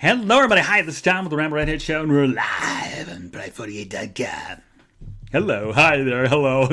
Hello, 0.00 0.38
everybody. 0.38 0.60
Hi, 0.60 0.82
this 0.82 0.96
is 0.96 1.02
Tom 1.02 1.24
with 1.24 1.30
the 1.30 1.36
Ramble 1.36 1.56
Redhead 1.56 1.80
Show, 1.80 2.02
and 2.02 2.10
we're 2.10 2.26
live 2.26 3.08
on 3.08 3.30
Pride48.com. 3.30 4.60
Hello. 5.30 5.72
Hi 5.72 6.02
there. 6.02 6.26
Hello. 6.26 6.66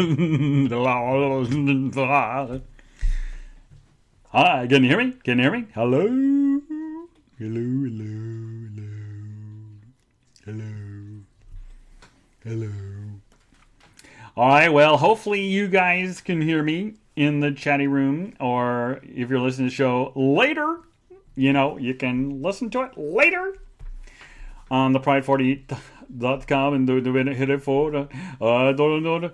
Hi, 4.29 4.67
can 4.67 4.83
you 4.83 4.89
hear 4.89 4.97
me? 4.97 5.11
Can 5.23 5.37
you 5.37 5.43
hear 5.43 5.51
me? 5.51 5.67
Hello. 5.75 6.01
Hello, 6.01 6.61
hello, 7.37 8.07
hello. 8.75 8.89
Hello. 10.43 10.73
Hello. 12.43 12.71
All 14.35 14.49
right, 14.49 14.69
well, 14.69 14.97
hopefully 14.97 15.41
you 15.41 15.67
guys 15.67 16.21
can 16.21 16.41
hear 16.41 16.63
me 16.63 16.95
in 17.15 17.39
the 17.39 17.51
chatty 17.51 17.85
room, 17.85 18.33
or 18.39 18.99
if 19.03 19.29
you're 19.29 19.39
listening 19.39 19.69
to 19.69 19.71
the 19.71 19.75
show 19.75 20.11
later, 20.15 20.79
you 21.35 21.53
know, 21.53 21.77
you 21.77 21.93
can 21.93 22.41
listen 22.41 22.69
to 22.71 22.81
it 22.81 22.97
later 22.97 23.55
on 24.69 24.93
the 24.93 24.99
pride48.com 24.99 26.73
and 26.73 26.87
do, 26.87 27.01
do 27.01 27.17
it, 27.17 27.27
hit 27.27 27.49
it 27.49 27.63
for. 27.63 28.07
Uh, 28.39 28.71
don't 28.73 29.03
know. 29.03 29.31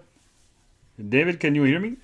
David, 0.97 1.39
can 1.39 1.55
you 1.55 1.63
hear 1.63 1.79
me? 1.79 1.97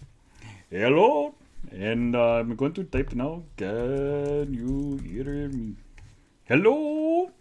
Hello? 0.69 1.33
And 1.71 2.15
uh, 2.15 2.39
I'm 2.39 2.55
going 2.55 2.73
to 2.73 2.83
type 2.83 3.13
now. 3.13 3.43
Can 3.57 4.53
you 4.53 4.97
hear 4.97 5.49
me? 5.49 5.75
Hello? 6.45 7.31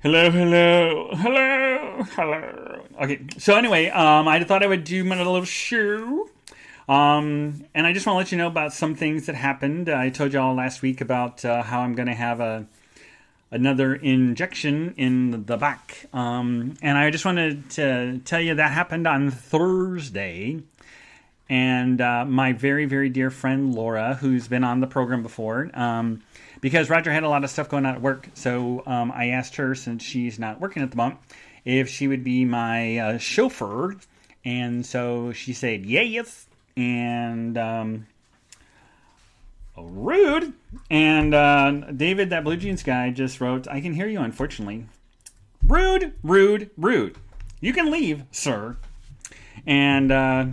Hello, 0.00 0.30
hello, 0.30 1.10
hello, 1.14 2.02
hello. 2.14 2.84
Okay, 3.02 3.26
so 3.38 3.56
anyway, 3.56 3.88
um, 3.88 4.28
I 4.28 4.44
thought 4.44 4.62
I 4.62 4.68
would 4.68 4.84
do 4.84 5.02
my 5.02 5.16
little 5.16 5.44
show. 5.44 6.28
Um, 6.88 7.64
and 7.74 7.86
I 7.86 7.92
just 7.92 8.06
want 8.06 8.14
to 8.14 8.18
let 8.18 8.32
you 8.32 8.38
know 8.38 8.46
about 8.46 8.72
some 8.72 8.94
things 8.94 9.26
that 9.26 9.34
happened. 9.34 9.88
I 9.88 10.10
told 10.10 10.32
you 10.32 10.40
all 10.40 10.54
last 10.54 10.82
week 10.82 11.00
about 11.00 11.44
uh, 11.44 11.62
how 11.62 11.80
I'm 11.80 11.94
going 11.94 12.08
to 12.08 12.14
have 12.14 12.40
a 12.40 12.66
another 13.50 13.94
injection 13.94 14.94
in 14.96 15.44
the 15.46 15.56
back. 15.56 16.06
Um, 16.12 16.74
and 16.82 16.98
I 16.98 17.10
just 17.10 17.24
wanted 17.24 17.70
to 17.70 18.18
tell 18.24 18.40
you 18.40 18.56
that 18.56 18.72
happened 18.72 19.06
on 19.06 19.30
Thursday. 19.30 20.62
And 21.48 22.00
uh, 22.00 22.24
my 22.24 22.52
very, 22.52 22.86
very 22.86 23.08
dear 23.08 23.30
friend 23.30 23.72
Laura, 23.74 24.14
who's 24.14 24.48
been 24.48 24.64
on 24.64 24.80
the 24.80 24.88
program 24.88 25.22
before, 25.22 25.70
um, 25.74 26.22
because 26.60 26.90
Roger 26.90 27.12
had 27.12 27.22
a 27.22 27.28
lot 27.28 27.44
of 27.44 27.50
stuff 27.50 27.68
going 27.68 27.86
on 27.86 27.94
at 27.94 28.00
work. 28.00 28.28
So 28.34 28.82
um, 28.84 29.12
I 29.12 29.28
asked 29.28 29.56
her, 29.56 29.76
since 29.76 30.02
she's 30.02 30.40
not 30.40 30.60
working 30.60 30.82
at 30.82 30.90
the 30.90 30.96
moment, 30.96 31.20
if 31.64 31.88
she 31.88 32.08
would 32.08 32.24
be 32.24 32.44
my 32.44 32.98
uh, 32.98 33.18
chauffeur. 33.18 33.96
And 34.44 34.84
so 34.84 35.32
she 35.32 35.52
said, 35.52 35.86
yeah, 35.86 36.02
yes. 36.02 36.46
And 36.76 37.56
um, 37.56 38.06
rude. 39.76 40.52
And 40.90 41.34
uh, 41.34 41.70
David, 41.96 42.30
that 42.30 42.44
Blue 42.44 42.56
Jeans 42.56 42.82
guy, 42.82 43.10
just 43.10 43.40
wrote, 43.40 43.66
I 43.68 43.80
can 43.80 43.94
hear 43.94 44.06
you, 44.06 44.20
unfortunately. 44.20 44.86
Rude, 45.64 46.14
rude, 46.22 46.70
rude. 46.76 47.16
You 47.60 47.72
can 47.72 47.90
leave, 47.90 48.24
sir. 48.30 48.76
And 49.66 50.12
uh, 50.12 50.46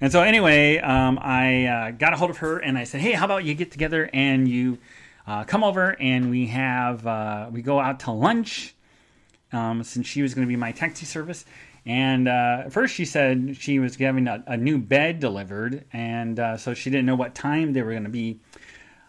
and 0.00 0.12
so 0.12 0.22
anyway, 0.22 0.78
um, 0.78 1.18
I 1.20 1.66
uh, 1.66 1.90
got 1.90 2.12
a 2.12 2.16
hold 2.16 2.30
of 2.30 2.38
her 2.38 2.58
and 2.58 2.78
I 2.78 2.84
said, 2.84 3.00
hey, 3.00 3.12
how 3.12 3.26
about 3.26 3.44
you 3.44 3.54
get 3.54 3.70
together 3.70 4.08
and 4.12 4.48
you 4.48 4.78
uh, 5.26 5.44
come 5.44 5.62
over 5.62 5.96
and 6.00 6.30
we 6.30 6.46
have 6.46 7.06
uh, 7.06 7.48
we 7.50 7.62
go 7.62 7.78
out 7.80 8.00
to 8.00 8.10
lunch 8.10 8.74
um, 9.52 9.82
since 9.82 10.06
she 10.06 10.22
was 10.22 10.32
going 10.34 10.46
to 10.46 10.48
be 10.48 10.56
my 10.56 10.72
taxi 10.72 11.04
service. 11.04 11.44
And 11.86 12.28
uh, 12.28 12.68
first, 12.68 12.94
she 12.94 13.04
said 13.04 13.56
she 13.58 13.78
was 13.78 13.96
having 13.96 14.28
a, 14.28 14.44
a 14.46 14.56
new 14.56 14.78
bed 14.78 15.18
delivered, 15.18 15.84
and 15.92 16.38
uh, 16.38 16.56
so 16.56 16.74
she 16.74 16.90
didn't 16.90 17.06
know 17.06 17.14
what 17.14 17.34
time 17.34 17.72
they 17.72 17.82
were 17.82 17.92
going 17.92 18.04
to 18.04 18.10
be 18.10 18.40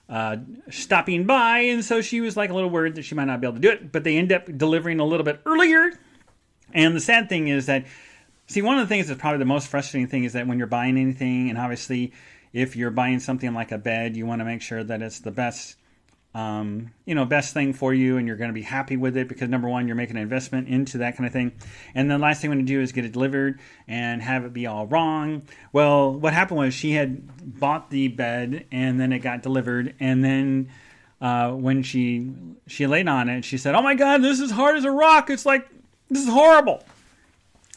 uh, 0.09 0.38
stopping 0.69 1.25
by, 1.25 1.59
and 1.59 1.83
so 1.83 2.02
she 2.02 2.22
was 2.22 2.38
like 2.38 2.50
a 2.50 2.53
little 2.53 2.69
worried 2.69 2.95
that 2.95 3.03
she 3.03 3.16
might 3.16 3.25
not 3.25 3.41
be 3.41 3.47
able 3.47 3.55
to 3.55 3.61
do 3.61 3.69
it. 3.69 3.91
But 3.91 4.03
they 4.03 4.17
end 4.17 4.31
up 4.31 4.45
delivering 4.58 5.00
a 5.00 5.05
little 5.05 5.25
bit 5.25 5.41
earlier. 5.45 5.91
And 6.73 6.95
the 6.95 7.02
sad 7.02 7.28
thing 7.28 7.50
is 7.50 7.66
that, 7.66 7.86
see, 8.47 8.61
one 8.61 8.78
of 8.78 8.88
the 8.88 8.94
things 8.94 9.07
that's 9.07 9.19
probably 9.19 9.40
the 9.40 9.45
most 9.45 9.68
frustrating 9.68 10.07
thing 10.07 10.24
is 10.24 10.34
that 10.34 10.47
when 10.47 10.57
you're 10.57 10.68
buying 10.68 10.97
anything, 10.97 11.50
and 11.50 11.57
obviously, 11.57 12.13
if 12.53 12.75
you're 12.75 12.91
buying 12.91 13.19
something 13.19 13.53
like 13.53 13.72
a 13.72 13.78
bed, 13.78 14.16
you 14.16 14.25
want 14.25 14.40
to 14.40 14.45
make 14.45 14.62
sure 14.62 14.84
that 14.84 15.01
it's 15.01 15.19
the 15.19 15.31
best 15.31 15.75
um, 16.34 16.92
you 17.06 17.14
know, 17.14 17.25
best 17.25 17.53
thing 17.53 17.74
for 17.74 17.94
you, 17.94 18.18
and 18.18 18.25
you're 18.25 18.38
going 18.38 18.50
to 18.50 18.53
be 18.53 18.62
happy 18.62 18.96
with 18.96 19.18
it 19.18 19.28
because 19.28 19.50
number 19.50 19.68
one, 19.68 19.88
you're 19.88 19.97
making 19.97 20.16
an 20.16 20.22
investment 20.22 20.69
into 20.69 21.00
that 21.00 21.18
kind 21.18 21.28
of 21.28 21.34
thing. 21.34 21.52
And 21.94 22.09
the 22.09 22.18
last 22.18 22.42
thing 22.42 22.50
you 22.50 22.58
want 22.58 22.68
to 22.68 22.74
do 22.74 22.80
is 22.81 22.94
get 22.94 23.03
it 23.03 23.12
delivered 23.12 23.59
and 23.88 24.22
have 24.22 24.46
it 24.46 24.53
be 24.53 24.66
all 24.66 24.88
wrong. 24.88 25.44
Well, 25.74 26.14
what 26.14 26.34
happened 26.34 26.59
was 26.59 26.74
she 26.74 26.94
had 26.94 27.59
bought 27.59 27.90
the 27.90 28.08
bed 28.08 28.66
and 28.72 29.00
then 29.00 29.12
it 29.12 29.19
got 29.19 29.44
delivered, 29.44 29.94
and 30.00 30.24
then 30.24 30.69
uh, 31.19 31.52
when 31.52 31.84
she 31.84 32.31
she 32.66 32.88
laid 32.88 33.08
on 33.08 33.28
it, 33.28 33.44
she 33.44 33.58
said, 33.58 33.75
"Oh 33.75 33.81
my 33.81 33.96
God, 33.96 34.22
this 34.22 34.40
is 34.40 34.52
hard 34.52 34.78
as 34.78 34.86
a 34.86 34.92
rock. 34.92 35.30
It's 35.30 35.46
like 35.46 35.68
this 36.09 36.24
is 36.24 36.30
horrible." 36.30 36.84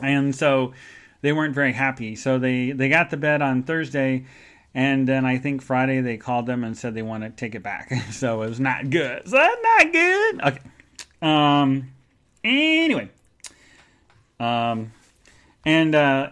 And 0.01 0.35
so 0.35 0.75
they 1.23 1.33
weren't 1.33 1.55
very 1.55 1.73
happy. 1.73 2.15
So 2.15 2.39
they 2.39 2.71
they 2.71 2.89
got 2.89 3.11
the 3.11 3.17
bed 3.17 3.43
on 3.43 3.65
Thursday 3.65 4.27
and 4.75 5.07
then 5.07 5.25
I 5.25 5.39
think 5.39 5.62
Friday 5.62 6.01
they 6.01 6.17
called 6.17 6.47
them 6.47 6.65
and 6.65 6.77
said 6.77 6.95
they 6.95 7.03
want 7.03 7.23
to 7.23 7.31
take 7.31 7.55
it 7.55 7.62
back. 7.62 7.93
so 8.11 8.43
it 8.43 8.49
was 8.49 8.61
not 8.61 8.91
good. 8.91 9.29
So 9.29 9.37
that's 9.37 9.62
not 9.62 9.93
good. 9.93 10.43
Okay. 10.43 10.61
Um. 11.23 11.91
Anyway. 12.43 13.09
Um. 14.41 14.93
And 15.65 15.95
uh. 15.95 16.31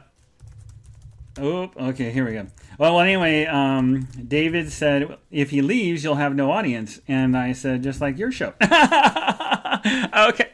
Oh. 1.39 1.71
Okay. 1.77 2.11
Here 2.11 2.27
we 2.27 2.33
go. 2.33 2.47
Well, 2.79 3.01
anyway, 3.01 3.45
um, 3.45 4.09
David 4.27 4.73
said 4.73 5.17
if 5.31 5.51
he 5.51 5.63
leaves, 5.63 6.03
you'll 6.03 6.17
have 6.17 6.35
no 6.35 6.51
audience, 6.51 7.01
and 7.07 7.37
I 7.37 7.53
said 7.53 7.83
just 7.83 8.01
like 8.01 8.19
your 8.19 8.33
show. 8.33 8.55
okay. 10.17 10.51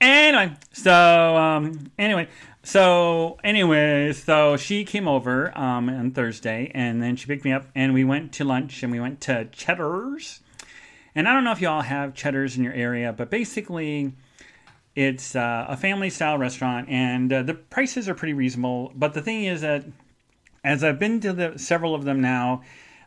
Anyway, 0.00 0.52
so 0.72 0.92
um, 1.36 1.90
anyway, 1.98 2.28
so, 2.62 3.38
anyway, 3.42 4.12
so 4.12 4.56
she 4.56 4.84
came 4.84 5.08
over 5.08 5.56
um, 5.58 5.88
on 5.88 6.12
Thursday, 6.12 6.70
and 6.74 7.02
then 7.02 7.16
she 7.16 7.26
picked 7.26 7.44
me 7.44 7.52
up, 7.52 7.66
and 7.74 7.92
we 7.92 8.04
went 8.04 8.32
to 8.34 8.44
lunch, 8.44 8.82
and 8.82 8.92
we 8.92 9.00
went 9.00 9.20
to 9.22 9.46
Cheddar's. 9.46 10.40
And 11.14 11.28
I 11.28 11.34
don't 11.34 11.44
know 11.44 11.52
if 11.52 11.60
you 11.60 11.68
all 11.68 11.82
have 11.82 12.14
Cheddar's 12.14 12.56
in 12.56 12.64
your 12.64 12.72
area, 12.72 13.12
but 13.12 13.30
basically, 13.30 14.12
it's 14.94 15.34
uh, 15.34 15.66
a 15.68 15.76
family 15.76 16.10
style 16.10 16.38
restaurant, 16.38 16.88
and 16.88 17.32
uh, 17.32 17.42
the 17.42 17.54
prices 17.54 18.08
are 18.08 18.14
pretty 18.14 18.34
reasonable. 18.34 18.92
But 18.94 19.14
the 19.14 19.22
thing 19.22 19.44
is 19.44 19.62
that, 19.62 19.84
as 20.62 20.84
I've 20.84 20.98
been 20.98 21.20
to 21.20 21.32
the, 21.32 21.58
several 21.58 21.94
of 21.94 22.04
them 22.04 22.20
now, 22.20 22.62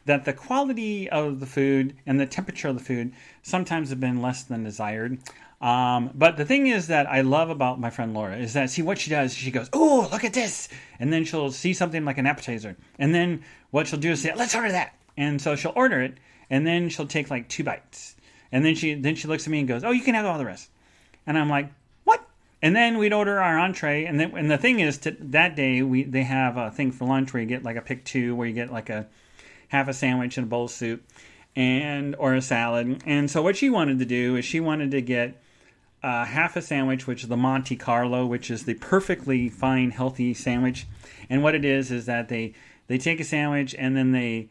that 0.06 0.26
the 0.26 0.34
quality 0.34 1.10
of 1.10 1.40
the 1.40 1.46
food 1.46 1.96
and 2.06 2.20
the 2.20 2.26
temperature 2.26 2.68
of 2.68 2.78
the 2.78 2.84
food 2.84 3.14
sometimes 3.42 3.90
have 3.90 4.00
been 4.00 4.22
less 4.22 4.44
than 4.44 4.64
desired. 4.64 5.18
Um, 5.62 6.12
but 6.14 6.36
the 6.38 6.46
thing 6.46 6.68
is 6.68 6.88
that 6.88 7.08
I 7.08 7.22
love 7.22 7.50
about 7.50 7.80
my 7.80 7.90
friend 7.90 8.14
Laura 8.14 8.38
is 8.38 8.54
that 8.54 8.70
see 8.70 8.82
what 8.82 8.98
she 8.98 9.10
does. 9.10 9.34
She 9.34 9.52
goes, 9.52 9.70
"Oh, 9.72 10.10
look 10.12 10.24
at 10.24 10.34
this," 10.34 10.68
and 11.00 11.14
then 11.14 11.24
she'll 11.24 11.52
see 11.52 11.74
something 11.74 12.04
like 12.04 12.18
an 12.18 12.28
appetizer, 12.28 12.76
and 13.00 13.16
then 13.16 13.44
what 13.72 13.88
she'll 13.88 14.00
do 14.00 14.12
is 14.12 14.22
say, 14.22 14.34
"Let's 14.36 14.54
order 14.54 14.72
that," 14.72 14.94
and 15.16 15.42
so 15.42 15.56
she'll 15.56 15.74
order 15.76 16.02
it, 16.02 16.18
and 16.50 16.68
then 16.68 16.90
she'll 16.90 17.08
take 17.08 17.30
like 17.30 17.48
two 17.48 17.64
bites, 17.64 18.16
and 18.52 18.66
then 18.66 18.76
she 18.76 18.96
then 18.96 19.16
she 19.16 19.28
looks 19.28 19.48
at 19.48 19.52
me 19.52 19.60
and 19.60 19.68
goes, 19.68 19.84
"Oh, 19.84 19.92
you 19.92 20.02
can 20.02 20.14
have 20.14 20.26
all 20.26 20.38
the 20.38 20.46
rest," 20.46 20.70
and 21.26 21.38
I'm 21.38 21.50
like, 21.50 21.72
"What?" 22.04 22.28
And 22.62 22.76
then 22.76 22.98
we'd 22.98 23.14
order 23.14 23.42
our 23.42 23.58
entree, 23.58 24.04
and 24.06 24.20
then 24.20 24.36
and 24.38 24.52
the 24.52 24.58
thing 24.58 24.82
is, 24.82 24.98
to, 25.00 25.16
that 25.20 25.56
day 25.56 25.82
we 25.82 26.04
they 26.04 26.24
have 26.24 26.58
a 26.58 26.70
thing 26.70 26.92
for 26.92 27.06
lunch 27.06 27.34
where 27.34 27.42
you 27.42 27.48
get 27.48 27.64
like 27.64 27.78
a 27.78 27.82
pick 27.82 28.04
two, 28.04 28.36
where 28.36 28.48
you 28.48 28.54
get 28.54 28.74
like 28.74 28.90
a 28.90 29.08
half 29.70 29.88
a 29.88 29.94
sandwich 29.94 30.38
and 30.38 30.48
a 30.48 30.50
bowl 30.50 30.66
of 30.66 30.72
soup, 30.72 31.02
and 31.56 32.14
or 32.20 32.36
a 32.36 32.42
salad. 32.42 33.04
And 33.06 33.32
so 33.32 33.42
what 33.42 33.56
she 33.56 33.70
wanted 33.70 34.00
to 34.00 34.06
do 34.06 34.36
is 34.36 34.44
she 34.44 34.60
wanted 34.60 34.92
to 34.92 35.02
get 35.02 35.42
uh, 36.06 36.24
half 36.24 36.56
a 36.56 36.62
sandwich, 36.62 37.08
which 37.08 37.24
is 37.24 37.30
the 37.30 37.38
Monte 37.38 37.76
Carlo, 37.78 38.28
which 38.28 38.52
is 38.52 38.66
the 38.66 38.76
perfectly 38.76 39.50
fine, 39.50 39.90
healthy 39.90 40.36
sandwich. 40.36 40.86
And 41.32 41.42
what 41.42 41.56
it 41.56 41.66
is 41.66 41.90
is 41.90 42.06
that 42.06 42.30
they 42.30 42.54
they 42.86 43.00
take 43.00 43.20
a 43.20 43.24
sandwich 43.24 43.74
and 43.76 43.98
then 43.98 44.12
they 44.12 44.50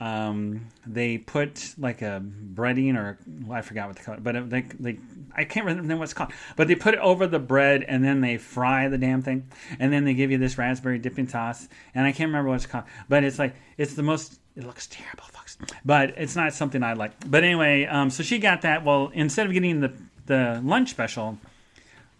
um, 0.00 0.68
they 0.86 1.18
put 1.18 1.74
like 1.76 2.00
a 2.00 2.22
breading 2.54 2.96
or 2.96 3.18
well, 3.44 3.58
I 3.58 3.60
forgot 3.60 3.88
what 3.88 3.96
they 3.96 4.04
call 4.04 4.14
it, 4.14 4.24
but 4.24 4.48
they, 4.48 4.62
they 4.80 4.98
I 5.36 5.44
can't 5.44 5.66
remember 5.66 5.96
what 5.96 6.04
it's 6.04 6.14
called. 6.14 6.32
But 6.56 6.66
they 6.66 6.74
put 6.74 6.94
it 6.94 7.00
over 7.00 7.26
the 7.26 7.38
bread 7.38 7.84
and 7.86 8.02
then 8.02 8.22
they 8.22 8.38
fry 8.38 8.88
the 8.88 8.96
damn 8.96 9.20
thing, 9.20 9.50
and 9.78 9.92
then 9.92 10.06
they 10.06 10.14
give 10.14 10.30
you 10.30 10.38
this 10.38 10.56
raspberry 10.56 10.98
dipping 10.98 11.28
sauce, 11.28 11.68
and 11.94 12.06
I 12.06 12.12
can't 12.12 12.28
remember 12.28 12.48
what 12.48 12.56
it's 12.56 12.66
called. 12.66 12.84
But 13.06 13.22
it's 13.22 13.38
like 13.38 13.54
it's 13.76 13.92
the 13.92 14.02
most. 14.02 14.40
It 14.56 14.64
looks 14.64 14.86
terrible, 14.86 15.24
folks, 15.24 15.58
but 15.84 16.14
it's 16.16 16.34
not 16.34 16.54
something 16.54 16.82
I 16.82 16.94
like. 16.94 17.12
But 17.30 17.44
anyway, 17.44 17.84
um, 17.84 18.08
so 18.08 18.22
she 18.22 18.38
got 18.38 18.62
that. 18.62 18.82
Well, 18.82 19.10
instead 19.12 19.46
of 19.46 19.52
getting 19.52 19.80
the 19.80 19.92
the 20.26 20.60
lunch 20.62 20.90
special, 20.90 21.38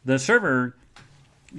the 0.05 0.19
server 0.19 0.75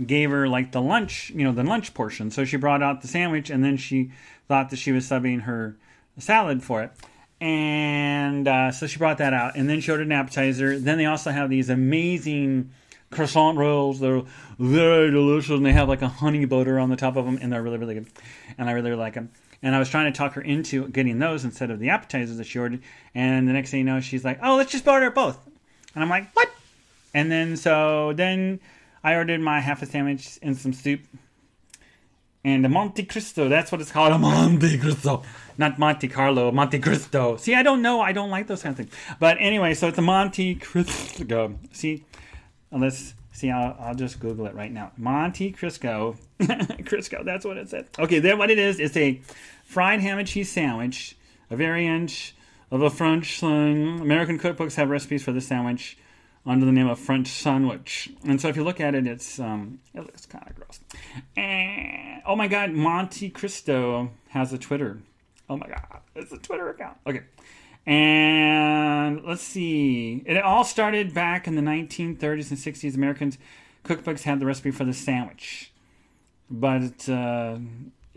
gave 0.06 0.30
her 0.32 0.48
like 0.48 0.72
the 0.72 0.82
lunch, 0.82 1.32
you 1.32 1.44
know, 1.44 1.52
the 1.52 1.64
lunch 1.64 1.94
portion. 1.94 2.32
So 2.32 2.46
she 2.46 2.58
brought 2.58 2.84
out 2.84 3.02
the 3.02 3.08
sandwich 3.08 3.50
and 3.50 3.64
then 3.64 3.78
she 3.78 4.12
thought 4.48 4.70
that 4.70 4.78
she 4.78 4.92
was 4.92 5.06
subbing 5.06 5.42
her 5.42 5.76
salad 6.18 6.64
for 6.64 6.84
it. 6.84 6.92
And 7.40 8.48
uh, 8.48 8.72
so 8.72 8.88
she 8.88 8.98
brought 8.98 9.20
that 9.20 9.34
out 9.34 9.56
and 9.56 9.70
then 9.70 9.80
showed 9.80 10.00
an 10.00 10.12
appetizer. 10.12 10.80
Then 10.80 10.98
they 10.98 11.06
also 11.06 11.32
have 11.32 11.50
these 11.50 11.70
amazing 11.70 12.72
croissant 13.12 13.58
rolls. 13.58 14.00
They're 14.00 14.24
very 14.58 15.12
delicious 15.12 15.52
and 15.52 15.66
they 15.66 15.74
have 15.74 15.88
like 15.88 16.02
a 16.02 16.08
honey 16.08 16.46
butter 16.46 16.80
on 16.80 16.90
the 16.90 16.96
top 16.96 17.16
of 17.16 17.26
them 17.26 17.38
and 17.42 17.52
they're 17.52 17.62
really, 17.62 17.78
really 17.78 17.94
good. 17.96 18.08
And 18.58 18.70
I 18.70 18.74
really, 18.74 18.90
really 18.90 19.02
like 19.02 19.14
them. 19.14 19.32
And 19.62 19.76
I 19.76 19.80
was 19.80 19.90
trying 19.90 20.12
to 20.12 20.18
talk 20.18 20.34
her 20.34 20.42
into 20.42 20.88
getting 20.90 21.20
those 21.20 21.44
instead 21.44 21.72
of 21.72 21.80
the 21.80 21.90
appetizers 21.90 22.38
that 22.38 22.46
she 22.46 22.60
ordered. 22.60 22.82
And 23.16 23.48
the 23.48 23.54
next 23.54 23.72
thing 23.72 23.80
you 23.80 23.86
know, 23.86 24.00
she's 24.00 24.24
like, 24.24 24.40
"Oh, 24.44 24.56
let's 24.56 24.72
just 24.72 24.88
order 24.88 25.10
both." 25.10 25.40
And 25.98 26.04
I'm 26.04 26.12
like, 26.12 26.30
"What?" 26.36 26.52
And 27.16 27.32
then 27.32 27.58
so 27.58 28.14
then 28.14 28.60
I 29.04 29.16
ordered 29.16 29.42
my 29.42 29.60
half 29.62 29.82
a 29.82 29.88
sandwich 29.88 30.38
and 30.44 30.56
some 30.56 30.72
soup 30.72 31.02
and 32.44 32.64
a 32.64 32.70
Monte 32.70 33.04
Cristo. 33.06 33.50
That's 33.50 33.72
what 33.72 33.82
it's 33.82 33.92
called, 33.92 34.14
a 34.14 34.18
Monte 34.20 34.78
Cristo, 34.78 35.24
not 35.58 35.80
Monte 35.80 36.08
Carlo, 36.08 36.52
Monte 36.52 36.78
Cristo. 36.78 37.36
See, 37.38 37.56
I 37.56 37.64
don't 37.64 37.82
know. 37.82 38.00
I 38.00 38.12
don't 38.12 38.30
like 38.30 38.46
those 38.46 38.62
kind 38.62 38.74
of 38.74 38.78
things. 38.78 38.92
But 39.20 39.38
anyway, 39.40 39.74
so 39.74 39.88
it's 39.88 39.98
a 39.98 40.04
Monte 40.04 40.56
Cristo. 40.56 41.58
See, 41.72 42.06
let's 42.72 43.16
see. 43.32 43.50
I'll, 43.50 43.76
I'll 43.80 43.96
just 43.96 44.20
Google 44.20 44.46
it 44.46 44.54
right 44.54 44.72
now. 44.72 44.92
Monte 44.98 45.54
Cristo, 45.54 46.16
Crisco. 46.40 47.26
That's 47.26 47.44
what 47.44 47.58
it 47.58 47.70
said. 47.70 47.88
Okay, 47.98 48.20
then 48.20 48.38
what 48.38 48.52
it 48.52 48.60
is? 48.60 48.80
It's 48.80 48.96
a 48.96 49.20
fried 49.66 50.00
ham 50.02 50.20
and 50.20 50.28
cheese 50.28 50.52
sandwich, 50.52 51.18
a 51.50 51.56
variant 51.56 52.34
of 52.72 52.82
a 52.82 52.90
French 52.90 53.40
slang. 53.40 54.00
American 54.00 54.40
cookbooks 54.40 54.76
have 54.76 54.90
recipes 54.90 55.24
for 55.24 55.32
the 55.32 55.42
sandwich 55.42 55.98
under 56.46 56.66
the 56.66 56.72
name 56.72 56.88
of 56.88 56.98
French 56.98 57.28
sandwich. 57.28 58.10
And 58.26 58.40
so 58.40 58.48
if 58.48 58.56
you 58.56 58.64
look 58.64 58.80
at 58.80 58.96
it, 58.96 59.06
it's 59.06 59.40
um, 59.40 59.80
it 59.94 60.02
looks 60.02 60.26
kind 60.26 60.46
of 60.50 60.56
gross. 60.56 60.80
And, 61.36 62.22
oh 62.26 62.36
my 62.36 62.48
God, 62.48 62.72
Monte 62.72 63.30
Cristo 63.30 64.12
has 64.30 64.54
a 64.54 64.58
Twitter. 64.58 65.00
Oh 65.50 65.58
my 65.58 65.68
God, 65.68 66.02
it's 66.16 66.32
a 66.32 66.38
Twitter 66.38 66.70
account. 66.70 66.98
Okay. 67.06 67.24
And 67.86 69.24
let's 69.24 69.42
see. 69.42 70.24
It 70.26 70.38
all 70.38 70.66
started 70.66 71.14
back 71.14 71.48
in 71.48 71.56
the 71.56 71.62
1930s 71.62 72.50
and 72.50 72.60
60s. 72.60 72.96
Americans 72.96 73.38
cookbooks 73.86 74.24
had 74.24 74.42
the 74.42 74.46
recipe 74.46 74.72
for 74.72 74.84
the 74.84 74.94
sandwich, 74.94 75.72
but 76.50 77.08
uh, 77.08 77.58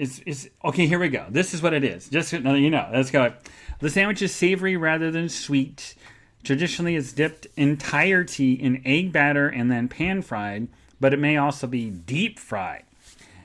it's, 0.00 0.22
it's 0.24 0.48
okay. 0.64 0.86
Here 0.86 0.98
we 0.98 1.10
go. 1.10 1.26
This 1.28 1.52
is 1.52 1.62
what 1.62 1.74
it 1.74 1.84
is. 1.84 2.08
Just 2.08 2.30
so 2.30 2.38
you 2.54 2.70
know, 2.70 2.88
let's 2.92 3.10
go. 3.10 3.34
The 3.80 3.90
sandwich 3.90 4.22
is 4.22 4.34
savory 4.34 4.76
rather 4.76 5.10
than 5.10 5.28
sweet. 5.28 5.94
Traditionally, 6.42 6.96
it's 6.96 7.12
dipped 7.12 7.46
entirety 7.56 8.54
in 8.54 8.80
egg 8.86 9.12
batter 9.12 9.48
and 9.48 9.70
then 9.70 9.88
pan 9.88 10.22
fried, 10.22 10.68
but 11.00 11.12
it 11.12 11.18
may 11.18 11.36
also 11.36 11.66
be 11.66 11.90
deep 11.90 12.38
fried. 12.38 12.84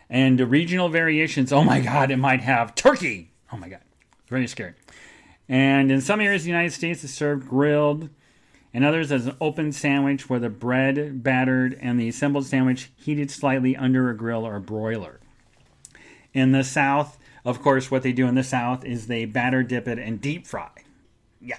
And 0.09 0.39
regional 0.39 0.87
variations, 0.87 1.51
oh 1.51 1.63
my 1.63 1.81
God, 1.81 2.09
it 2.09 2.17
might 2.17 2.41
have 2.41 2.73
turkey. 2.73 3.31
Oh 3.51 3.57
my 3.57 3.67
God, 3.67 3.81
very 4.29 4.47
scary. 4.47 4.75
And 5.49 5.91
in 5.91 5.99
some 5.99 6.21
areas 6.21 6.43
of 6.43 6.45
the 6.45 6.51
United 6.51 6.71
States, 6.71 7.03
it's 7.03 7.13
served 7.13 7.49
grilled, 7.49 8.09
and 8.73 8.85
others 8.85 9.11
as 9.11 9.25
an 9.25 9.35
open 9.41 9.73
sandwich 9.73 10.29
where 10.29 10.39
the 10.39 10.49
bread 10.49 11.21
battered 11.21 11.77
and 11.81 11.99
the 11.99 12.07
assembled 12.07 12.45
sandwich 12.45 12.91
heated 12.95 13.29
slightly 13.29 13.75
under 13.75 14.09
a 14.09 14.15
grill 14.15 14.45
or 14.45 14.55
a 14.55 14.61
broiler. 14.61 15.19
In 16.35 16.51
the 16.51 16.63
South, 16.63 17.17
of 17.43 17.63
course, 17.63 17.89
what 17.89 18.03
they 18.03 18.11
do 18.11 18.27
in 18.27 18.35
the 18.35 18.43
South 18.43 18.85
is 18.85 19.07
they 19.07 19.25
batter 19.25 19.63
dip 19.63 19.87
it 19.87 19.97
and 19.97 20.21
deep 20.21 20.45
fry. 20.45 20.69
Yeah. 21.41 21.57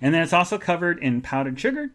And 0.00 0.14
then 0.14 0.22
it's 0.22 0.32
also 0.32 0.58
covered 0.58 0.98
in 0.98 1.22
powdered 1.22 1.58
sugar 1.58 1.90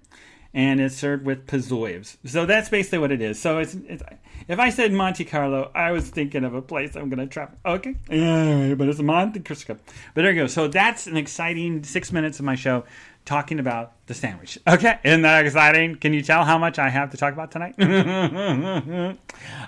and 0.56 0.80
it's 0.80 0.96
served 0.96 1.26
with 1.26 1.46
pozzoives. 1.48 2.16
So 2.26 2.46
that's 2.46 2.70
basically 2.70 3.00
what 3.00 3.12
it 3.12 3.22
is. 3.22 3.40
So 3.40 3.60
it's, 3.60 3.76
it's 3.88 4.02
if 4.48 4.58
I 4.58 4.70
said 4.70 4.94
Monte 4.94 5.26
Carlo, 5.26 5.70
I 5.76 5.92
was 5.92 6.10
thinking 6.10 6.46
of 6.46 6.56
a 6.56 6.62
place 6.62 6.96
I'm 6.96 7.10
going 7.10 7.20
to 7.20 7.28
try. 7.28 7.50
Okay, 7.66 7.96
yeah, 8.10 8.74
but 8.76 8.88
it's 8.88 9.00
Monte 9.00 9.42
Cristo. 9.42 9.78
But 10.14 10.22
there 10.22 10.32
you 10.32 10.42
go. 10.42 10.48
So 10.48 10.68
that's 10.68 11.08
an 11.08 11.18
exciting 11.18 11.84
six 11.84 12.12
minutes 12.12 12.40
of 12.40 12.46
my 12.46 12.56
show 12.56 12.86
talking 13.26 13.60
about 13.60 13.94
the 14.08 14.14
sandwich. 14.14 14.58
Okay, 14.68 15.00
isn't 15.04 15.24
that 15.24 15.46
exciting? 15.46 15.96
Can 15.96 16.14
you 16.14 16.22
tell 16.22 16.46
how 16.46 16.58
much 16.58 16.80
I 16.80 16.90
have 16.90 17.12
to 17.12 17.18
talk 17.18 17.34
about 17.34 17.52
tonight? 17.52 17.76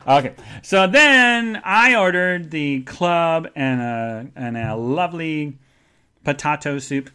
okay, 0.08 0.34
so 0.62 0.88
then 0.88 1.62
I 1.64 1.96
ordered 1.96 2.52
the 2.52 2.84
club 2.84 3.50
and 3.56 3.82
a 3.82 4.28
and 4.36 4.58
a 4.58 4.76
lovely 4.76 5.58
potato 6.24 6.80
soup 6.80 7.10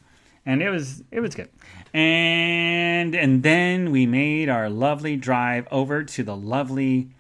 and 0.45 0.63
it 0.63 0.71
was 0.71 1.03
it 1.11 1.21
was 1.21 1.35
good. 1.35 1.49
And 1.95 3.15
and 3.15 3.43
then 3.43 3.91
we 3.91 4.07
made 4.07 4.49
our 4.49 4.69
lovely 4.69 5.17
drive 5.17 5.67
over 5.71 6.05
to 6.05 6.23
the 6.23 6.37
lovely 6.37 7.11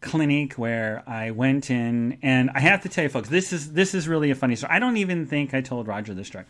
clinic 0.00 0.54
where 0.54 1.02
I 1.06 1.32
went 1.32 1.70
in, 1.70 2.18
and 2.22 2.50
I 2.54 2.60
have 2.60 2.82
to 2.82 2.88
tell 2.88 3.04
you, 3.04 3.10
folks, 3.10 3.28
this 3.28 3.52
is 3.52 3.72
this 3.72 3.94
is 3.94 4.08
really 4.08 4.30
a 4.30 4.34
funny 4.34 4.56
story. 4.56 4.72
I 4.72 4.78
don't 4.78 4.96
even 4.96 5.26
think 5.26 5.54
I 5.54 5.60
told 5.60 5.86
Roger 5.86 6.14
this 6.14 6.28
story, 6.28 6.44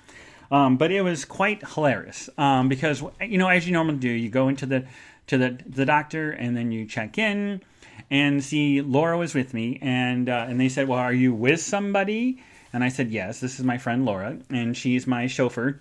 um, 0.50 0.76
but 0.76 0.90
it 0.90 1.02
was 1.02 1.24
quite 1.24 1.66
hilarious 1.74 2.30
um, 2.38 2.68
because 2.68 3.02
you 3.20 3.38
know, 3.38 3.48
as 3.48 3.66
you 3.66 3.72
normally 3.72 3.98
do, 3.98 4.08
you 4.08 4.28
go 4.28 4.48
into 4.48 4.66
the 4.66 4.86
to 5.28 5.38
the 5.38 5.58
the 5.66 5.84
doctor, 5.84 6.30
and 6.30 6.56
then 6.56 6.72
you 6.72 6.86
check 6.86 7.18
in, 7.18 7.62
and 8.10 8.42
see 8.42 8.80
Laura 8.80 9.18
was 9.18 9.34
with 9.34 9.54
me, 9.54 9.78
and 9.82 10.28
uh, 10.28 10.46
and 10.48 10.60
they 10.60 10.68
said, 10.68 10.88
"Well, 10.88 10.98
are 10.98 11.12
you 11.12 11.34
with 11.34 11.60
somebody?" 11.60 12.42
And 12.72 12.84
I 12.84 12.88
said, 12.88 13.10
"Yes, 13.10 13.40
this 13.40 13.58
is 13.58 13.64
my 13.64 13.78
friend 13.78 14.04
Laura, 14.04 14.38
and 14.50 14.76
she's 14.76 15.06
my 15.06 15.26
chauffeur." 15.26 15.80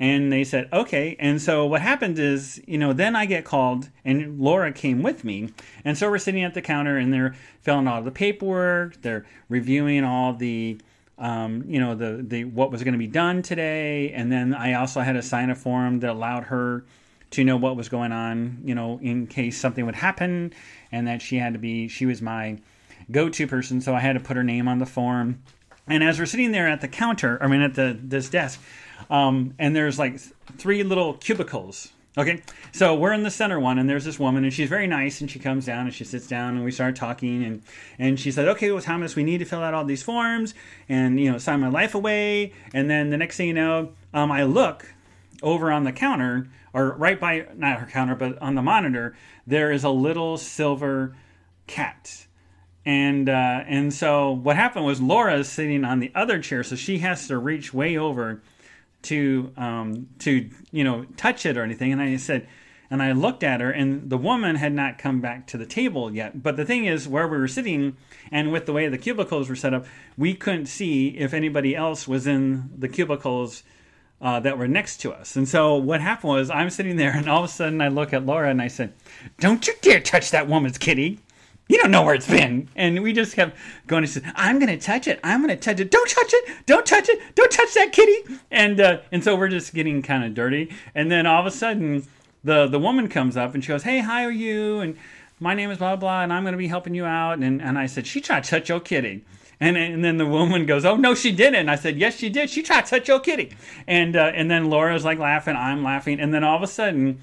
And 0.00 0.32
they 0.32 0.44
said, 0.44 0.68
okay. 0.72 1.16
And 1.18 1.42
so 1.42 1.66
what 1.66 1.80
happened 1.80 2.18
is, 2.18 2.62
you 2.66 2.78
know, 2.78 2.92
then 2.92 3.16
I 3.16 3.26
get 3.26 3.44
called, 3.44 3.88
and 4.04 4.38
Laura 4.38 4.72
came 4.72 5.02
with 5.02 5.24
me. 5.24 5.52
And 5.84 5.98
so 5.98 6.08
we're 6.08 6.18
sitting 6.18 6.44
at 6.44 6.54
the 6.54 6.62
counter, 6.62 6.96
and 6.96 7.12
they're 7.12 7.34
filling 7.62 7.88
all 7.88 8.02
the 8.02 8.12
paperwork, 8.12 9.02
they're 9.02 9.26
reviewing 9.48 10.04
all 10.04 10.32
the. 10.32 10.80
Um, 11.18 11.64
you 11.66 11.80
know 11.80 11.94
the 11.94 12.24
the 12.26 12.44
what 12.44 12.70
was 12.70 12.84
going 12.84 12.92
to 12.92 12.98
be 12.98 13.08
done 13.08 13.42
today, 13.42 14.12
and 14.12 14.30
then 14.30 14.54
I 14.54 14.74
also 14.74 15.00
had 15.00 15.14
to 15.14 15.22
sign 15.22 15.50
a 15.50 15.54
form 15.54 16.00
that 16.00 16.10
allowed 16.10 16.44
her 16.44 16.84
to 17.30 17.44
know 17.44 17.56
what 17.56 17.76
was 17.76 17.88
going 17.88 18.12
on. 18.12 18.62
You 18.64 18.74
know, 18.74 18.98
in 19.02 19.26
case 19.26 19.58
something 19.58 19.84
would 19.84 19.96
happen, 19.96 20.52
and 20.92 21.08
that 21.08 21.20
she 21.20 21.36
had 21.36 21.54
to 21.54 21.58
be 21.58 21.88
she 21.88 22.06
was 22.06 22.22
my 22.22 22.58
go-to 23.10 23.46
person, 23.46 23.80
so 23.80 23.94
I 23.94 24.00
had 24.00 24.12
to 24.12 24.20
put 24.20 24.36
her 24.36 24.44
name 24.44 24.68
on 24.68 24.78
the 24.78 24.86
form. 24.86 25.42
And 25.88 26.04
as 26.04 26.18
we're 26.18 26.26
sitting 26.26 26.52
there 26.52 26.68
at 26.68 26.80
the 26.80 26.88
counter, 26.88 27.42
I 27.42 27.48
mean 27.48 27.62
at 27.62 27.74
the 27.74 27.98
this 28.00 28.28
desk, 28.28 28.60
um, 29.10 29.54
and 29.58 29.74
there's 29.74 29.98
like 29.98 30.20
three 30.56 30.82
little 30.82 31.14
cubicles. 31.14 31.92
Okay, 32.18 32.42
so 32.72 32.96
we're 32.96 33.12
in 33.12 33.22
the 33.22 33.30
center 33.30 33.60
one, 33.60 33.78
and 33.78 33.88
there's 33.88 34.04
this 34.04 34.18
woman, 34.18 34.42
and 34.42 34.52
she's 34.52 34.68
very 34.68 34.88
nice, 34.88 35.20
and 35.20 35.30
she 35.30 35.38
comes 35.38 35.64
down 35.64 35.86
and 35.86 35.94
she 35.94 36.02
sits 36.02 36.26
down, 36.26 36.56
and 36.56 36.64
we 36.64 36.72
start 36.72 36.96
talking, 36.96 37.44
and 37.44 37.62
and 37.96 38.18
she 38.18 38.32
said, 38.32 38.48
"Okay, 38.48 38.72
well, 38.72 38.82
Thomas, 38.82 39.14
we 39.14 39.22
need 39.22 39.38
to 39.38 39.44
fill 39.44 39.62
out 39.62 39.72
all 39.72 39.84
these 39.84 40.02
forms, 40.02 40.52
and 40.88 41.20
you 41.20 41.30
know, 41.30 41.38
sign 41.38 41.60
my 41.60 41.68
life 41.68 41.94
away." 41.94 42.52
And 42.74 42.90
then 42.90 43.10
the 43.10 43.16
next 43.16 43.36
thing 43.36 43.46
you 43.46 43.54
know, 43.54 43.92
um, 44.12 44.32
I 44.32 44.42
look 44.42 44.92
over 45.44 45.70
on 45.70 45.84
the 45.84 45.92
counter, 45.92 46.48
or 46.72 46.90
right 46.94 47.20
by 47.20 47.46
not 47.54 47.78
her 47.78 47.86
counter, 47.86 48.16
but 48.16 48.36
on 48.42 48.56
the 48.56 48.62
monitor, 48.62 49.16
there 49.46 49.70
is 49.70 49.84
a 49.84 49.90
little 49.90 50.38
silver 50.38 51.14
cat. 51.68 52.26
And 52.84 53.28
uh, 53.28 53.62
and 53.64 53.94
so 53.94 54.32
what 54.32 54.56
happened 54.56 54.86
was 54.86 55.00
Laura 55.00 55.38
is 55.38 55.48
sitting 55.48 55.84
on 55.84 56.00
the 56.00 56.10
other 56.16 56.40
chair, 56.40 56.64
so 56.64 56.74
she 56.74 56.98
has 56.98 57.28
to 57.28 57.38
reach 57.38 57.72
way 57.72 57.96
over 57.96 58.42
to 59.08 59.52
um, 59.56 60.08
to 60.20 60.48
you 60.70 60.84
know 60.84 61.04
touch 61.16 61.46
it 61.46 61.56
or 61.56 61.62
anything. 61.62 61.92
And 61.92 62.00
I 62.00 62.16
said, 62.16 62.46
and 62.90 63.02
I 63.02 63.12
looked 63.12 63.42
at 63.42 63.60
her, 63.60 63.70
and 63.70 64.08
the 64.08 64.18
woman 64.18 64.56
had 64.56 64.72
not 64.72 64.98
come 64.98 65.20
back 65.20 65.46
to 65.48 65.58
the 65.58 65.66
table 65.66 66.14
yet. 66.14 66.42
But 66.42 66.56
the 66.56 66.64
thing 66.64 66.84
is, 66.84 67.08
where 67.08 67.26
we 67.26 67.38
were 67.38 67.48
sitting, 67.48 67.96
and 68.30 68.52
with 68.52 68.66
the 68.66 68.72
way 68.72 68.88
the 68.88 68.98
cubicles 68.98 69.48
were 69.48 69.56
set 69.56 69.74
up, 69.74 69.86
we 70.16 70.34
couldn't 70.34 70.66
see 70.66 71.08
if 71.08 71.32
anybody 71.34 71.74
else 71.74 72.06
was 72.06 72.26
in 72.26 72.70
the 72.76 72.88
cubicles. 72.88 73.62
Uh, 74.20 74.40
that 74.40 74.58
were 74.58 74.66
next 74.66 74.96
to 74.96 75.12
us. 75.12 75.36
And 75.36 75.48
so 75.48 75.76
what 75.76 76.00
happened 76.00 76.32
was 76.32 76.50
I'm 76.50 76.70
sitting 76.70 76.96
there 76.96 77.12
and 77.12 77.28
all 77.28 77.44
of 77.44 77.48
a 77.48 77.52
sudden 77.52 77.80
I 77.80 77.86
look 77.86 78.12
at 78.12 78.26
Laura 78.26 78.50
and 78.50 78.60
I 78.60 78.66
said, 78.66 78.92
Don't 79.38 79.64
you 79.64 79.74
dare 79.80 80.00
touch 80.00 80.32
that 80.32 80.48
woman's 80.48 80.76
kitty 80.76 81.20
you 81.68 81.76
don't 81.78 81.90
know 81.90 82.02
where 82.02 82.14
it's 82.14 82.26
been. 82.26 82.68
And 82.74 83.02
we 83.02 83.12
just 83.12 83.34
kept 83.36 83.56
going. 83.86 84.02
and 84.04 84.10
said, 84.10 84.32
I'm 84.34 84.58
going 84.58 84.76
to 84.76 84.84
touch 84.84 85.06
it. 85.06 85.20
I'm 85.22 85.42
going 85.42 85.56
to 85.56 85.62
touch 85.62 85.80
it. 85.80 85.90
Don't 85.90 86.08
touch 86.08 86.32
it. 86.32 86.66
Don't 86.66 86.86
touch 86.86 87.08
it. 87.08 87.20
Don't 87.34 87.50
touch 87.50 87.74
that 87.74 87.92
kitty. 87.92 88.36
And, 88.50 88.80
uh, 88.80 89.00
and 89.12 89.22
so 89.22 89.36
we're 89.36 89.48
just 89.48 89.74
getting 89.74 90.02
kind 90.02 90.24
of 90.24 90.34
dirty. 90.34 90.72
And 90.94 91.10
then 91.10 91.26
all 91.26 91.40
of 91.40 91.46
a 91.46 91.50
sudden, 91.50 92.06
the, 92.42 92.66
the 92.66 92.78
woman 92.78 93.08
comes 93.08 93.36
up 93.36 93.54
and 93.54 93.62
she 93.62 93.68
goes, 93.68 93.82
Hey, 93.82 93.98
how 93.98 94.22
are 94.22 94.30
you? 94.30 94.80
And 94.80 94.96
my 95.40 95.54
name 95.54 95.70
is 95.70 95.78
blah, 95.78 95.96
blah, 95.96 96.22
and 96.22 96.32
I'm 96.32 96.42
going 96.42 96.52
to 96.52 96.58
be 96.58 96.68
helping 96.68 96.94
you 96.94 97.04
out. 97.04 97.38
And, 97.38 97.60
and 97.60 97.78
I 97.78 97.86
said, 97.86 98.06
She 98.06 98.20
tried 98.20 98.44
to 98.44 98.50
touch 98.50 98.68
your 98.68 98.80
kitty. 98.80 99.24
And, 99.60 99.76
and 99.76 100.04
then 100.04 100.18
the 100.18 100.26
woman 100.26 100.66
goes, 100.66 100.84
"Oh 100.84 100.94
no, 100.94 101.16
she 101.16 101.32
didn't." 101.32 101.56
And 101.56 101.68
I 101.68 101.74
said, 101.74 101.98
"Yes, 101.98 102.16
she 102.16 102.28
did. 102.28 102.48
She 102.48 102.62
tried 102.62 102.84
to 102.84 102.90
touch 102.90 103.08
your 103.08 103.18
kitty." 103.18 103.56
And 103.88 104.14
uh, 104.14 104.30
and 104.32 104.48
then 104.48 104.70
Laura's 104.70 105.04
like 105.04 105.18
laughing, 105.18 105.56
I'm 105.56 105.82
laughing, 105.82 106.20
and 106.20 106.32
then 106.32 106.44
all 106.44 106.56
of 106.56 106.62
a 106.62 106.68
sudden, 106.68 107.18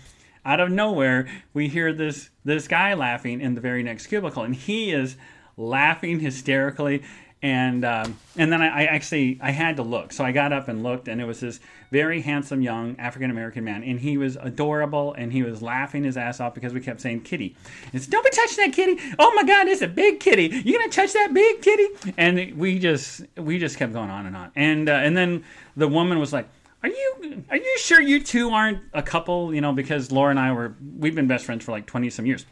out 0.46 0.60
of 0.60 0.70
nowhere, 0.70 1.28
we 1.54 1.68
hear 1.68 1.92
this 1.92 2.30
this 2.44 2.68
guy 2.68 2.94
laughing 2.94 3.42
in 3.42 3.56
the 3.56 3.62
very 3.62 3.84
next 3.84 4.08
cubicle, 4.08 4.44
and 4.44 4.56
he 4.56 4.92
is 4.92 5.18
laughing 5.58 6.20
hysterically. 6.20 7.04
And 7.42 7.86
um, 7.86 8.18
and 8.38 8.52
then 8.52 8.62
I, 8.62 8.84
I, 8.84 8.84
actually 8.86 9.40
I 9.42 9.52
had 9.52 9.76
to 9.76 9.84
look, 9.84 10.14
so 10.14 10.24
I 10.24 10.32
got 10.32 10.52
up 10.52 10.68
and 10.68 10.82
looked, 10.82 11.08
and 11.08 11.22
it 11.22 11.26
was 11.26 11.42
this 11.42 11.60
very 11.92 12.22
handsome 12.22 12.62
young 12.62 12.96
African 12.98 13.30
American 13.30 13.64
man, 13.64 13.84
and 13.84 14.00
he 14.00 14.18
was 14.18 14.36
adorable, 14.36 15.14
and 15.14 15.32
he 15.32 15.44
was 15.44 15.62
laughing 15.62 16.06
his 16.06 16.18
ass 16.18 16.40
off 16.40 16.56
because 16.56 16.74
we 16.74 16.80
kept 16.80 17.02
saying 17.02 17.22
kitty. 17.22 17.56
It's 17.94 18.08
don't 18.08 18.24
be 18.24 18.32
touching 18.32 18.66
that 18.66 18.74
kitty. 18.74 19.00
Oh 19.20 19.32
my 19.36 19.44
God, 19.44 19.68
it's 19.68 19.84
a 19.84 19.88
big 19.88 20.20
kitty. 20.22 20.48
You 20.48 20.80
gonna 20.80 20.90
touch 20.90 21.14
that 21.14 21.34
big 21.34 21.62
kitty? 21.62 22.14
And 22.18 22.58
we 22.58 22.80
just 22.80 23.22
we 23.38 23.60
just 23.60 23.78
kept 23.78 23.94
going 23.94 24.10
on 24.10 24.26
and 24.26 24.36
on, 24.36 24.52
and 24.56 24.90
uh, 24.90 24.94
and 24.94 25.16
then 25.16 25.44
the 25.76 25.88
woman 25.88 26.20
was 26.20 26.34
like 26.34 26.48
are 26.86 26.90
you 26.90 27.44
are 27.50 27.58
you 27.58 27.78
sure 27.80 28.00
you 28.00 28.22
two 28.22 28.52
aren't 28.52 28.80
a 28.94 29.02
couple? 29.02 29.54
You 29.54 29.62
know, 29.62 29.74
because 29.74 30.12
Laura 30.12 30.30
and 30.30 30.40
I 30.40 30.52
were 30.52 30.76
we've 30.98 31.16
been 31.16 31.28
best 31.28 31.46
friends 31.46 31.66
for 31.66 31.72
like 31.72 31.88
twenty 31.88 32.12
some 32.12 32.28
years, 32.28 32.46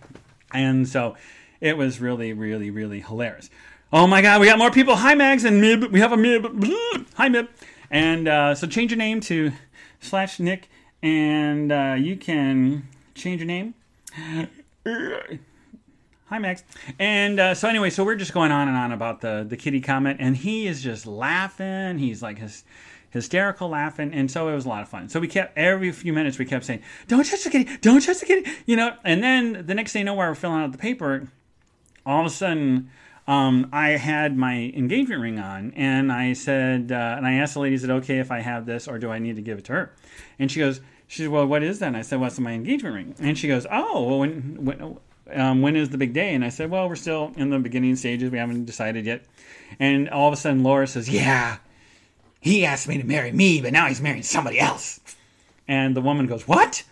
and 0.52 0.88
so 0.88 1.16
it 1.62 1.78
was 1.78 2.02
really 2.02 2.34
really 2.34 2.72
really 2.72 3.02
hilarious. 3.02 3.52
Oh 3.92 4.08
my 4.08 4.24
God, 4.24 4.42
we 4.42 4.48
got 4.48 4.58
more 4.58 4.72
people. 4.72 4.96
Hi, 4.96 5.14
Mags 5.14 5.46
and 5.46 5.62
Mib. 5.62 5.84
We 5.92 6.00
have 6.00 6.12
a 6.12 6.18
Mib. 6.18 6.66
Hi, 7.14 7.30
Mib. 7.30 7.48
And 7.92 8.28
uh, 8.28 8.56
so 8.56 8.66
change 8.66 8.90
your 8.90 8.98
name 8.98 9.20
to 9.22 9.52
slash 10.00 10.40
Nick, 10.40 10.68
and 11.04 11.72
uh, 11.72 11.96
you 12.00 12.18
can 12.18 12.88
change 13.14 13.40
your 13.40 13.46
name. 13.46 13.76
Hi, 14.84 16.40
Max. 16.40 16.64
And 16.98 17.40
uh, 17.40 17.54
so 17.54 17.70
anyway, 17.70 17.92
so 17.92 18.04
we're 18.04 18.16
just 18.16 18.34
going 18.34 18.52
on 18.52 18.68
and 18.68 18.76
on 18.76 18.92
about 18.92 19.22
the 19.22 19.46
the 19.48 19.58
kitty 19.58 19.80
comment, 19.80 20.18
and 20.20 20.36
he 20.36 20.66
is 20.66 20.82
just 20.82 21.06
laughing. 21.06 22.00
He's 22.00 22.24
like 22.24 22.40
his 22.40 22.64
hysterical 23.14 23.70
laughing, 23.70 24.12
and 24.12 24.30
so 24.30 24.50
it 24.50 24.56
was 24.56 24.66
a 24.66 24.70
lot 24.70 24.82
of 24.82 24.90
fun. 24.90 25.08
So 25.08 25.20
we 25.20 25.28
kept 25.28 25.58
every 25.58 25.92
few 25.92 26.12
minutes 26.12 26.38
we 26.40 26.46
kept 26.46 26.66
saying, 26.66 26.82
"Don't 27.08 27.24
touch 27.24 27.44
the 27.44 27.50
kitty! 27.52 27.78
Don't 27.78 28.02
touch 28.02 28.20
the 28.20 28.26
kitty!" 28.26 28.50
You 28.66 28.76
know. 28.76 28.98
And 29.06 29.24
then 29.24 29.66
the 29.66 29.76
next 29.76 29.94
thing 29.94 30.02
you 30.02 30.06
know, 30.06 30.16
while 30.16 30.28
we're 30.28 30.36
filling 30.36 30.62
out 30.62 30.72
the 30.72 30.78
paper, 30.78 31.30
all 32.06 32.20
of 32.22 32.26
a 32.26 32.30
sudden. 32.30 32.90
Um, 33.26 33.70
I 33.72 33.92
had 33.92 34.36
my 34.36 34.74
engagement 34.76 35.22
ring 35.22 35.40
on, 35.40 35.72
and 35.78 36.12
I 36.12 36.34
said, 36.34 36.92
uh, 36.92 37.14
and 37.16 37.26
I 37.26 37.36
asked 37.36 37.54
the 37.54 37.62
lady, 37.62 37.76
"Is 37.76 37.86
it 37.86 37.90
okay 37.90 38.20
if 38.20 38.32
I 38.32 38.42
have 38.42 38.66
this, 38.66 38.86
or 38.86 39.00
do 39.00 39.10
I 39.12 39.20
need 39.20 39.38
to 39.38 39.42
give 39.42 39.60
it 39.60 39.64
to 39.66 39.72
her?" 39.72 39.94
And 40.38 40.52
she 40.52 40.60
goes, 40.60 40.82
"She 41.08 41.22
said, 41.22 41.30
well, 41.30 41.46
what 41.46 41.64
is 41.64 41.80
that?" 41.80 41.88
And 41.88 41.96
I 41.96 42.02
said, 42.02 42.20
"What's 42.20 42.38
well, 42.38 42.44
my 42.44 42.52
engagement 42.52 42.96
ring?" 42.96 43.16
And 43.20 43.38
she 43.38 43.48
goes, 43.48 43.66
"Oh, 43.72 44.06
well, 44.06 44.20
when, 44.20 44.66
when 44.66 44.98
um, 45.34 45.62
when 45.62 45.78
is 45.78 45.88
the 45.88 45.98
big 45.98 46.12
day?" 46.12 46.34
And 46.34 46.44
I 46.44 46.50
said, 46.50 46.70
"Well, 46.70 46.90
we're 46.90 46.98
still 46.98 47.32
in 47.38 47.50
the 47.50 47.60
beginning 47.60 47.96
stages. 47.96 48.30
We 48.30 48.40
haven't 48.40 48.66
decided 48.66 49.06
yet." 49.06 49.24
And 49.80 50.10
all 50.10 50.28
of 50.28 50.34
a 50.34 50.38
sudden, 50.38 50.62
Laura 50.62 50.86
says, 50.86 51.08
"Yeah, 51.10 51.60
he 52.44 52.66
asked 52.66 52.88
me 52.88 52.98
to 52.98 53.04
marry 53.04 53.32
me, 53.32 53.62
but 53.62 53.74
now 53.74 53.88
he's 53.88 54.02
marrying 54.02 54.24
somebody 54.24 54.60
else." 54.60 55.00
And 55.68 55.96
the 55.96 56.02
woman 56.02 56.28
goes, 56.28 56.48
"What?" 56.48 56.84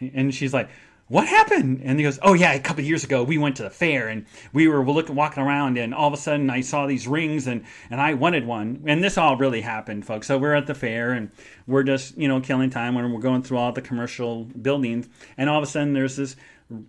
And 0.00 0.34
she's 0.34 0.52
like, 0.52 0.68
what 1.08 1.28
happened? 1.28 1.82
And 1.84 1.98
he 1.98 2.04
goes, 2.04 2.18
oh 2.22 2.34
yeah, 2.34 2.52
a 2.52 2.60
couple 2.60 2.82
years 2.82 3.04
ago 3.04 3.22
we 3.22 3.38
went 3.38 3.56
to 3.56 3.62
the 3.62 3.70
fair 3.70 4.08
and 4.08 4.26
we 4.52 4.66
were 4.66 4.84
looking, 4.84 5.14
walking 5.14 5.42
around, 5.42 5.78
and 5.78 5.94
all 5.94 6.08
of 6.08 6.14
a 6.14 6.16
sudden 6.16 6.50
I 6.50 6.62
saw 6.62 6.86
these 6.86 7.06
rings 7.06 7.46
and 7.46 7.64
and 7.90 8.00
I 8.00 8.14
wanted 8.14 8.44
one. 8.44 8.82
And 8.86 9.04
this 9.04 9.16
all 9.16 9.36
really 9.36 9.60
happened, 9.60 10.04
folks. 10.04 10.26
So 10.26 10.36
we're 10.36 10.54
at 10.54 10.66
the 10.66 10.74
fair 10.74 11.12
and 11.12 11.30
we're 11.66 11.84
just 11.84 12.18
you 12.18 12.26
know 12.26 12.40
killing 12.40 12.70
time 12.70 12.94
when 12.94 13.12
we're 13.12 13.20
going 13.20 13.42
through 13.42 13.58
all 13.58 13.72
the 13.72 13.82
commercial 13.82 14.44
buildings, 14.44 15.08
and 15.38 15.48
all 15.48 15.58
of 15.58 15.62
a 15.62 15.70
sudden 15.70 15.92
there's 15.92 16.16
this 16.16 16.34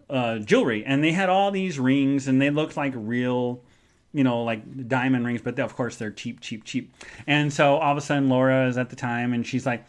uh, 0.09 0.39
jewelry, 0.39 0.83
and 0.83 1.03
they 1.03 1.12
had 1.12 1.29
all 1.29 1.51
these 1.51 1.79
rings, 1.79 2.27
and 2.27 2.41
they 2.41 2.50
looked 2.50 2.75
like 2.75 2.93
real 2.95 3.62
you 4.17 4.24
know, 4.24 4.43
like 4.43 4.88
diamond 4.88 5.25
rings, 5.25 5.41
but 5.43 5.59
of 5.59 5.75
course 5.75 5.97
they're 5.97 6.12
cheap, 6.12 6.39
cheap, 6.39 6.63
cheap. 6.63 6.91
And 7.27 7.53
so 7.53 7.75
all 7.75 7.91
of 7.91 7.97
a 7.97 8.01
sudden 8.01 8.29
Laura 8.29 8.67
is 8.67 8.77
at 8.77 8.89
the 8.89 8.95
time 8.95 9.31
and 9.31 9.45
she's 9.45 9.65
like, 9.65 9.86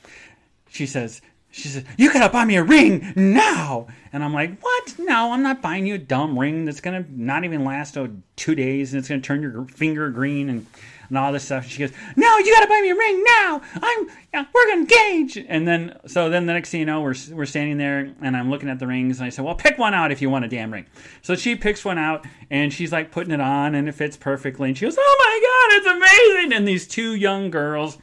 she 0.68 0.84
says, 0.84 1.22
she 1.50 1.68
says, 1.68 1.84
You 1.96 2.12
gotta 2.12 2.30
buy 2.30 2.44
me 2.44 2.56
a 2.56 2.62
ring 2.62 3.10
now. 3.16 3.86
And 4.12 4.22
I'm 4.22 4.34
like, 4.34 4.60
What? 4.60 4.98
No, 4.98 5.32
I'm 5.32 5.42
not 5.42 5.62
buying 5.62 5.86
you 5.86 5.94
a 5.94 5.98
dumb 5.98 6.38
ring 6.38 6.66
that's 6.66 6.82
gonna 6.82 7.06
not 7.10 7.44
even 7.44 7.64
last 7.64 7.96
oh, 7.96 8.10
two 8.36 8.54
days 8.54 8.92
and 8.92 9.00
it's 9.00 9.08
gonna 9.08 9.22
turn 9.22 9.40
your 9.40 9.64
finger 9.64 10.10
green 10.10 10.50
and, 10.50 10.66
and 11.08 11.18
all 11.18 11.32
this 11.32 11.44
stuff. 11.44 11.64
And 11.64 11.72
she 11.72 11.78
goes, 11.80 11.92
No, 12.16 12.38
you 12.38 12.54
gotta 12.54 12.68
buy 12.68 12.80
me 12.80 12.90
a 12.90 12.94
ring 12.94 13.24
now. 13.24 13.62
I'm 13.74 14.08
uh, 14.34 14.44
we're 14.52 14.66
gonna 14.68 14.80
engage. 14.82 15.36
And 15.36 15.66
then 15.66 15.98
so 16.06 16.28
then 16.28 16.46
the 16.46 16.52
next 16.52 16.70
thing 16.70 16.80
you 16.80 16.86
know, 16.86 17.00
we're 17.00 17.14
we're 17.32 17.46
standing 17.46 17.78
there 17.78 18.14
and 18.20 18.36
I'm 18.36 18.50
looking 18.50 18.68
at 18.68 18.78
the 18.78 18.86
rings 18.86 19.18
and 19.18 19.26
I 19.26 19.30
said, 19.30 19.44
Well, 19.44 19.54
pick 19.54 19.78
one 19.78 19.94
out 19.94 20.12
if 20.12 20.22
you 20.22 20.30
want 20.30 20.44
a 20.44 20.48
damn 20.48 20.72
ring. 20.72 20.86
So 21.22 21.34
she 21.34 21.56
picks 21.56 21.84
one 21.84 21.98
out 21.98 22.26
and 22.50 22.72
she's 22.72 22.92
like 22.92 23.10
putting 23.10 23.32
it 23.32 23.40
on 23.40 23.74
and 23.74 23.88
it 23.88 23.92
fits 23.92 24.16
perfectly. 24.16 24.68
And 24.68 24.78
she 24.78 24.86
goes, 24.86 24.96
Oh 24.98 25.16
my 25.18 25.40
god, 25.48 25.76
it's 25.78 26.32
amazing. 26.36 26.52
And 26.56 26.68
these 26.68 26.86
two 26.86 27.14
young 27.14 27.50
girls, 27.50 27.98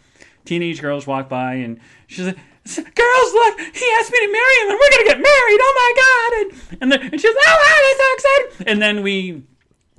teenage 0.45 0.81
girls 0.81 1.07
walk 1.07 1.29
by 1.29 1.55
and 1.55 1.79
she's 2.07 2.25
like 2.25 2.37
girls, 2.65 3.33
look, 3.33 3.59
he 3.59 3.85
asked 3.99 4.11
me 4.11 4.19
to 4.25 4.31
marry 4.31 4.55
him, 4.61 4.69
and 4.71 4.79
we're 4.79 4.89
gonna 4.89 5.09
get 5.09 5.21
married. 5.21 5.59
Oh 5.61 5.73
my 5.77 5.93
god! 6.01 6.31
And 6.41 6.81
and, 6.81 6.91
the, 6.91 6.99
and 7.11 7.21
she 7.21 7.27
goes, 7.27 7.35
oh 7.37 7.57
wow, 7.61 7.77
that's 7.83 7.99
so 7.99 8.57
excited. 8.57 8.67
And 8.71 8.81
then 8.81 9.03
we 9.03 9.43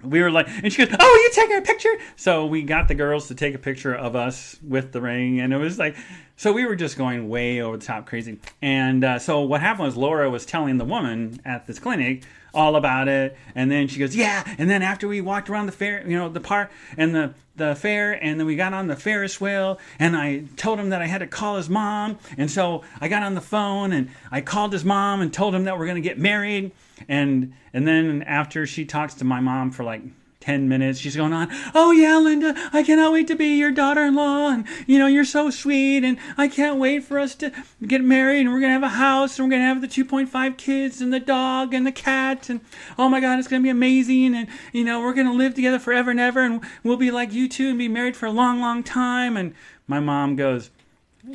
we 0.09 0.21
were 0.21 0.31
like, 0.31 0.49
and 0.49 0.73
she 0.73 0.85
goes, 0.85 0.97
oh, 0.99 1.21
you 1.23 1.31
taking 1.33 1.57
a 1.57 1.63
picture? 1.63 1.95
So 2.17 2.47
we 2.47 2.63
got 2.63 2.89
the 2.89 2.95
girls 2.95 3.29
to 3.29 3.35
take 3.35 3.55
a 3.55 3.59
picture 3.59 3.95
of 3.95 4.17
us 4.17 4.57
with 4.63 4.93
the 4.93 5.01
ring, 5.01 5.41
and 5.41 5.53
it 5.53 5.59
was 5.59 5.79
like, 5.79 5.97
so 6.37 6.53
we 6.53 6.67
were 6.67 6.77
just 6.77 6.99
going 6.99 7.29
way 7.29 7.61
over 7.61 7.77
the 7.77 7.85
top 7.85 8.07
crazy. 8.07 8.39
And 8.61 9.05
uh, 9.05 9.19
so 9.19 9.41
what 9.41 9.61
happened 9.61 9.87
was 9.87 9.97
Laura 9.97 10.29
was 10.31 10.45
telling 10.45 10.79
the 10.79 10.85
woman 10.85 11.41
at 11.45 11.67
this 11.67 11.79
clinic 11.79 12.25
all 12.57 12.75
about 12.75 13.07
it. 13.07 13.37
And 13.55 13.71
then 13.71 13.87
she 13.87 14.01
goes, 14.01 14.17
yeah. 14.17 14.43
And 14.59 14.69
then 14.69 14.83
after 14.83 15.07
we 15.07 15.21
walked 15.21 15.49
around 15.49 15.67
the 15.67 15.73
fair, 15.73 16.03
you 16.09 16.17
know, 16.17 16.29
the 16.29 16.41
park 16.41 16.73
and 16.97 17.15
the, 17.15 17.35
the 17.55 17.75
fair, 17.77 18.13
and 18.13 18.41
then 18.41 18.47
we 18.47 18.57
got 18.57 18.73
on 18.73 18.89
the 18.89 18.97
Ferris 18.97 19.41
wheel, 19.41 19.79
and 19.99 20.17
I 20.17 20.45
told 20.57 20.81
him 20.81 20.89
that 20.91 21.03
I 21.03 21.07
had 21.07 21.19
to 21.19 21.27
call 21.27 21.57
his 21.57 21.69
mom. 21.69 22.19
And 22.37 22.51
so 22.51 22.83
I 23.01 23.09
got 23.09 23.23
on 23.23 23.35
the 23.35 23.41
phone 23.41 23.93
and 23.93 24.11
I 24.33 24.41
called 24.41 24.73
his 24.73 24.85
mom 24.85 25.21
and 25.21 25.33
told 25.33 25.55
him 25.55 25.65
that 25.65 25.79
we're 25.79 25.87
to 25.95 26.01
get 26.01 26.19
married. 26.19 26.73
And, 27.09 27.53
and 27.73 27.87
then 27.87 28.23
after 28.23 28.67
she 28.67 28.85
talks 28.85 29.15
to 29.15 29.25
my 29.25 29.41
mom 29.41 29.71
for 29.71 29.85
like 29.85 30.03
10 30.47 30.69
minutes. 30.69 31.01
She's 31.01 31.17
going 31.17 31.33
on, 31.33 31.49
Oh, 31.75 31.91
yeah, 31.91 32.19
Linda, 32.19 32.55
I 32.73 32.85
cannot 32.85 33.13
wait 33.13 33.27
to 33.27 33.35
be 33.35 33.59
your 33.59 33.73
daughter 33.73 34.03
in 34.05 34.15
law. 34.15 34.49
And, 34.49 34.65
you 34.87 34.97
know, 34.97 35.09
you're 35.09 35.25
so 35.25 35.51
sweet. 35.51 36.05
And 36.05 36.19
I 36.39 36.47
can't 36.47 36.79
wait 36.79 37.03
for 37.03 37.19
us 37.19 37.35
to 37.37 37.51
get 37.85 38.01
married. 38.01 38.43
And 38.43 38.53
we're 38.53 38.61
going 38.61 38.71
to 38.71 38.75
have 38.75 38.83
a 38.85 38.89
house. 38.89 39.37
And 39.37 39.47
we're 39.47 39.51
going 39.51 39.63
to 39.63 39.67
have 39.67 39.81
the 39.81 39.89
2.5 39.89 40.57
kids 40.57 41.01
and 41.01 41.13
the 41.13 41.19
dog 41.19 41.75
and 41.75 41.85
the 41.85 41.91
cat. 41.91 42.49
And, 42.49 42.61
oh 42.97 43.09
my 43.09 43.19
God, 43.19 43.41
it's 43.41 43.49
going 43.49 43.61
to 43.61 43.67
be 43.67 43.71
amazing. 43.71 44.37
And, 44.37 44.47
you 44.73 44.85
know, 44.85 45.01
we're 45.01 45.15
going 45.15 45.27
to 45.27 45.33
live 45.33 45.55
together 45.55 45.81
forever 45.81 46.13
and 46.13 46.21
ever. 46.21 46.45
And 46.45 46.61
we'll 46.85 46.97
be 46.97 47.11
like 47.11 47.33
you 47.33 47.49
two 47.49 47.71
and 47.71 47.79
be 47.79 47.89
married 47.89 48.17
for 48.17 48.27
a 48.27 48.31
long, 48.33 48.61
long 48.61 48.85
time. 48.85 49.37
And 49.37 49.53
my 49.89 49.99
mom 49.99 50.37
goes, 50.37 50.71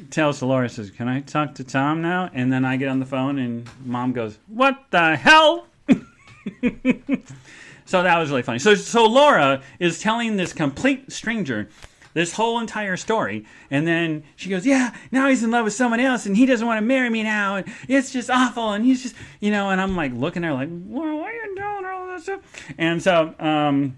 tells 0.10 0.40
Dolores, 0.40 0.72
says, 0.72 0.90
Can 0.90 1.10
I 1.10 1.20
talk 1.20 1.56
to 1.56 1.66
Tom 1.66 2.02
now? 2.02 2.30
And 2.34 2.54
then 2.54 2.64
I 2.64 2.78
get 2.78 2.88
on 2.88 3.02
the 3.02 3.06
phone 3.06 3.40
and 3.40 3.70
mom 3.84 4.14
goes, 4.14 4.40
What 4.48 4.86
the 4.90 5.18
hell? 5.18 5.68
So 7.92 8.04
that 8.04 8.18
was 8.18 8.30
really 8.30 8.42
funny. 8.42 8.60
So 8.60 8.74
so 8.74 9.06
Laura 9.06 9.62
is 9.78 10.00
telling 10.00 10.38
this 10.38 10.54
complete 10.54 11.12
stranger 11.12 11.68
this 12.14 12.32
whole 12.32 12.58
entire 12.60 12.96
story, 12.96 13.46
and 13.70 13.86
then 13.86 14.24
she 14.38 14.50
goes, 14.50 14.66
"Yeah, 14.66 14.96
now 15.12 15.28
he's 15.28 15.44
in 15.44 15.52
love 15.52 15.66
with 15.66 15.74
someone 15.74 16.00
else, 16.00 16.26
and 16.26 16.38
he 16.38 16.46
doesn't 16.46 16.66
want 16.66 16.78
to 16.78 16.86
marry 16.86 17.10
me 17.10 17.22
now, 17.22 17.58
and 17.58 17.68
it's 17.90 18.14
just 18.14 18.30
awful." 18.30 18.72
And 18.72 18.86
he's 18.86 19.04
just, 19.04 19.16
you 19.42 19.52
know, 19.52 19.72
and 19.72 19.82
I'm 19.82 19.98
like 19.98 20.14
looking 20.14 20.46
at 20.46 20.48
her 20.48 20.54
like, 20.54 20.70
"Well, 20.72 21.18
why 21.18 21.32
are 21.32 21.34
you 21.34 21.54
doing 21.54 21.86
all 21.86 22.08
this 22.08 22.24
stuff?" 22.24 22.40
And 22.78 23.04
so, 23.04 23.36
um, 23.40 23.98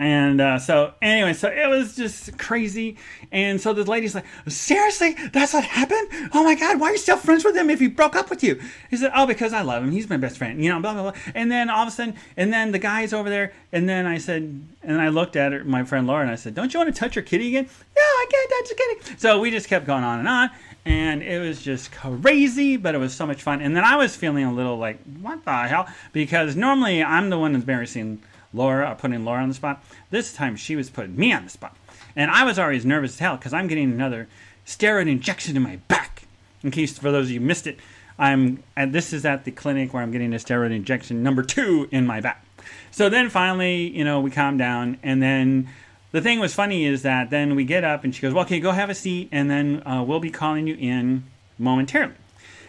and 0.00 0.40
uh, 0.40 0.58
so, 0.58 0.94
anyway, 1.02 1.34
so 1.34 1.50
it 1.50 1.68
was 1.68 1.94
just 1.94 2.38
crazy. 2.38 2.96
And 3.30 3.60
so 3.60 3.74
the 3.74 3.84
lady's 3.84 4.14
like, 4.14 4.24
Seriously? 4.48 5.14
That's 5.30 5.52
what 5.52 5.62
happened? 5.62 6.08
Oh 6.32 6.42
my 6.42 6.54
God, 6.54 6.80
why 6.80 6.88
are 6.88 6.92
you 6.92 6.98
still 6.98 7.18
friends 7.18 7.44
with 7.44 7.54
him 7.54 7.68
if 7.68 7.80
he 7.80 7.86
broke 7.86 8.16
up 8.16 8.30
with 8.30 8.42
you? 8.42 8.58
He 8.88 8.96
said, 8.96 9.12
Oh, 9.14 9.26
because 9.26 9.52
I 9.52 9.60
love 9.60 9.84
him. 9.84 9.90
He's 9.90 10.08
my 10.08 10.16
best 10.16 10.38
friend. 10.38 10.64
You 10.64 10.70
know, 10.70 10.80
blah, 10.80 10.94
blah, 10.94 11.02
blah. 11.02 11.20
And 11.34 11.52
then 11.52 11.68
all 11.68 11.82
of 11.82 11.88
a 11.88 11.90
sudden, 11.90 12.14
and 12.38 12.50
then 12.50 12.72
the 12.72 12.78
guy's 12.78 13.12
over 13.12 13.28
there. 13.28 13.52
And 13.72 13.86
then 13.86 14.06
I 14.06 14.16
said, 14.16 14.64
and 14.82 15.02
I 15.02 15.10
looked 15.10 15.36
at 15.36 15.52
her, 15.52 15.64
my 15.64 15.84
friend 15.84 16.06
Laura, 16.06 16.22
and 16.22 16.30
I 16.30 16.36
said, 16.36 16.54
Don't 16.54 16.72
you 16.72 16.80
want 16.80 16.94
to 16.94 16.98
touch 16.98 17.14
your 17.14 17.22
kitty 17.22 17.48
again? 17.48 17.64
No, 17.64 18.02
I 18.02 18.26
can't 18.30 18.50
touch 18.50 18.68
the 18.70 18.74
kitty. 18.74 19.18
So 19.18 19.38
we 19.38 19.50
just 19.50 19.68
kept 19.68 19.84
going 19.84 20.04
on 20.04 20.18
and 20.18 20.28
on. 20.28 20.50
And 20.86 21.22
it 21.22 21.46
was 21.46 21.60
just 21.60 21.92
crazy, 21.92 22.78
but 22.78 22.94
it 22.94 22.98
was 22.98 23.12
so 23.12 23.26
much 23.26 23.42
fun. 23.42 23.60
And 23.60 23.76
then 23.76 23.84
I 23.84 23.96
was 23.96 24.16
feeling 24.16 24.44
a 24.44 24.52
little 24.52 24.78
like, 24.78 24.98
What 25.20 25.44
the 25.44 25.52
hell? 25.52 25.88
Because 26.14 26.56
normally 26.56 27.04
I'm 27.04 27.28
the 27.28 27.38
one 27.38 27.52
that's 27.52 27.64
embarrassing 27.64 28.22
Laura, 28.52 28.96
putting 28.98 29.24
Laura 29.24 29.42
on 29.42 29.48
the 29.48 29.54
spot. 29.54 29.82
This 30.10 30.32
time 30.32 30.56
she 30.56 30.76
was 30.76 30.90
putting 30.90 31.16
me 31.16 31.32
on 31.32 31.44
the 31.44 31.50
spot. 31.50 31.76
And 32.16 32.30
I 32.30 32.44
was 32.44 32.58
always 32.58 32.84
nervous 32.84 33.14
as 33.14 33.18
hell 33.20 33.36
because 33.36 33.52
I'm 33.52 33.68
getting 33.68 33.92
another 33.92 34.28
steroid 34.66 35.08
injection 35.08 35.56
in 35.56 35.62
my 35.62 35.76
back. 35.88 36.24
In 36.62 36.70
case 36.70 36.98
for 36.98 37.10
those 37.10 37.26
of 37.26 37.32
you 37.32 37.40
missed 37.40 37.66
it, 37.66 37.78
I'm 38.18 38.62
and 38.76 38.92
this 38.92 39.12
is 39.12 39.24
at 39.24 39.44
the 39.44 39.50
clinic 39.50 39.94
where 39.94 40.02
I'm 40.02 40.12
getting 40.12 40.34
a 40.34 40.36
steroid 40.36 40.72
injection 40.72 41.22
number 41.22 41.42
two 41.42 41.88
in 41.90 42.06
my 42.06 42.20
back. 42.20 42.44
So 42.90 43.08
then 43.08 43.30
finally, 43.30 43.88
you 43.96 44.04
know, 44.04 44.20
we 44.20 44.30
calm 44.30 44.58
down, 44.58 44.98
and 45.02 45.22
then 45.22 45.68
the 46.12 46.20
thing 46.20 46.38
was 46.38 46.52
funny 46.52 46.84
is 46.84 47.02
that 47.02 47.30
then 47.30 47.54
we 47.54 47.64
get 47.64 47.82
up 47.82 48.04
and 48.04 48.14
she 48.14 48.20
goes, 48.20 48.34
"Well, 48.34 48.44
okay, 48.44 48.60
go 48.60 48.72
have 48.72 48.90
a 48.90 48.94
seat, 48.94 49.30
and 49.32 49.50
then 49.50 49.82
uh, 49.86 50.04
we'll 50.06 50.20
be 50.20 50.30
calling 50.30 50.66
you 50.66 50.76
in 50.78 51.24
momentarily." 51.58 52.14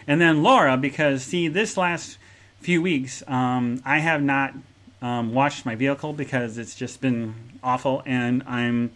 And 0.08 0.22
then 0.22 0.42
Laura, 0.42 0.78
because 0.78 1.24
see, 1.24 1.50
this 1.50 1.76
last 1.76 2.18
few 2.60 2.82
weeks, 2.82 3.22
um, 3.28 3.82
I 3.84 4.00
have 4.00 4.22
not 4.22 4.54
um, 5.02 5.34
washed 5.34 5.66
my 5.66 5.76
vehicle 5.76 6.14
because 6.14 6.58
it's 6.58 6.76
just 6.76 7.02
been 7.02 7.34
awful, 7.64 8.04
and 8.06 8.44
I'm 8.46 8.92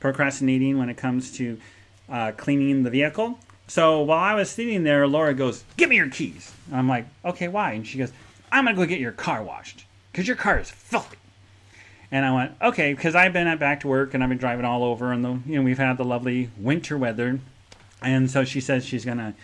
procrastinating 0.00 0.78
when 0.78 0.88
it 0.88 0.96
comes 0.96 1.32
to 1.32 1.58
uh, 2.08 2.32
cleaning 2.32 2.82
the 2.82 2.90
vehicle. 2.90 3.38
So 3.68 4.00
while 4.02 4.22
I 4.22 4.34
was 4.34 4.50
sitting 4.50 4.84
there, 4.84 5.06
Laura 5.06 5.34
goes, 5.34 5.64
"Give 5.76 5.88
me 5.88 5.96
your 5.96 6.08
keys." 6.08 6.52
I'm 6.72 6.88
like, 6.88 7.06
"Okay, 7.24 7.48
why?" 7.48 7.72
And 7.72 7.86
she 7.86 7.98
goes, 7.98 8.12
"I'm 8.52 8.64
gonna 8.64 8.76
go 8.76 8.86
get 8.86 9.00
your 9.00 9.12
car 9.12 9.42
washed 9.42 9.84
because 10.12 10.28
your 10.28 10.36
car 10.36 10.58
is 10.58 10.70
filthy." 10.70 11.16
And 12.12 12.24
I 12.24 12.32
went, 12.32 12.52
"Okay," 12.62 12.92
because 12.92 13.14
I've 13.14 13.32
been 13.32 13.56
back 13.58 13.80
to 13.80 13.88
work 13.88 14.14
and 14.14 14.22
I've 14.22 14.28
been 14.28 14.38
driving 14.38 14.64
all 14.64 14.84
over, 14.84 15.12
and 15.12 15.24
the 15.24 15.40
you 15.46 15.56
know 15.56 15.62
we've 15.62 15.78
had 15.78 15.96
the 15.96 16.04
lovely 16.04 16.50
winter 16.56 16.96
weather, 16.96 17.40
and 18.02 18.30
so 18.30 18.44
she 18.44 18.60
says 18.60 18.84
she's 18.84 19.04
gonna 19.04 19.34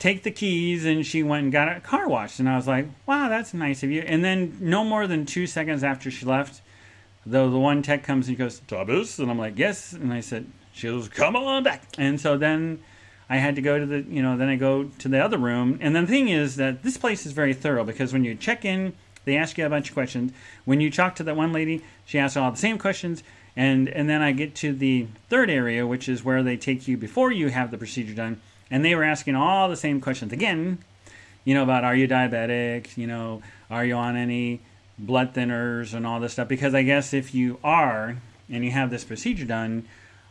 take 0.00 0.24
the 0.24 0.30
keys 0.32 0.84
and 0.84 1.06
she 1.06 1.22
went 1.22 1.44
and 1.44 1.52
got 1.52 1.68
a 1.68 1.78
car 1.78 2.08
washed 2.08 2.40
and 2.40 2.48
i 2.48 2.56
was 2.56 2.66
like 2.66 2.86
wow 3.06 3.28
that's 3.28 3.54
nice 3.54 3.84
of 3.84 3.90
you 3.90 4.00
and 4.00 4.24
then 4.24 4.56
no 4.60 4.82
more 4.82 5.06
than 5.06 5.24
two 5.24 5.46
seconds 5.46 5.84
after 5.84 6.10
she 6.10 6.26
left 6.26 6.60
though 7.24 7.48
the 7.48 7.58
one 7.58 7.82
tech 7.82 8.02
comes 8.02 8.26
and 8.26 8.36
goes 8.36 8.60
thomas 8.66 9.18
and 9.18 9.30
i'm 9.30 9.38
like 9.38 9.56
yes 9.56 9.92
and 9.92 10.12
i 10.12 10.20
said 10.20 10.44
she 10.72 10.88
goes 10.88 11.08
come 11.08 11.36
on 11.36 11.62
back 11.62 11.84
and 11.98 12.20
so 12.20 12.36
then 12.36 12.80
i 13.28 13.36
had 13.36 13.54
to 13.54 13.62
go 13.62 13.78
to 13.78 13.86
the 13.86 14.00
you 14.08 14.22
know 14.22 14.36
then 14.36 14.48
i 14.48 14.56
go 14.56 14.84
to 14.98 15.06
the 15.06 15.22
other 15.22 15.38
room 15.38 15.78
and 15.80 15.94
then 15.94 16.06
the 16.06 16.10
thing 16.10 16.28
is 16.28 16.56
that 16.56 16.82
this 16.82 16.96
place 16.96 17.24
is 17.24 17.32
very 17.32 17.54
thorough 17.54 17.84
because 17.84 18.12
when 18.12 18.24
you 18.24 18.34
check 18.34 18.64
in 18.64 18.92
They 19.24 19.36
ask 19.36 19.58
you 19.58 19.66
a 19.66 19.70
bunch 19.70 19.88
of 19.88 19.94
questions. 19.94 20.32
When 20.64 20.80
you 20.80 20.90
talk 20.90 21.14
to 21.16 21.22
that 21.24 21.36
one 21.36 21.52
lady, 21.52 21.84
she 22.04 22.18
asks 22.18 22.36
all 22.36 22.50
the 22.50 22.56
same 22.56 22.78
questions. 22.78 23.22
And, 23.56 23.88
and 23.88 24.08
then 24.08 24.22
I 24.22 24.32
get 24.32 24.54
to 24.56 24.72
the 24.72 25.08
third 25.28 25.50
area, 25.50 25.86
which 25.86 26.08
is 26.08 26.24
where 26.24 26.42
they 26.42 26.56
take 26.56 26.88
you 26.88 26.96
before 26.96 27.30
you 27.32 27.48
have 27.50 27.70
the 27.70 27.78
procedure 27.78 28.14
done. 28.14 28.40
And 28.70 28.84
they 28.84 28.94
were 28.94 29.04
asking 29.04 29.34
all 29.34 29.68
the 29.68 29.76
same 29.76 30.00
questions 30.00 30.32
again, 30.32 30.78
you 31.44 31.54
know, 31.54 31.62
about 31.62 31.84
are 31.84 31.94
you 31.94 32.06
diabetic? 32.06 32.96
You 32.96 33.06
know, 33.06 33.42
are 33.70 33.84
you 33.84 33.94
on 33.94 34.16
any 34.16 34.60
blood 34.98 35.34
thinners 35.34 35.94
and 35.94 36.06
all 36.06 36.20
this 36.20 36.34
stuff? 36.34 36.48
Because 36.48 36.74
I 36.74 36.82
guess 36.82 37.12
if 37.12 37.34
you 37.34 37.58
are 37.64 38.16
and 38.48 38.64
you 38.64 38.70
have 38.70 38.90
this 38.90 39.04
procedure 39.04 39.46
done, 39.46 39.86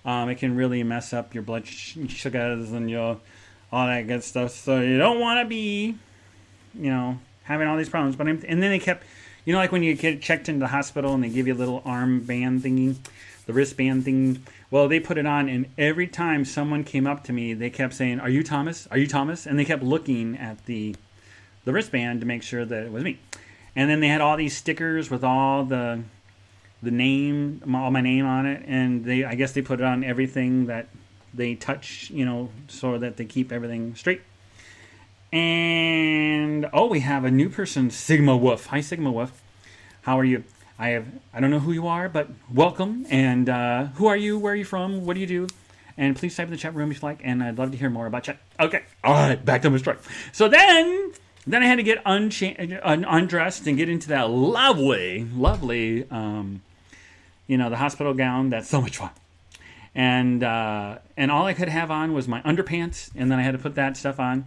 um, 0.06 0.30
it 0.30 0.36
can 0.36 0.56
really 0.56 0.84
mess 0.84 1.14
up 1.14 1.34
your 1.34 1.44
blood 1.44 1.68
sugars 1.68 2.72
and 2.72 2.90
your 2.90 3.20
all 3.72 3.88
that 3.88 4.08
good 4.08 4.24
stuff. 4.24 4.52
So 4.52 4.80
you 4.80 4.98
don't 4.98 5.20
want 5.20 5.44
to 5.44 5.50
be, 5.50 5.96
you 6.74 6.90
know, 6.90 7.20
having 7.44 7.68
all 7.68 7.78
these 7.78 7.90
problems. 7.90 8.16
But 8.16 8.28
I'm, 8.28 8.44
and 8.48 8.64
then 8.64 8.72
they 8.72 8.80
kept, 8.80 9.04
you 9.46 9.54
know, 9.54 9.60
like 9.60 9.72
when 9.72 9.84
you 9.84 9.96
get 9.96 10.22
checked 10.22 10.50
into 10.50 10.60
the 10.60 10.68
hospital 10.68 11.14
and 11.14 11.24
they 11.24 11.30
give 11.30 11.48
you 11.48 11.54
a 11.54 11.56
little 11.56 11.82
arm 11.86 12.22
band 12.22 12.64
thingy, 12.64 12.96
the 13.50 13.54
wristband 13.54 14.06
thing. 14.06 14.46
Well, 14.70 14.88
they 14.88 15.00
put 15.00 15.18
it 15.18 15.26
on, 15.26 15.50
and 15.50 15.66
every 15.76 16.06
time 16.06 16.46
someone 16.46 16.84
came 16.84 17.08
up 17.08 17.24
to 17.24 17.34
me, 17.34 17.56
they 17.56 17.72
kept 17.72 17.96
saying, 17.96 18.20
"Are 18.20 18.30
you 18.30 18.44
Thomas? 18.44 18.88
Are 18.92 18.98
you 19.00 19.08
Thomas?" 19.08 19.48
And 19.48 19.58
they 19.58 19.66
kept 19.66 19.82
looking 19.82 20.38
at 20.38 20.68
the 20.68 20.96
the 21.66 21.74
wristband 21.74 22.20
to 22.20 22.28
make 22.28 22.44
sure 22.44 22.64
that 22.64 22.84
it 22.84 22.92
was 22.92 23.04
me. 23.04 23.18
And 23.76 23.90
then 23.90 24.02
they 24.02 24.08
had 24.08 24.22
all 24.22 24.38
these 24.38 24.56
stickers 24.56 25.10
with 25.10 25.24
all 25.24 25.66
the 25.66 26.04
the 26.84 26.92
name, 26.92 27.64
all 27.74 27.90
my 27.90 28.02
name 28.02 28.28
on 28.28 28.46
it, 28.46 28.64
and 28.68 29.04
they 29.04 29.24
I 29.24 29.34
guess 29.34 29.52
they 29.54 29.64
put 29.64 29.80
it 29.80 29.84
on 29.84 30.04
everything 30.04 30.68
that 30.68 30.88
they 31.34 31.56
touch, 31.56 32.12
you 32.12 32.26
know, 32.26 32.50
so 32.68 33.00
that 33.00 33.18
they 33.18 33.26
keep 33.26 33.52
everything 33.52 33.96
straight. 33.96 34.22
And 35.34 36.68
oh, 36.72 36.86
we 36.86 37.00
have 37.00 37.26
a 37.26 37.32
new 37.32 37.50
person, 37.50 37.90
Sigma 37.90 38.38
Wolf. 38.38 38.68
Hi, 38.68 38.82
Sigma 38.82 39.12
Wolf. 39.12 39.42
How 40.04 40.20
are 40.20 40.26
you? 40.26 40.44
I 40.80 40.90
have 40.90 41.06
I 41.34 41.40
don't 41.40 41.52
know 41.52 41.60
who 41.60 41.74
you 41.74 41.88
are, 41.88 42.10
but 42.10 42.30
welcome. 42.52 43.06
And 43.10 43.50
uh, 43.50 43.86
who 43.96 44.08
are 44.08 44.18
you? 44.18 44.40
Where 44.40 44.54
are 44.54 44.56
you 44.56 44.66
from? 44.66 45.06
What 45.06 45.14
do 45.14 45.20
you 45.20 45.28
do? 45.28 45.48
And 45.98 46.16
please 46.16 46.36
type 46.36 46.48
in 46.48 46.52
the 46.52 46.58
chat 46.58 46.74
room 46.74 46.90
if 46.92 47.02
you 47.02 47.06
like, 47.06 47.20
and 47.24 47.44
I'd 47.44 47.58
love 47.58 47.72
to 47.72 47.78
hear 47.78 47.90
more 47.90 48.08
about 48.08 48.24
chat. 48.24 48.38
Okay, 48.58 48.84
all 49.04 49.14
right, 49.14 49.44
back 49.44 49.62
to 49.64 49.70
my 49.70 49.78
story. 49.78 49.98
So 50.32 50.48
then, 50.48 51.12
then 51.46 51.62
I 51.62 51.66
had 51.66 51.76
to 51.76 51.84
get 51.84 52.02
uncha- 52.06 52.80
un- 52.82 53.04
undressed 53.04 53.68
and 53.68 53.76
get 53.76 53.90
into 53.90 54.08
that 54.08 54.30
lovely, 54.30 55.26
lovely, 55.26 56.10
um, 56.10 56.62
you 57.48 57.58
know, 57.58 57.70
the 57.70 57.76
hospital 57.76 58.14
gown. 58.14 58.50
That's 58.50 58.70
so 58.70 58.80
much 58.80 58.96
fun 58.96 59.10
and 59.96 60.44
uh, 60.44 61.00
and 61.18 61.32
all 61.32 61.46
I 61.46 61.54
could 61.54 61.70
have 61.70 61.92
on 61.92 62.14
was 62.14 62.28
my 62.28 62.42
underpants, 62.44 63.10
and 63.16 63.32
then 63.32 63.40
I 63.40 63.42
had 63.42 63.52
to 63.52 63.58
put 63.58 63.76
that 63.76 63.98
stuff 63.98 64.20
on, 64.20 64.46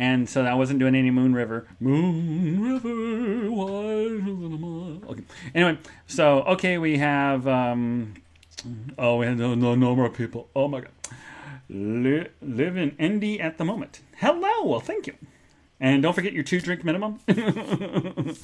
and 0.00 0.28
so 0.28 0.44
I 0.46 0.54
wasn't 0.54 0.78
doing 0.78 0.94
any 0.94 1.10
Moon 1.10 1.34
River. 1.34 1.68
Moon 1.78 2.72
River, 2.72 3.52
okay. 5.10 5.22
Anyway, 5.54 5.78
so 6.06 6.40
okay, 6.44 6.78
we 6.78 6.96
have 6.96 7.46
um, 7.46 8.14
oh, 8.98 9.16
we 9.18 9.26
have 9.26 9.36
no, 9.36 9.54
no, 9.54 9.74
no 9.74 9.94
more 9.94 10.08
people. 10.08 10.48
Oh 10.56 10.68
my 10.68 10.80
god, 10.80 10.90
Li- 11.68 12.28
live 12.40 12.78
in 12.78 12.96
Indy 12.98 13.40
at 13.40 13.58
the 13.58 13.64
moment. 13.64 14.00
Hello, 14.16 14.64
well, 14.64 14.80
thank 14.80 15.06
you. 15.06 15.14
And 15.82 16.02
don't 16.02 16.14
forget 16.14 16.32
your 16.32 16.44
two 16.44 16.60
drink 16.60 16.82
minimum. 16.82 17.20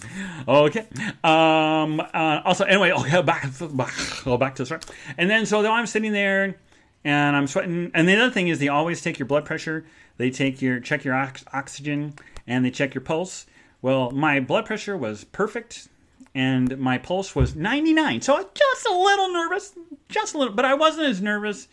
okay. 0.49 0.87
Um, 1.23 2.01
uh, 2.01 2.41
also, 2.45 2.65
anyway, 2.65 2.93
okay, 2.93 3.21
back, 3.23 3.47
back, 3.73 4.27
oh, 4.27 4.39
back 4.39 4.55
to 4.57 4.63
the 4.63 4.67
start. 4.67 4.87
And 5.19 5.29
then, 5.29 5.45
so 5.45 5.67
I'm 5.71 5.87
sitting 5.87 6.13
there 6.13 6.57
and 7.05 7.37
I'm 7.37 7.47
sweating. 7.47 7.91
And 7.93 8.09
the 8.09 8.17
other 8.17 8.31
thing 8.31 8.49
is, 8.49 8.59
they 8.59 8.69
always 8.69 9.03
take 9.03 9.19
your 9.19 9.27
blood 9.27 9.45
pressure, 9.45 9.85
they 10.17 10.31
take 10.31 10.61
your, 10.63 10.81
check 10.81 11.05
your 11.05 11.15
ox- 11.15 11.45
oxygen, 11.53 12.15
and 12.47 12.65
they 12.65 12.71
check 12.71 12.95
your 12.95 13.03
pulse. 13.03 13.47
Well, 13.83 14.11
my 14.11 14.41
blood 14.41 14.67
pressure 14.67 14.97
was 14.97 15.25
perfect 15.25 15.89
and 16.37 16.77
my 16.79 16.99
pulse 16.99 17.35
was 17.35 17.57
99. 17.57 18.21
So 18.21 18.35
I 18.35 18.37
was 18.39 18.47
just 18.53 18.87
a 18.87 18.93
little 18.93 19.33
nervous, 19.33 19.73
just 20.11 20.35
a 20.35 20.39
little, 20.39 20.55
but 20.55 20.67
I 20.67 20.75
wasn't 20.75 21.07
as 21.09 21.23
nervous 21.23 21.67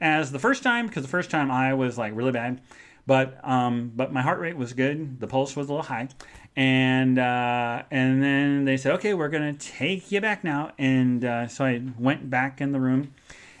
as 0.00 0.32
the 0.32 0.38
first 0.40 0.64
time 0.64 0.88
because 0.88 1.04
the 1.04 1.08
first 1.08 1.30
time 1.30 1.48
I 1.48 1.74
was 1.74 1.96
like 1.96 2.16
really 2.16 2.32
bad. 2.32 2.60
But 3.06 3.38
um, 3.48 3.92
but 3.94 4.12
my 4.12 4.20
heart 4.20 4.40
rate 4.40 4.56
was 4.56 4.72
good. 4.72 5.20
The 5.20 5.28
pulse 5.28 5.54
was 5.54 5.68
a 5.68 5.72
little 5.72 5.86
high, 5.86 6.08
and 6.56 7.18
uh, 7.18 7.82
and 7.90 8.22
then 8.22 8.64
they 8.64 8.76
said, 8.76 8.92
okay, 8.94 9.14
we're 9.14 9.28
gonna 9.28 9.54
take 9.54 10.10
you 10.10 10.20
back 10.20 10.44
now. 10.44 10.72
And 10.76 11.24
uh, 11.24 11.46
so 11.46 11.64
I 11.64 11.80
went 11.98 12.30
back 12.30 12.60
in 12.60 12.72
the 12.72 12.80
room, 12.80 13.14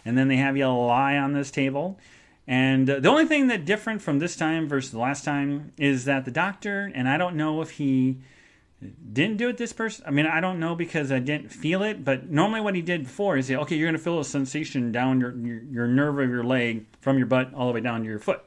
and 0.04 0.18
then 0.18 0.28
they 0.28 0.36
have 0.36 0.56
you 0.56 0.68
lie 0.68 1.16
on 1.16 1.32
this 1.32 1.50
table. 1.50 1.96
And 2.50 2.90
uh, 2.90 2.98
the 2.98 3.08
only 3.08 3.26
thing 3.26 3.46
that 3.46 3.64
different 3.64 4.02
from 4.02 4.18
this 4.18 4.34
time 4.34 4.68
versus 4.68 4.90
the 4.90 4.98
last 4.98 5.24
time 5.24 5.72
is 5.78 6.04
that 6.06 6.24
the 6.24 6.32
doctor, 6.32 6.90
and 6.92 7.08
I 7.08 7.16
don't 7.16 7.36
know 7.36 7.62
if 7.62 7.70
he 7.70 8.18
didn't 9.12 9.36
do 9.36 9.48
it 9.48 9.56
this 9.56 9.72
person. 9.72 10.04
I 10.04 10.10
mean, 10.10 10.26
I 10.26 10.40
don't 10.40 10.58
know 10.58 10.74
because 10.74 11.12
I 11.12 11.20
didn't 11.20 11.50
feel 11.50 11.84
it, 11.84 12.04
but 12.04 12.28
normally 12.28 12.60
what 12.60 12.74
he 12.74 12.82
did 12.82 13.04
before 13.04 13.36
is 13.36 13.46
say, 13.46 13.54
okay, 13.54 13.76
you're 13.76 13.86
going 13.86 13.96
to 13.96 14.02
feel 14.02 14.18
a 14.18 14.24
sensation 14.24 14.90
down 14.90 15.20
your, 15.20 15.36
your, 15.36 15.62
your 15.62 15.86
nerve 15.86 16.18
of 16.18 16.28
your 16.28 16.42
leg 16.42 16.86
from 17.00 17.18
your 17.18 17.28
butt 17.28 17.54
all 17.54 17.68
the 17.68 17.74
way 17.74 17.80
down 17.80 18.00
to 18.00 18.06
your 18.06 18.18
foot 18.18 18.42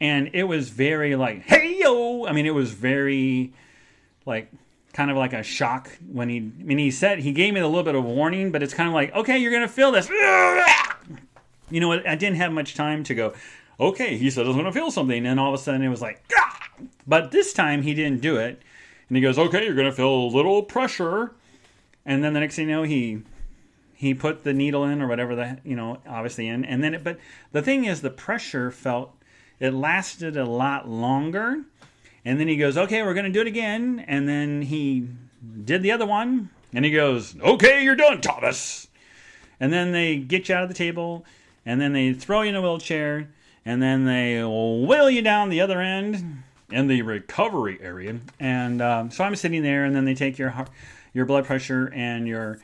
and 0.00 0.30
it 0.34 0.44
was 0.44 0.68
very 0.68 1.16
like 1.16 1.42
hey 1.42 1.78
yo 1.78 2.26
i 2.26 2.32
mean 2.32 2.46
it 2.46 2.54
was 2.54 2.72
very 2.72 3.52
like 4.26 4.50
kind 4.92 5.10
of 5.10 5.16
like 5.16 5.32
a 5.32 5.42
shock 5.42 5.90
when 6.10 6.28
he 6.28 6.38
I 6.38 6.62
mean 6.62 6.78
he 6.78 6.90
said 6.90 7.18
he 7.18 7.32
gave 7.32 7.52
me 7.52 7.60
a 7.60 7.66
little 7.66 7.82
bit 7.82 7.94
of 7.94 8.04
warning 8.04 8.50
but 8.50 8.62
it's 8.62 8.74
kind 8.74 8.88
of 8.88 8.94
like 8.94 9.14
okay 9.14 9.38
you're 9.38 9.52
gonna 9.52 9.68
feel 9.68 9.92
this 9.92 10.08
you 11.70 11.80
know 11.80 11.88
what? 11.88 12.06
i 12.08 12.14
didn't 12.14 12.36
have 12.36 12.52
much 12.52 12.74
time 12.74 13.02
to 13.04 13.14
go 13.14 13.34
okay 13.78 14.16
he 14.16 14.30
said 14.30 14.44
i 14.44 14.48
was 14.48 14.56
gonna 14.56 14.72
feel 14.72 14.90
something 14.90 15.26
and 15.26 15.38
all 15.38 15.52
of 15.52 15.58
a 15.58 15.62
sudden 15.62 15.82
it 15.82 15.88
was 15.88 16.02
like 16.02 16.22
ah! 16.36 16.68
but 17.06 17.30
this 17.30 17.52
time 17.52 17.82
he 17.82 17.94
didn't 17.94 18.20
do 18.20 18.36
it 18.36 18.60
and 19.08 19.16
he 19.16 19.22
goes 19.22 19.38
okay 19.38 19.64
you're 19.64 19.74
gonna 19.74 19.92
feel 19.92 20.08
a 20.08 20.32
little 20.34 20.62
pressure 20.62 21.32
and 22.04 22.22
then 22.22 22.32
the 22.32 22.40
next 22.40 22.56
thing 22.56 22.68
you 22.68 22.74
know 22.74 22.82
he 22.82 23.22
he 23.94 24.12
put 24.12 24.44
the 24.44 24.52
needle 24.52 24.84
in 24.84 25.00
or 25.00 25.08
whatever 25.08 25.34
the 25.34 25.58
you 25.64 25.76
know 25.76 25.98
obviously 26.06 26.48
in 26.48 26.64
and 26.64 26.82
then 26.82 26.94
it 26.94 27.04
but 27.04 27.18
the 27.52 27.62
thing 27.62 27.84
is 27.84 28.02
the 28.02 28.10
pressure 28.10 28.70
felt 28.70 29.16
it 29.58 29.72
lasted 29.72 30.36
a 30.36 30.44
lot 30.44 30.88
longer. 30.88 31.62
And 32.24 32.40
then 32.40 32.48
he 32.48 32.56
goes, 32.56 32.76
okay, 32.76 33.02
we're 33.02 33.14
going 33.14 33.26
to 33.26 33.32
do 33.32 33.40
it 33.40 33.46
again. 33.46 34.04
And 34.06 34.28
then 34.28 34.62
he 34.62 35.08
did 35.64 35.82
the 35.82 35.92
other 35.92 36.06
one. 36.06 36.50
And 36.72 36.84
he 36.84 36.90
goes, 36.90 37.36
okay, 37.40 37.82
you're 37.82 37.96
done, 37.96 38.20
Thomas. 38.20 38.88
And 39.60 39.72
then 39.72 39.92
they 39.92 40.16
get 40.16 40.48
you 40.48 40.54
out 40.54 40.62
of 40.62 40.68
the 40.68 40.74
table. 40.74 41.24
And 41.66 41.80
then 41.80 41.92
they 41.92 42.14
throw 42.14 42.42
you 42.42 42.50
in 42.50 42.54
a 42.54 42.62
wheelchair. 42.62 43.28
And 43.64 43.82
then 43.82 44.04
they 44.04 44.42
wheel 44.42 45.10
you 45.10 45.22
down 45.22 45.48
the 45.50 45.60
other 45.60 45.80
end 45.80 46.44
in 46.70 46.86
the 46.86 47.02
recovery 47.02 47.78
area. 47.82 48.20
And 48.38 48.80
um, 48.80 49.10
so 49.10 49.24
I'm 49.24 49.36
sitting 49.36 49.62
there. 49.62 49.84
And 49.84 49.94
then 49.94 50.04
they 50.04 50.14
take 50.14 50.38
your 50.38 50.50
heart, 50.50 50.70
your 51.12 51.26
blood 51.26 51.44
pressure 51.44 51.92
and 51.92 52.28
your 52.28 52.60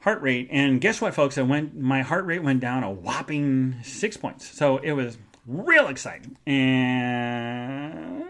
heart 0.00 0.20
rate. 0.22 0.48
And 0.50 0.80
guess 0.80 1.00
what, 1.00 1.14
folks? 1.14 1.38
I 1.38 1.42
went. 1.42 1.74
My 1.76 2.02
heart 2.02 2.26
rate 2.26 2.42
went 2.42 2.60
down 2.60 2.84
a 2.84 2.90
whopping 2.90 3.76
six 3.82 4.16
points. 4.16 4.46
So 4.46 4.76
it 4.78 4.92
was 4.92 5.18
real 5.46 5.88
exciting. 5.88 6.36
And 6.46 8.24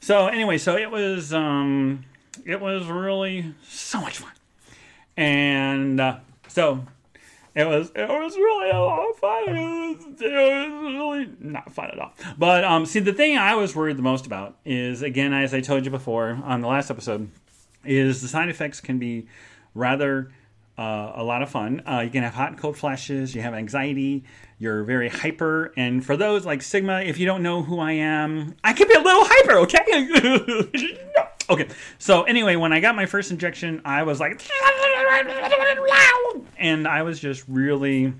so 0.00 0.28
anyway, 0.28 0.58
so 0.58 0.76
it 0.76 0.90
was 0.90 1.34
um 1.34 2.04
it 2.44 2.60
was 2.60 2.86
really 2.86 3.54
so 3.62 4.00
much 4.00 4.18
fun. 4.18 4.32
And 5.16 6.00
uh, 6.00 6.18
so 6.46 6.84
it 7.54 7.66
was 7.66 7.90
it 7.94 8.08
was 8.08 8.36
really 8.36 8.70
a 8.70 8.78
lot 8.78 9.08
of 9.08 9.16
fun. 9.16 9.48
It 9.48 9.52
was, 9.52 10.04
it 10.20 10.32
was 10.32 10.94
really 10.94 11.30
not 11.40 11.72
fun 11.72 11.90
at 11.90 11.98
all. 11.98 12.12
But 12.36 12.64
um 12.64 12.86
see 12.86 13.00
the 13.00 13.12
thing 13.12 13.36
I 13.36 13.54
was 13.54 13.74
worried 13.74 13.96
the 13.96 14.02
most 14.02 14.26
about 14.26 14.56
is 14.64 15.02
again 15.02 15.32
as 15.32 15.54
I 15.54 15.60
told 15.60 15.84
you 15.84 15.90
before 15.90 16.40
on 16.44 16.60
the 16.60 16.68
last 16.68 16.90
episode 16.90 17.30
is 17.84 18.22
the 18.22 18.28
side 18.28 18.48
effects 18.48 18.80
can 18.80 18.98
be 18.98 19.26
rather 19.74 20.30
uh, 20.78 21.12
a 21.16 21.24
lot 21.24 21.42
of 21.42 21.50
fun. 21.50 21.82
Uh, 21.86 22.00
you 22.00 22.10
can 22.10 22.22
have 22.22 22.34
hot 22.34 22.50
and 22.50 22.58
cold 22.58 22.76
flashes. 22.76 23.34
You 23.34 23.42
have 23.42 23.52
anxiety. 23.52 24.24
You're 24.58 24.84
very 24.84 25.08
hyper. 25.08 25.72
And 25.76 26.04
for 26.04 26.16
those 26.16 26.46
like 26.46 26.62
Sigma, 26.62 27.00
if 27.00 27.18
you 27.18 27.26
don't 27.26 27.42
know 27.42 27.62
who 27.62 27.80
I 27.80 27.92
am, 27.92 28.54
I 28.62 28.72
can 28.72 28.86
be 28.86 28.94
a 28.94 29.00
little 29.00 29.24
hyper, 29.24 29.58
okay? 29.58 31.24
okay. 31.50 31.68
So 31.98 32.22
anyway, 32.22 32.56
when 32.56 32.72
I 32.72 32.80
got 32.80 32.94
my 32.96 33.06
first 33.06 33.30
injection, 33.30 33.82
I 33.84 34.02
was 34.02 34.20
like, 34.20 34.42
and 36.58 36.86
I 36.88 37.02
was 37.02 37.20
just 37.20 37.44
really 37.48 38.12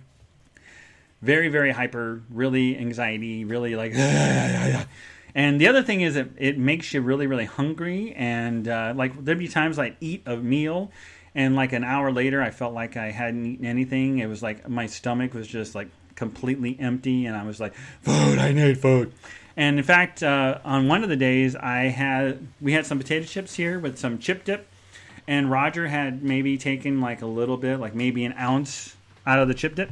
very, 1.23 1.49
very 1.49 1.73
hyper, 1.73 2.23
really 2.31 2.79
anxiety, 2.79 3.45
really 3.45 3.75
like, 3.77 3.95
and 5.35 5.61
the 5.61 5.67
other 5.69 5.83
thing 5.83 6.01
is 6.01 6.17
it, 6.17 6.31
it 6.37 6.59
makes 6.59 6.95
you 6.95 7.01
really, 7.01 7.27
really 7.27 7.45
hungry. 7.45 8.15
And 8.17 8.69
uh, 8.69 8.93
like 8.97 9.25
there'd 9.25 9.39
be 9.39 9.49
times 9.49 9.79
I'd 9.79 9.97
eat 10.01 10.23
a 10.27 10.37
meal 10.37 10.91
and 11.35 11.55
like 11.55 11.73
an 11.73 11.85
hour 11.85 12.11
later 12.11 12.43
i 12.43 12.51
felt 12.51 12.75
like 12.75 12.97
i 12.97 13.11
hadn't 13.11 13.47
eaten 13.47 13.65
anything 13.65 14.19
it 14.19 14.27
was 14.27 14.43
like 14.43 14.69
my 14.69 14.87
stomach 14.87 15.35
was 15.35 15.47
just 15.47 15.75
like 15.75 15.89
completely 16.15 16.77
empty 16.81 17.27
and 17.27 17.37
i 17.37 17.45
was 17.45 17.61
like 17.61 17.75
food 18.03 18.39
i 18.39 18.53
need 18.53 18.79
food 18.79 19.13
and 19.59 19.77
in 19.79 19.85
fact 19.85 20.23
uh, 20.23 20.59
on 20.65 20.89
one 20.89 21.03
of 21.03 21.11
the 21.11 21.17
days 21.17 21.55
i 21.57 21.81
had 21.83 22.47
we 22.63 22.73
had 22.73 22.87
some 22.87 22.97
potato 22.99 23.27
chips 23.27 23.55
here 23.55 23.79
with 23.79 23.99
some 23.99 24.19
chip 24.19 24.45
dip 24.45 24.67
and 25.27 25.51
roger 25.51 25.89
had 25.89 26.23
maybe 26.23 26.57
taken 26.57 27.01
like 27.03 27.21
a 27.21 27.27
little 27.27 27.59
bit 27.59 27.79
like 27.79 27.95
maybe 27.95 28.25
an 28.25 28.33
ounce 28.39 28.97
out 29.27 29.39
of 29.39 29.49
the 29.49 29.55
chip 29.55 29.75
dip 29.75 29.91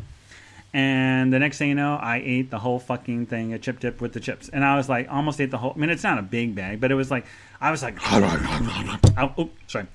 And 0.73 1.33
the 1.33 1.39
next 1.39 1.57
thing 1.57 1.71
you 1.71 1.75
know, 1.75 1.97
I 1.97 2.21
ate 2.23 2.51
the 2.51 2.59
whole 2.59 2.79
fucking 2.79 3.27
thing, 3.27 3.55
a 3.55 3.59
chip 3.59 3.81
dip 3.81 4.03
with 4.03 4.13
the 4.13 4.21
chips. 4.21 4.51
And 4.51 4.63
I 4.63 4.77
was 4.77 4.91
like, 4.91 5.11
almost 5.11 5.41
ate 5.41 5.51
the 5.51 5.57
whole. 5.57 5.73
I 5.75 5.79
mean, 5.79 5.89
it's 5.89 6.03
not 6.03 6.19
a 6.19 6.23
big 6.23 6.55
bag, 6.55 6.81
but 6.81 6.91
it 6.91 6.95
was 6.95 7.11
like, 7.11 7.25
I 7.63 7.71
was 7.71 7.83
like, 7.83 7.97
oh, 8.03 9.49
sorry, 9.69 9.87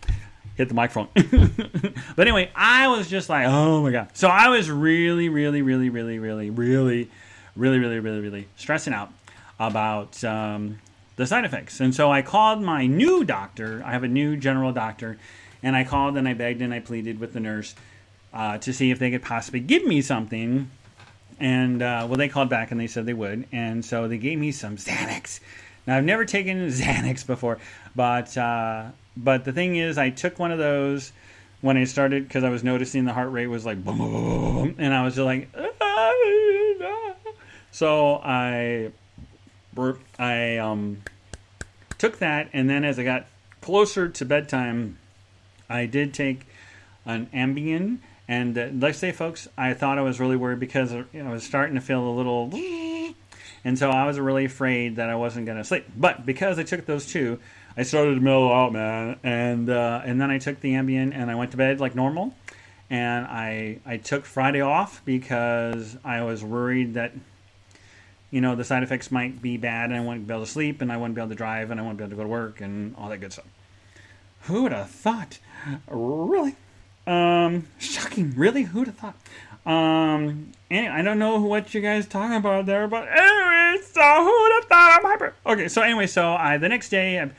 hit 0.55 0.69
the 0.69 0.73
microphone. 0.73 1.07
but 2.15 2.27
anyway, 2.27 2.49
I 2.55 2.88
was 2.88 3.07
just 3.07 3.29
like, 3.29 3.45
oh 3.47 3.84
my 3.84 3.91
god. 3.91 4.10
So 4.13 4.27
I 4.27 4.49
was 4.49 4.71
really, 4.71 5.29
really, 5.29 5.62
really, 5.62 5.91
really, 5.91 6.17
really, 6.17 6.49
really, 6.49 7.12
really, 7.55 7.79
really, 7.79 7.99
really, 7.99 8.19
really 8.19 8.47
stressing 8.55 8.93
out 8.93 9.12
about 9.62 10.24
um, 10.24 10.80
the 11.17 11.28
side 11.28 11.45
effects. 11.45 11.80
And 11.80 11.93
so 11.93 12.12
I 12.12 12.24
called 12.24 12.62
my 12.62 12.88
new 12.88 13.24
doctor. 13.24 13.84
I 13.86 13.91
have 13.91 14.04
a 14.04 14.08
new 14.08 14.36
general 14.36 14.71
doctor, 14.71 15.17
and 15.62 15.76
I 15.76 15.84
called 15.84 16.17
and 16.17 16.28
I 16.28 16.34
begged 16.34 16.62
and 16.62 16.74
I 16.74 16.80
pleaded 16.80 17.19
with 17.19 17.34
the 17.34 17.39
nurse 17.39 17.76
uh, 18.34 18.58
to 18.58 18.74
see 18.74 18.89
if 18.89 18.97
they 18.97 19.12
could 19.12 19.21
possibly 19.21 19.60
give 19.60 19.86
me 19.86 20.02
something. 20.02 20.71
And 21.39 21.82
uh, 21.82 22.06
well, 22.08 22.17
they 22.17 22.28
called 22.28 22.50
back 22.50 22.71
and 22.71 22.80
they 22.80 22.88
said 22.88 23.06
they 23.06 23.13
would, 23.13 23.47
and 23.52 23.86
so 23.86 24.08
they 24.08 24.17
gave 24.17 24.39
me 24.39 24.52
some 24.52 24.78
Xanax. 24.78 25.39
Now 25.86 25.97
I've 25.97 26.06
never 26.06 26.26
taken 26.26 26.67
Xanax 26.67 27.26
before, 27.26 27.60
but 27.95 28.36
uh, 28.38 28.89
but 29.15 29.45
the 29.45 29.52
thing 29.52 29.76
is, 29.76 29.97
I 29.97 30.10
took 30.10 30.39
one 30.39 30.52
of 30.52 30.58
those 30.58 31.13
when 31.62 31.78
I 31.78 31.84
started 31.84 32.28
because 32.28 32.43
I 32.43 32.50
was 32.50 32.63
noticing 32.63 33.06
the 33.06 33.13
heart 33.13 33.32
rate 33.32 33.47
was 33.47 33.65
like 33.65 33.84
boom, 33.84 34.00
boom, 34.00 34.12
boom 34.12 34.76
and 34.80 34.93
I 34.93 35.04
was 35.04 35.15
just 35.15 35.26
like, 35.26 35.50
ah, 35.80 36.12
so 37.71 38.19
I 38.24 38.91
I 40.19 40.57
um, 40.57 41.03
took 41.97 42.19
that, 42.19 42.49
and 42.53 42.69
then 42.69 42.84
as 42.84 42.99
I 42.99 43.03
got 43.03 43.27
closer 43.62 44.10
to 44.10 44.25
bedtime, 44.25 44.97
I 45.69 45.86
did 45.86 46.13
take 46.13 46.47
an 47.05 47.27
Ambien 47.34 47.99
and 48.31 48.57
uh, 48.57 48.69
let's 48.73 48.97
say, 48.97 49.12
folks, 49.12 49.49
I 49.57 49.73
thought 49.73 49.97
I 49.97 50.03
was 50.03 50.21
really 50.21 50.38
worried 50.38 50.62
because 50.62 50.93
I 50.93 51.03
was 51.13 51.43
starting 51.43 51.75
to 51.75 51.81
feel 51.81 52.01
a 52.01 52.13
little, 52.15 52.49
and 53.65 53.77
so 53.77 53.89
I 53.89 54.05
was 54.05 54.17
really 54.21 54.45
afraid 54.45 54.95
that 54.95 55.10
I 55.10 55.15
wasn't 55.15 55.47
going 55.47 55.57
to 55.57 55.65
sleep. 55.65 55.86
But 55.97 56.25
because 56.25 56.57
I 56.57 56.63
took 56.63 56.86
those 56.86 57.05
two, 57.05 57.39
I 57.75 57.84
started 57.84 58.15
to 58.15 58.21
mellow 58.21 58.53
out, 58.53 58.71
man, 58.71 59.19
and 59.21 59.69
uh, 59.69 60.01
and 60.05 60.21
then 60.21 60.31
I 60.31 60.38
took 60.38 60.62
the 60.62 60.75
Ambien 60.75 61.13
and 61.13 61.29
I 61.29 61.36
went 61.36 61.51
to 61.51 61.57
bed 61.57 61.81
like 61.81 61.93
normal. 61.93 62.34
And 62.89 63.25
I 63.25 63.79
I 63.86 63.97
took 63.97 64.23
Friday 64.23 64.62
off 64.62 65.01
because 65.03 65.97
I 66.05 66.23
was 66.23 66.41
worried 66.41 66.93
that 66.93 67.12
you 68.32 68.41
know 68.41 68.56
the 68.56 68.63
side 68.63 68.82
effects 68.82 69.12
might 69.12 69.41
be 69.41 69.58
bad 69.58 69.91
and 69.91 70.00
I 70.00 70.04
wouldn't 70.04 70.28
be 70.28 70.34
able 70.34 70.46
to 70.46 70.52
sleep 70.52 70.82
and 70.82 70.91
I 70.91 70.98
wouldn't 70.98 71.15
be 71.15 71.22
able 71.22 71.30
to 71.30 71.36
drive 71.36 71.70
and 71.70 71.80
I 71.80 71.84
wouldn't 71.84 71.98
be 71.98 72.04
able 72.04 72.12
to 72.12 72.15
go 72.15 72.24
to 72.24 72.30
work 72.30 72.62
and 72.62 72.96
all 72.96 73.10
that 73.10 73.17
good 73.17 73.34
stuff. 73.34 73.46
Who 74.44 74.63
would 74.63 74.72
have 74.72 74.89
thought? 74.89 75.38
Really? 75.88 76.56
Um, 77.06 77.67
shocking. 77.78 78.34
Really? 78.36 78.63
Who'd 78.63 78.88
have 78.88 78.98
thought? 78.98 79.15
Um, 79.65 80.54
anyway, 80.72 80.94
I 80.94 81.02
don't 81.04 81.20
know 81.20 81.39
what 81.39 81.74
you 81.74 81.82
guys 81.82 82.08
talking 82.08 82.38
about 82.38 82.65
there, 82.65 82.88
but 82.88 83.08
anyway, 83.08 83.78
so 83.84 84.02
who'd 84.02 84.52
have 84.54 84.65
thought 84.65 85.00
I'm 85.00 85.04
hyper? 85.04 85.36
Okay, 85.46 85.67
so 85.67 85.82
anyway, 85.84 86.08
so 86.08 86.34
I 86.34 86.58
the 86.58 86.70
next 86.70 86.89
day, 86.89 87.20
I, 87.20 87.32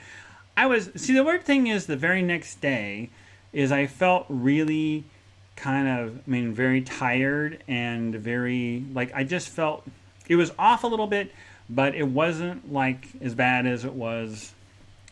I 0.56 0.66
was 0.66 0.90
see 0.94 1.14
the 1.14 1.24
weird 1.24 1.42
thing 1.42 1.66
is 1.66 1.86
the 1.86 1.96
very 1.96 2.22
next 2.22 2.60
day 2.60 3.10
is 3.52 3.72
I 3.72 3.86
felt 3.86 4.26
really 4.28 5.04
kind 5.56 5.88
of 5.88 6.18
I 6.18 6.30
mean 6.30 6.54
very 6.54 6.80
tired 6.80 7.62
and 7.66 8.14
very 8.14 8.84
like 8.92 9.12
I 9.14 9.24
just 9.24 9.48
felt 9.48 9.84
it 10.28 10.36
was 10.36 10.52
off 10.58 10.84
a 10.84 10.86
little 10.86 11.06
bit, 11.06 11.32
but 11.68 11.94
it 11.94 12.06
wasn't 12.06 12.72
like 12.72 13.08
as 13.20 13.34
bad 13.34 13.66
as 13.66 13.84
it 13.84 13.92
was 13.92 14.52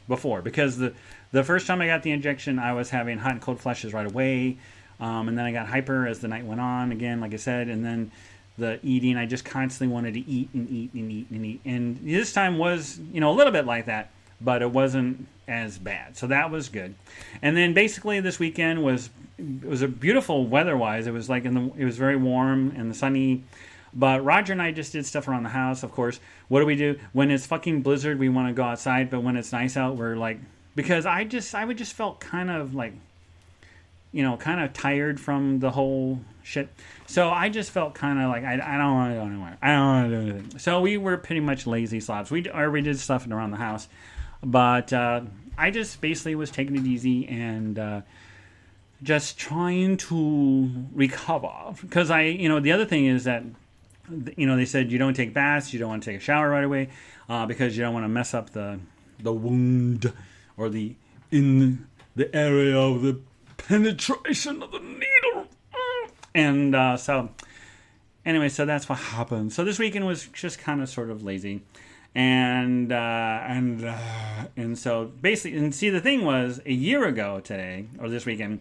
before 0.08 0.42
because 0.42 0.76
the 0.76 0.92
the 1.32 1.44
first 1.44 1.66
time 1.66 1.80
I 1.80 1.86
got 1.86 2.02
the 2.02 2.10
injection, 2.10 2.58
I 2.58 2.72
was 2.72 2.90
having 2.90 3.18
hot 3.18 3.32
and 3.32 3.40
cold 3.40 3.60
flushes 3.60 3.92
right 3.92 4.06
away. 4.06 4.58
Um, 4.98 5.28
and 5.28 5.38
then 5.38 5.46
I 5.46 5.52
got 5.52 5.66
hyper 5.66 6.06
as 6.06 6.18
the 6.18 6.28
night 6.28 6.44
went 6.44 6.60
on, 6.60 6.92
again, 6.92 7.20
like 7.20 7.32
I 7.32 7.36
said. 7.36 7.68
And 7.68 7.84
then 7.84 8.10
the 8.58 8.78
eating, 8.82 9.16
I 9.16 9.26
just 9.26 9.44
constantly 9.44 9.92
wanted 9.92 10.14
to 10.14 10.28
eat 10.28 10.50
and 10.52 10.68
eat 10.68 10.92
and 10.92 11.10
eat 11.10 11.30
and 11.30 11.46
eat. 11.46 11.60
And 11.64 12.00
this 12.02 12.32
time 12.32 12.58
was, 12.58 12.98
you 13.12 13.20
know, 13.20 13.30
a 13.30 13.34
little 13.34 13.52
bit 13.52 13.64
like 13.64 13.86
that, 13.86 14.10
but 14.40 14.60
it 14.60 14.70
wasn't 14.70 15.26
as 15.48 15.78
bad. 15.78 16.16
So 16.16 16.26
that 16.26 16.50
was 16.50 16.68
good. 16.68 16.94
And 17.42 17.56
then 17.56 17.72
basically 17.72 18.20
this 18.20 18.38
weekend 18.38 18.82
was 18.82 19.10
it 19.38 19.64
was 19.64 19.82
a 19.82 19.88
beautiful 19.88 20.46
weather-wise. 20.46 21.06
It 21.06 21.12
was 21.12 21.30
like 21.30 21.44
in 21.44 21.54
the 21.54 21.72
it 21.78 21.84
was 21.84 21.96
very 21.96 22.16
warm 22.16 22.74
and 22.76 22.94
sunny. 22.94 23.44
But 23.92 24.24
Roger 24.24 24.52
and 24.52 24.62
I 24.62 24.72
just 24.72 24.92
did 24.92 25.04
stuff 25.06 25.26
around 25.26 25.42
the 25.42 25.50
house, 25.50 25.82
of 25.82 25.92
course. 25.92 26.20
What 26.48 26.60
do 26.60 26.66
we 26.66 26.76
do 26.76 26.98
when 27.12 27.30
it's 27.30 27.46
fucking 27.46 27.82
blizzard? 27.82 28.18
We 28.18 28.28
want 28.28 28.48
to 28.48 28.54
go 28.54 28.62
outside, 28.62 29.10
but 29.10 29.22
when 29.22 29.36
it's 29.36 29.52
nice 29.52 29.76
out, 29.76 29.96
we're 29.96 30.16
like 30.16 30.38
because 30.76 31.06
I 31.06 31.24
just 31.24 31.54
I 31.54 31.64
would 31.64 31.78
just 31.78 31.92
felt 31.92 32.20
kind 32.20 32.50
of 32.50 32.74
like 32.74 32.94
you 34.12 34.22
know 34.22 34.36
kind 34.36 34.60
of 34.60 34.72
tired 34.72 35.20
from 35.20 35.58
the 35.58 35.70
whole 35.70 36.20
shit. 36.42 36.68
So 37.06 37.30
I 37.30 37.48
just 37.48 37.72
felt 37.72 37.94
kind 37.94 38.20
of 38.20 38.30
like 38.30 38.44
I, 38.44 38.54
I 38.54 38.78
don't 38.78 38.94
want 38.94 39.12
to 39.12 39.16
go 39.16 39.26
anywhere. 39.26 39.58
I 39.60 39.72
don't 39.72 39.86
want 39.86 40.10
to 40.10 40.16
do 40.16 40.30
anything. 40.30 40.58
So 40.58 40.80
we 40.80 40.96
were 40.96 41.16
pretty 41.16 41.40
much 41.40 41.66
lazy 41.66 42.00
slobs. 42.00 42.30
We 42.30 42.48
or 42.48 42.70
we 42.70 42.82
did 42.82 42.98
stuff 42.98 43.26
around 43.26 43.50
the 43.50 43.56
house, 43.56 43.88
but 44.42 44.92
uh, 44.92 45.22
I 45.58 45.70
just 45.70 46.00
basically 46.00 46.36
was 46.36 46.50
taking 46.50 46.76
it 46.76 46.86
easy 46.86 47.26
and. 47.26 47.78
Uh, 47.78 48.00
just 49.02 49.38
trying 49.38 49.96
to 49.96 50.70
recover 50.92 51.74
because 51.80 52.10
I, 52.10 52.22
you 52.24 52.48
know, 52.48 52.60
the 52.60 52.72
other 52.72 52.84
thing 52.84 53.06
is 53.06 53.24
that, 53.24 53.42
you 54.36 54.46
know, 54.46 54.56
they 54.56 54.64
said 54.64 54.90
you 54.90 54.98
don't 54.98 55.14
take 55.14 55.32
baths, 55.32 55.72
you 55.72 55.78
don't 55.78 55.88
want 55.88 56.02
to 56.02 56.10
take 56.10 56.20
a 56.20 56.24
shower 56.24 56.50
right 56.50 56.64
away 56.64 56.88
uh, 57.28 57.46
because 57.46 57.76
you 57.76 57.82
don't 57.82 57.94
want 57.94 58.04
to 58.04 58.08
mess 58.08 58.34
up 58.34 58.50
the 58.50 58.80
the 59.22 59.32
wound 59.32 60.12
or 60.56 60.68
the 60.68 60.94
in 61.30 61.86
the 62.16 62.34
area 62.34 62.76
of 62.76 63.02
the 63.02 63.20
penetration 63.56 64.62
of 64.62 64.72
the 64.72 64.80
needle. 64.80 65.46
And 66.34 66.74
uh, 66.74 66.96
so, 66.96 67.30
anyway, 68.24 68.48
so 68.48 68.64
that's 68.64 68.88
what 68.88 68.98
happened. 68.98 69.52
So 69.52 69.64
this 69.64 69.78
weekend 69.78 70.06
was 70.06 70.26
just 70.28 70.58
kind 70.58 70.80
of 70.80 70.88
sort 70.88 71.10
of 71.10 71.22
lazy, 71.22 71.62
and 72.14 72.92
uh, 72.92 73.40
and 73.46 73.84
uh, 73.84 73.98
and 74.56 74.78
so 74.78 75.06
basically, 75.20 75.58
and 75.58 75.74
see, 75.74 75.90
the 75.90 76.00
thing 76.00 76.24
was, 76.24 76.60
a 76.66 76.72
year 76.72 77.04
ago 77.04 77.40
today 77.40 77.86
or 77.98 78.08
this 78.08 78.26
weekend. 78.26 78.60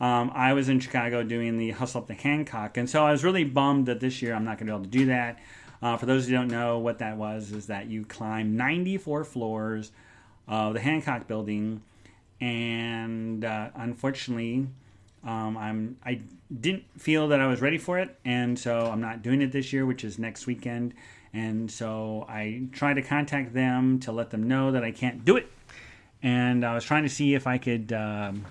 Um, 0.00 0.30
I 0.32 0.52
was 0.52 0.68
in 0.68 0.78
Chicago 0.78 1.22
doing 1.22 1.58
the 1.58 1.72
Hustle 1.72 2.02
Up 2.02 2.06
the 2.06 2.14
Hancock, 2.14 2.76
and 2.76 2.88
so 2.88 3.04
I 3.04 3.10
was 3.10 3.24
really 3.24 3.44
bummed 3.44 3.86
that 3.86 4.00
this 4.00 4.22
year 4.22 4.34
I'm 4.34 4.44
not 4.44 4.58
going 4.58 4.68
to 4.68 4.72
be 4.72 4.76
able 4.76 4.84
to 4.84 4.90
do 4.90 5.06
that. 5.06 5.38
Uh, 5.80 5.96
for 5.96 6.06
those 6.06 6.26
who 6.26 6.32
don't 6.32 6.48
know 6.48 6.78
what 6.78 6.98
that 6.98 7.16
was, 7.16 7.52
is 7.52 7.66
that 7.66 7.88
you 7.88 8.04
climb 8.04 8.56
94 8.56 9.24
floors 9.24 9.92
of 10.46 10.74
the 10.74 10.80
Hancock 10.80 11.26
Building, 11.26 11.82
and 12.40 13.44
uh, 13.44 13.70
unfortunately, 13.74 14.68
um, 15.24 15.56
I'm 15.56 15.96
I 16.04 16.20
didn't 16.60 16.84
feel 16.96 17.28
that 17.28 17.40
I 17.40 17.48
was 17.48 17.60
ready 17.60 17.78
for 17.78 17.98
it, 17.98 18.16
and 18.24 18.58
so 18.58 18.86
I'm 18.86 19.00
not 19.00 19.22
doing 19.22 19.42
it 19.42 19.50
this 19.52 19.72
year, 19.72 19.84
which 19.84 20.04
is 20.04 20.18
next 20.18 20.46
weekend. 20.46 20.94
And 21.32 21.70
so 21.70 22.24
I 22.28 22.62
tried 22.72 22.94
to 22.94 23.02
contact 23.02 23.52
them 23.52 24.00
to 24.00 24.12
let 24.12 24.30
them 24.30 24.48
know 24.48 24.72
that 24.72 24.82
I 24.82 24.92
can't 24.92 25.24
do 25.24 25.36
it, 25.36 25.50
and 26.22 26.64
I 26.64 26.74
was 26.74 26.84
trying 26.84 27.02
to 27.02 27.08
see 27.08 27.34
if 27.34 27.48
I 27.48 27.58
could. 27.58 27.92
Um, 27.92 28.44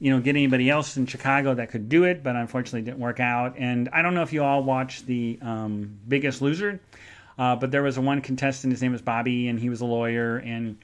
you 0.00 0.10
know, 0.10 0.20
get 0.20 0.30
anybody 0.30 0.70
else 0.70 0.96
in 0.96 1.06
Chicago 1.06 1.54
that 1.54 1.70
could 1.70 1.88
do 1.88 2.04
it, 2.04 2.22
but 2.22 2.34
unfortunately 2.34 2.82
didn't 2.82 2.98
work 2.98 3.20
out. 3.20 3.56
And 3.58 3.90
I 3.92 4.00
don't 4.00 4.14
know 4.14 4.22
if 4.22 4.32
you 4.32 4.42
all 4.42 4.64
watched 4.64 5.06
the 5.06 5.38
um, 5.42 5.98
Biggest 6.08 6.40
Loser, 6.40 6.80
uh, 7.38 7.56
but 7.56 7.70
there 7.70 7.82
was 7.82 7.98
one 7.98 8.22
contestant. 8.22 8.72
His 8.72 8.80
name 8.80 8.92
was 8.92 9.02
Bobby, 9.02 9.48
and 9.48 9.60
he 9.60 9.68
was 9.68 9.82
a 9.82 9.84
lawyer. 9.84 10.38
And 10.38 10.78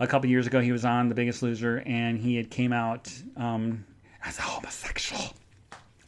a 0.00 0.06
couple 0.06 0.30
years 0.30 0.46
ago, 0.46 0.58
he 0.60 0.72
was 0.72 0.86
on 0.86 1.10
The 1.10 1.14
Biggest 1.14 1.42
Loser, 1.42 1.82
and 1.84 2.18
he 2.18 2.36
had 2.36 2.50
came 2.50 2.72
out 2.72 3.12
um, 3.36 3.84
as 4.24 4.38
a 4.38 4.42
homosexual. 4.42 5.34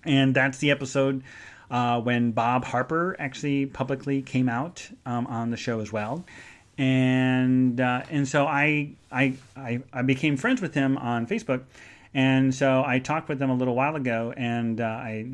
And 0.04 0.34
that's 0.34 0.58
the 0.58 0.70
episode 0.70 1.22
uh, 1.70 2.00
when 2.00 2.32
Bob 2.32 2.64
Harper 2.64 3.14
actually 3.18 3.66
publicly 3.66 4.22
came 4.22 4.48
out 4.48 4.88
um, 5.04 5.26
on 5.26 5.50
the 5.50 5.56
show 5.58 5.80
as 5.80 5.92
well. 5.92 6.24
And 6.76 7.80
uh, 7.80 8.02
and 8.10 8.26
so 8.26 8.46
I 8.46 8.90
I 9.12 9.36
I 9.56 10.02
became 10.02 10.36
friends 10.36 10.60
with 10.60 10.74
him 10.74 10.98
on 10.98 11.26
Facebook, 11.26 11.62
and 12.14 12.54
so 12.54 12.84
I 12.86 13.00
talked 13.00 13.28
with 13.28 13.40
them 13.40 13.50
a 13.50 13.54
little 13.54 13.74
while 13.74 13.96
ago, 13.96 14.32
and 14.36 14.80
uh, 14.80 14.84
I 14.84 15.26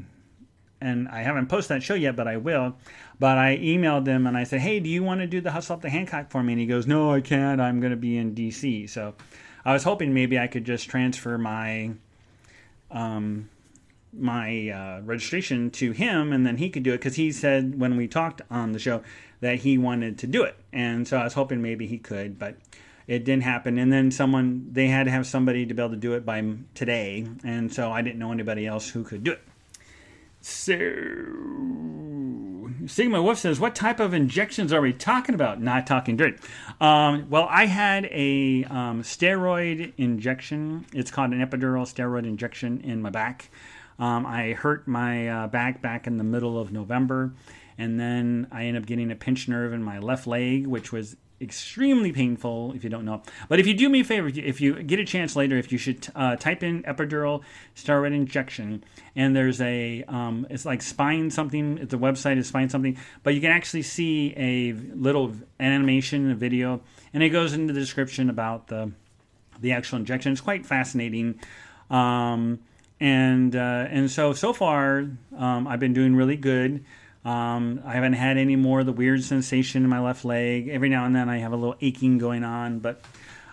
and 0.81 1.09
I 1.09 1.23
haven't 1.23 1.49
posted 1.49 1.77
that 1.77 1.83
show 1.83 1.95
yet, 1.95 2.17
but 2.17 2.27
I 2.27 2.39
will. 2.39 2.75
But 3.19 3.37
I 3.37 3.59
emailed 3.59 4.07
them 4.07 4.27
and 4.27 4.37
I 4.37 4.45
said, 4.45 4.61
"Hey, 4.61 4.81
do 4.81 4.89
you 4.89 5.03
want 5.03 5.21
to 5.21 5.27
do 5.27 5.41
the 5.41 5.51
Hustle 5.51 5.75
Up 5.77 5.83
the 5.83 5.91
Hancock 5.91 6.31
for 6.31 6.43
me?" 6.43 6.55
And 6.55 6.61
he 6.61 6.67
goes, 6.67 6.87
"No, 6.87 7.13
I 7.13 7.21
can't. 7.21 7.61
I'm 7.61 7.81
going 7.81 7.91
to 7.91 7.97
be 7.97 8.17
in 8.17 8.35
D.C." 8.35 8.87
So 8.87 9.15
I 9.65 9.75
was 9.75 9.85
hoping 9.85 10.15
maybe 10.15 10.39
I 10.39 10.47
could 10.47 10.65
just 10.65 10.89
transfer 10.89 11.37
my 11.37 11.93
um, 12.91 13.51
my 14.13 14.71
uh, 14.71 15.01
registration 15.03 15.71
to 15.73 15.93
him, 15.93 16.33
and 16.33 16.47
then 16.47 16.57
he 16.57 16.71
could 16.71 16.83
do 16.83 16.95
it 16.95 16.99
because 16.99 17.17
he 17.17 17.31
said 17.31 17.79
when 17.79 17.97
we 17.97 18.09
talked 18.09 18.41
on 18.51 18.73
the 18.73 18.79
show 18.79 19.03
that 19.41 19.57
he 19.61 19.77
wanted 19.77 20.19
to 20.19 20.27
do 20.27 20.43
it, 20.45 20.57
and 20.73 21.07
so 21.07 21.19
I 21.19 21.25
was 21.25 21.35
hoping 21.35 21.61
maybe 21.61 21.87
he 21.87 21.99
could, 21.99 22.39
but 22.39 22.57
it 23.11 23.25
didn't 23.25 23.43
happen. 23.43 23.77
And 23.77 23.93
then 23.93 24.13
someone 24.13 24.69
they 24.71 24.87
had 24.87 25.05
to 25.05 25.11
have 25.11 25.27
somebody 25.27 25.67
to 25.67 25.75
be 25.75 25.83
able 25.83 25.91
to 25.91 25.97
do 25.97 26.13
it 26.13 26.25
by 26.25 26.41
today, 26.75 27.27
and 27.43 27.75
so 27.75 27.91
I 27.91 28.03
didn't 28.03 28.21
know 28.21 28.31
anybody 28.31 28.69
else 28.69 28.89
who 28.89 29.03
could 29.03 29.25
do 29.25 29.33
it. 29.33 29.43
So, 30.41 30.77
Sigma 32.87 33.21
Wolf 33.21 33.39
says, 33.39 33.59
What 33.59 33.75
type 33.75 33.99
of 33.99 34.15
injections 34.15 34.73
are 34.73 34.81
we 34.81 34.93
talking 34.93 35.35
about? 35.35 35.61
Not 35.61 35.89
talking 35.89 36.17
dirt. 36.17 36.39
Um, 36.81 37.29
well, 37.29 37.49
I 37.51 37.67
had 37.67 38.05
a 38.13 38.65
um, 38.71 39.03
steroid 39.03 39.93
injection. 39.99 40.87
It's 40.95 41.11
called 41.11 41.33
an 41.33 41.45
epidural 41.45 41.93
steroid 41.93 42.27
injection 42.27 42.81
in 42.83 43.03
my 43.03 43.11
back. 43.11 43.51
Um, 43.99 44.25
I 44.25 44.53
hurt 44.53 44.87
my 44.87 45.29
uh, 45.29 45.47
back 45.49 45.83
back 45.83 46.07
in 46.07 46.17
the 46.17 46.25
middle 46.25 46.61
of 46.61 46.71
November, 46.71 47.33
and 47.77 47.99
then 47.99 48.47
I 48.53 48.67
ended 48.67 48.85
up 48.85 48.87
getting 48.87 49.11
a 49.11 49.17
pinched 49.17 49.49
nerve 49.49 49.73
in 49.73 49.83
my 49.83 49.99
left 49.99 50.29
leg, 50.29 50.69
which 50.69 50.93
was 50.93 51.17
extremely 51.41 52.13
painful 52.13 52.73
if 52.75 52.85
you 52.85 52.91
don't 52.91 53.05
know. 53.05 53.23
But 53.49 53.61
if 53.61 53.67
you 53.67 53.75
do 53.75 53.89
me 53.89 54.01
a 54.01 54.05
favor, 54.05 54.29
if 54.29 54.61
you 54.61 54.83
get 54.83 54.99
a 54.99 55.05
chance 55.05 55.37
later, 55.37 55.57
if 55.57 55.73
you 55.73 55.79
should 55.79 56.07
uh, 56.15 56.37
type 56.37 56.63
in 56.63 56.83
epidural 56.83 57.43
steroid 57.75 58.15
injection, 58.15 58.85
and 59.17 59.35
there's 59.35 59.61
a 59.61 60.05
um, 60.09 60.47
it's 60.51 60.65
like 60.65 60.83
spine 60.83 61.31
something. 61.31 61.77
The 61.77 61.99
website 61.99 62.39
is 62.39 62.49
spine 62.49 62.69
something, 62.69 62.99
but 63.23 63.35
you 63.35 63.41
can 63.41 63.51
actually 63.51 63.83
see 63.83 64.35
a 64.37 64.73
little 64.73 65.35
animation, 65.59 66.31
a 66.31 66.35
video, 66.35 66.81
and 67.13 67.23
it 67.23 67.31
goes 67.31 67.53
into 67.53 67.73
the 67.73 67.81
description 67.81 68.31
about 68.31 68.69
the 68.69 68.93
the 69.61 69.73
actual 69.73 69.99
injection. 69.99 70.33
It's 70.33 70.41
quite 70.41 70.67
fascinating. 70.67 71.41
Um, 71.91 72.61
and 73.01 73.57
uh, 73.57 73.87
and 73.89 74.11
so 74.11 74.33
so 74.33 74.53
far 74.53 75.07
um, 75.37 75.67
I've 75.67 75.81
been 75.81 75.95
doing 75.95 76.15
really 76.15 76.37
good. 76.37 76.85
Um, 77.25 77.83
I 77.85 77.93
haven't 77.93 78.15
had 78.15 78.39
any 78.39 78.57
more 78.57 78.81
of 78.81 78.87
the 78.87 78.93
weird 78.93 79.23
sensation 79.23 79.85
in 79.85 79.91
my 79.91 80.01
left 80.01 80.25
leg. 80.25 80.69
Every 80.69 80.89
now 80.89 81.05
and 81.05 81.15
then 81.15 81.29
I 81.29 81.39
have 81.39 81.53
a 81.53 81.57
little 81.57 81.77
aching 81.81 82.19
going 82.19 82.45
on, 82.45 82.79
but 82.79 83.03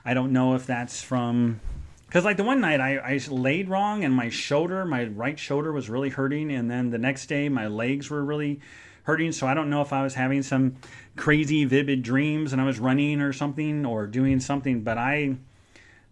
I 0.05 0.13
don't 0.13 0.31
know 0.31 0.55
if 0.55 0.65
that's 0.65 1.01
from 1.01 1.59
because 2.05 2.23
like 2.23 2.37
the 2.37 2.43
one 2.45 2.61
night 2.61 2.79
I, 2.79 2.97
I 2.97 3.19
laid 3.29 3.67
wrong 3.67 4.05
and 4.05 4.13
my 4.13 4.29
shoulder, 4.29 4.85
my 4.85 5.03
right 5.05 5.37
shoulder 5.37 5.73
was 5.73 5.89
really 5.89 6.09
hurting, 6.09 6.51
and 6.51 6.71
then 6.71 6.89
the 6.91 6.97
next 6.97 7.25
day 7.25 7.49
my 7.49 7.67
legs 7.67 8.09
were 8.09 8.23
really 8.23 8.61
hurting. 9.03 9.33
So 9.33 9.47
I 9.47 9.53
don't 9.53 9.69
know 9.69 9.81
if 9.81 9.91
I 9.91 10.03
was 10.03 10.13
having 10.13 10.43
some 10.43 10.77
crazy 11.17 11.65
vivid 11.65 12.03
dreams 12.03 12.53
and 12.53 12.61
I 12.61 12.65
was 12.65 12.79
running 12.79 13.19
or 13.19 13.33
something 13.33 13.85
or 13.85 14.07
doing 14.07 14.39
something, 14.39 14.83
but 14.83 14.97
I 14.97 15.35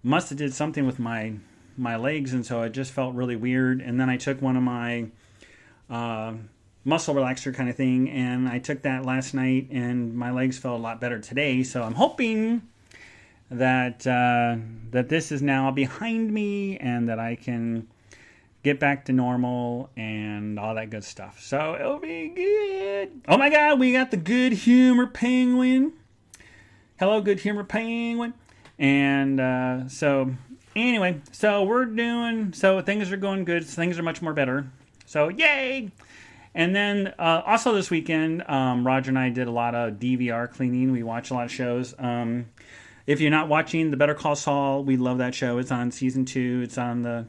must 0.04 0.30
have 0.30 0.38
did 0.38 0.54
something 0.54 0.86
with 0.86 1.00
my 1.00 1.36
my 1.78 1.96
legs, 1.96 2.34
and 2.34 2.46
so 2.46 2.62
it 2.64 2.72
just 2.72 2.92
felt 2.92 3.16
really 3.16 3.36
weird. 3.36 3.82
And 3.82 4.00
then 4.00 4.10
I 4.10 4.18
took 4.18 4.42
one 4.42 4.58
of 4.58 4.64
my 4.64 5.08
uh, 5.90 6.34
muscle 6.86 7.14
relaxer 7.14 7.54
kind 7.54 7.70
of 7.70 7.76
thing, 7.76 8.10
and 8.10 8.48
I 8.48 8.60
took 8.60 8.84
that 8.84 9.06
last 9.06 9.34
night, 9.34 9.68
and 9.72 10.16
my 10.16 10.32
legs 10.32 10.58
felt 10.58 10.80
a 10.80 10.82
lot 10.82 11.02
better 11.02 11.20
today. 11.20 11.64
So 11.64 11.84
I'm 11.84 11.96
hoping 11.96 12.62
that 13.52 14.08
uh, 14.08 14.56
that 14.92 15.10
this 15.10 15.32
is 15.32 15.42
now 15.42 15.72
behind 15.72 16.32
me, 16.32 16.78
and 16.78 17.10
that 17.10 17.20
I 17.20 17.36
can 17.36 17.88
get 18.66 18.80
back 18.80 19.06
to 19.06 19.14
normal 19.14 19.92
and 19.96 20.60
all 20.60 20.74
that 20.74 20.90
good 20.90 21.04
stuff. 21.04 21.40
So 21.40 21.76
it'll 21.80 22.00
be 22.00 22.30
good. 22.30 23.22
Oh 23.28 23.38
my 23.38 23.50
God, 23.50 23.80
we 23.80 23.92
got 23.92 24.10
the 24.10 24.18
good 24.18 24.54
humor 24.54 25.06
penguin. 25.06 25.94
Hello, 26.98 27.22
good 27.22 27.42
humor 27.42 27.64
penguin. 27.64 28.34
And 28.80 29.40
uh, 29.40 29.88
so 29.88 30.34
anyway, 30.76 31.22
so 31.32 31.64
we're 31.64 31.86
doing 31.86 32.54
so 32.54 32.82
things 32.82 33.12
are 33.12 33.18
going 33.18 33.46
good. 33.46 33.68
So 33.68 33.76
Things 33.76 34.00
are 34.00 34.04
much 34.04 34.22
more 34.22 34.34
better. 34.34 34.68
So 35.06 35.30
yay! 35.30 35.92
And 36.56 36.74
then 36.74 37.14
uh, 37.20 37.42
also 37.46 37.76
this 37.76 37.92
weekend, 37.92 38.42
um, 38.48 38.88
Roger 38.88 39.10
and 39.10 39.20
I 39.20 39.30
did 39.30 39.48
a 39.48 39.52
lot 39.52 39.76
of 39.76 39.96
DVR 39.96 40.50
cleaning. 40.50 40.94
We 40.94 41.04
watched 41.04 41.30
a 41.30 41.34
lot 41.34 41.44
of 41.44 41.52
shows. 41.52 41.94
Um, 42.00 42.46
if 43.06 43.20
you're 43.20 43.30
not 43.30 43.50
watching 43.50 43.92
The 43.92 43.98
Better 43.98 44.16
Call 44.16 44.38
Saul, 44.38 44.84
we 44.86 44.96
love 44.96 45.18
that 45.18 45.36
show. 45.36 45.58
It's 45.58 45.72
on 45.72 45.92
season 45.92 46.24
two. 46.24 46.62
It's 46.64 46.78
on 46.78 47.02
the 47.02 47.28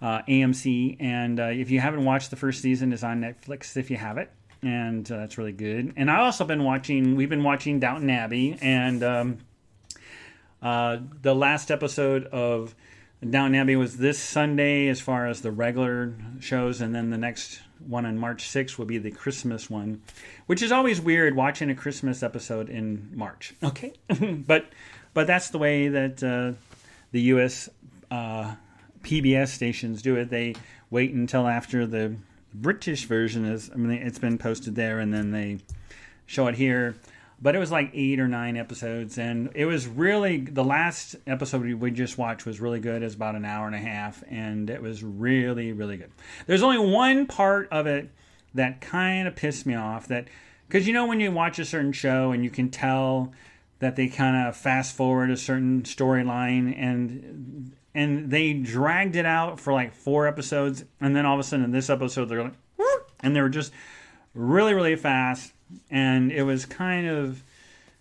uh, 0.00 0.22
AMC. 0.22 0.98
And 1.00 1.40
uh, 1.40 1.46
if 1.46 1.72
you 1.72 1.80
haven't 1.80 2.04
watched 2.04 2.30
the 2.30 2.36
first 2.36 2.62
season, 2.62 2.92
it's 2.92 3.02
on 3.02 3.20
Netflix 3.20 3.76
if 3.76 3.90
you 3.90 3.96
have 3.96 4.18
it. 4.18 4.30
And 4.62 5.10
uh, 5.10 5.16
that's 5.16 5.36
really 5.36 5.52
good. 5.52 5.92
And 5.96 6.08
I 6.08 6.20
also 6.20 6.44
been 6.44 6.62
watching. 6.62 7.16
We've 7.16 7.28
been 7.28 7.42
watching 7.42 7.80
Downton 7.80 8.08
Abbey, 8.08 8.56
and 8.62 9.02
um, 9.02 9.38
uh, 10.62 10.98
the 11.20 11.34
last 11.34 11.70
episode 11.70 12.24
of 12.26 12.74
Downton 13.28 13.56
Abbey 13.56 13.76
was 13.76 13.98
this 13.98 14.18
Sunday, 14.18 14.88
as 14.88 15.00
far 15.02 15.26
as 15.26 15.42
the 15.42 15.50
regular 15.50 16.14
shows, 16.40 16.80
and 16.80 16.94
then 16.94 17.10
the 17.10 17.18
next 17.18 17.60
one 17.86 18.06
on 18.06 18.18
March 18.18 18.44
6th 18.44 18.78
will 18.78 18.86
be 18.86 18.98
the 18.98 19.10
Christmas 19.10 19.68
one, 19.68 20.02
which 20.46 20.62
is 20.62 20.72
always 20.72 21.00
weird 21.00 21.36
watching 21.36 21.70
a 21.70 21.74
Christmas 21.74 22.22
episode 22.22 22.68
in 22.68 23.10
March. 23.14 23.54
Okay, 23.62 23.92
but 24.46 24.66
but 25.12 25.26
that's 25.26 25.50
the 25.50 25.58
way 25.58 25.88
that 25.88 26.22
uh, 26.22 26.58
the 27.12 27.20
U.S. 27.22 27.68
Uh, 28.10 28.54
PBS 29.02 29.48
stations 29.48 30.02
do 30.02 30.16
it. 30.16 30.30
They 30.30 30.54
wait 30.90 31.12
until 31.12 31.46
after 31.46 31.86
the 31.86 32.16
British 32.52 33.04
version 33.04 33.44
is. 33.44 33.70
I 33.72 33.76
mean, 33.76 33.92
it's 33.92 34.18
been 34.18 34.38
posted 34.38 34.74
there, 34.74 34.98
and 34.98 35.12
then 35.12 35.30
they 35.30 35.58
show 36.26 36.46
it 36.46 36.54
here 36.54 36.96
but 37.44 37.54
it 37.54 37.58
was 37.58 37.70
like 37.70 37.90
eight 37.92 38.18
or 38.18 38.26
nine 38.26 38.56
episodes 38.56 39.18
and 39.18 39.50
it 39.54 39.66
was 39.66 39.86
really 39.86 40.38
the 40.38 40.64
last 40.64 41.14
episode 41.26 41.62
we 41.74 41.90
just 41.90 42.16
watched 42.16 42.46
was 42.46 42.58
really 42.58 42.80
good. 42.80 43.02
It's 43.02 43.14
about 43.14 43.34
an 43.34 43.44
hour 43.44 43.66
and 43.66 43.76
a 43.76 43.78
half 43.78 44.24
and 44.30 44.70
it 44.70 44.80
was 44.80 45.04
really 45.04 45.72
really 45.72 45.98
good. 45.98 46.10
There's 46.46 46.62
only 46.62 46.78
one 46.78 47.26
part 47.26 47.68
of 47.70 47.86
it 47.86 48.08
that 48.54 48.80
kind 48.80 49.28
of 49.28 49.36
pissed 49.36 49.66
me 49.66 49.74
off 49.74 50.08
that 50.08 50.26
because 50.66 50.86
you 50.88 50.94
know 50.94 51.06
when 51.06 51.20
you 51.20 51.30
watch 51.30 51.58
a 51.58 51.66
certain 51.66 51.92
show 51.92 52.32
and 52.32 52.42
you 52.42 52.48
can 52.48 52.70
tell 52.70 53.34
that 53.80 53.94
they 53.94 54.08
kind 54.08 54.48
of 54.48 54.56
fast 54.56 54.96
forward 54.96 55.30
a 55.30 55.36
certain 55.36 55.82
storyline 55.82 56.74
and 56.74 57.76
and 57.94 58.30
they 58.30 58.54
dragged 58.54 59.16
it 59.16 59.26
out 59.26 59.60
for 59.60 59.74
like 59.74 59.92
four 59.92 60.26
episodes 60.26 60.86
and 60.98 61.14
then 61.14 61.26
all 61.26 61.34
of 61.34 61.40
a 61.40 61.42
sudden 61.42 61.66
in 61.66 61.72
this 61.72 61.90
episode 61.90 62.24
they're 62.24 62.42
like 62.42 62.54
and 63.20 63.36
they 63.36 63.42
were 63.42 63.50
just 63.50 63.70
really 64.32 64.72
really 64.72 64.96
fast 64.96 65.52
and 65.90 66.32
it 66.32 66.42
was 66.42 66.66
kind 66.66 67.06
of 67.06 67.42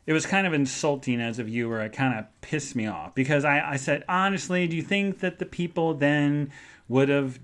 it 0.06 0.14
was 0.14 0.26
kind 0.26 0.46
of 0.46 0.54
insulting 0.54 1.22
as 1.22 1.40
a 1.40 1.44
viewer. 1.44 1.80
It 1.82 1.94
kind 1.94 2.20
of 2.20 2.26
pissed 2.42 2.76
me 2.76 2.88
off 2.88 3.16
because 3.16 3.46
I, 3.46 3.72
I 3.72 3.76
said, 3.78 4.04
honestly, 4.10 4.68
do 4.68 4.76
you 4.76 4.82
think 4.82 5.20
that 5.20 5.40
the 5.40 5.46
people 5.46 5.94
then 5.94 6.52
would 6.90 7.10
have, 7.10 7.40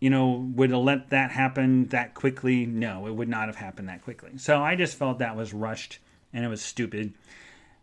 you 0.00 0.10
know, 0.10 0.50
would 0.56 0.70
have 0.70 0.80
let 0.80 1.10
that 1.10 1.30
happen 1.30 1.86
that 1.86 2.14
quickly? 2.14 2.66
No, 2.66 3.06
it 3.06 3.12
would 3.12 3.28
not 3.28 3.46
have 3.46 3.56
happened 3.56 3.88
that 3.88 4.02
quickly. 4.02 4.38
So 4.38 4.60
I 4.60 4.74
just 4.74 4.96
felt 4.96 5.20
that 5.20 5.36
was 5.36 5.54
rushed 5.54 6.00
and 6.32 6.44
it 6.44 6.48
was 6.48 6.62
stupid. 6.62 7.14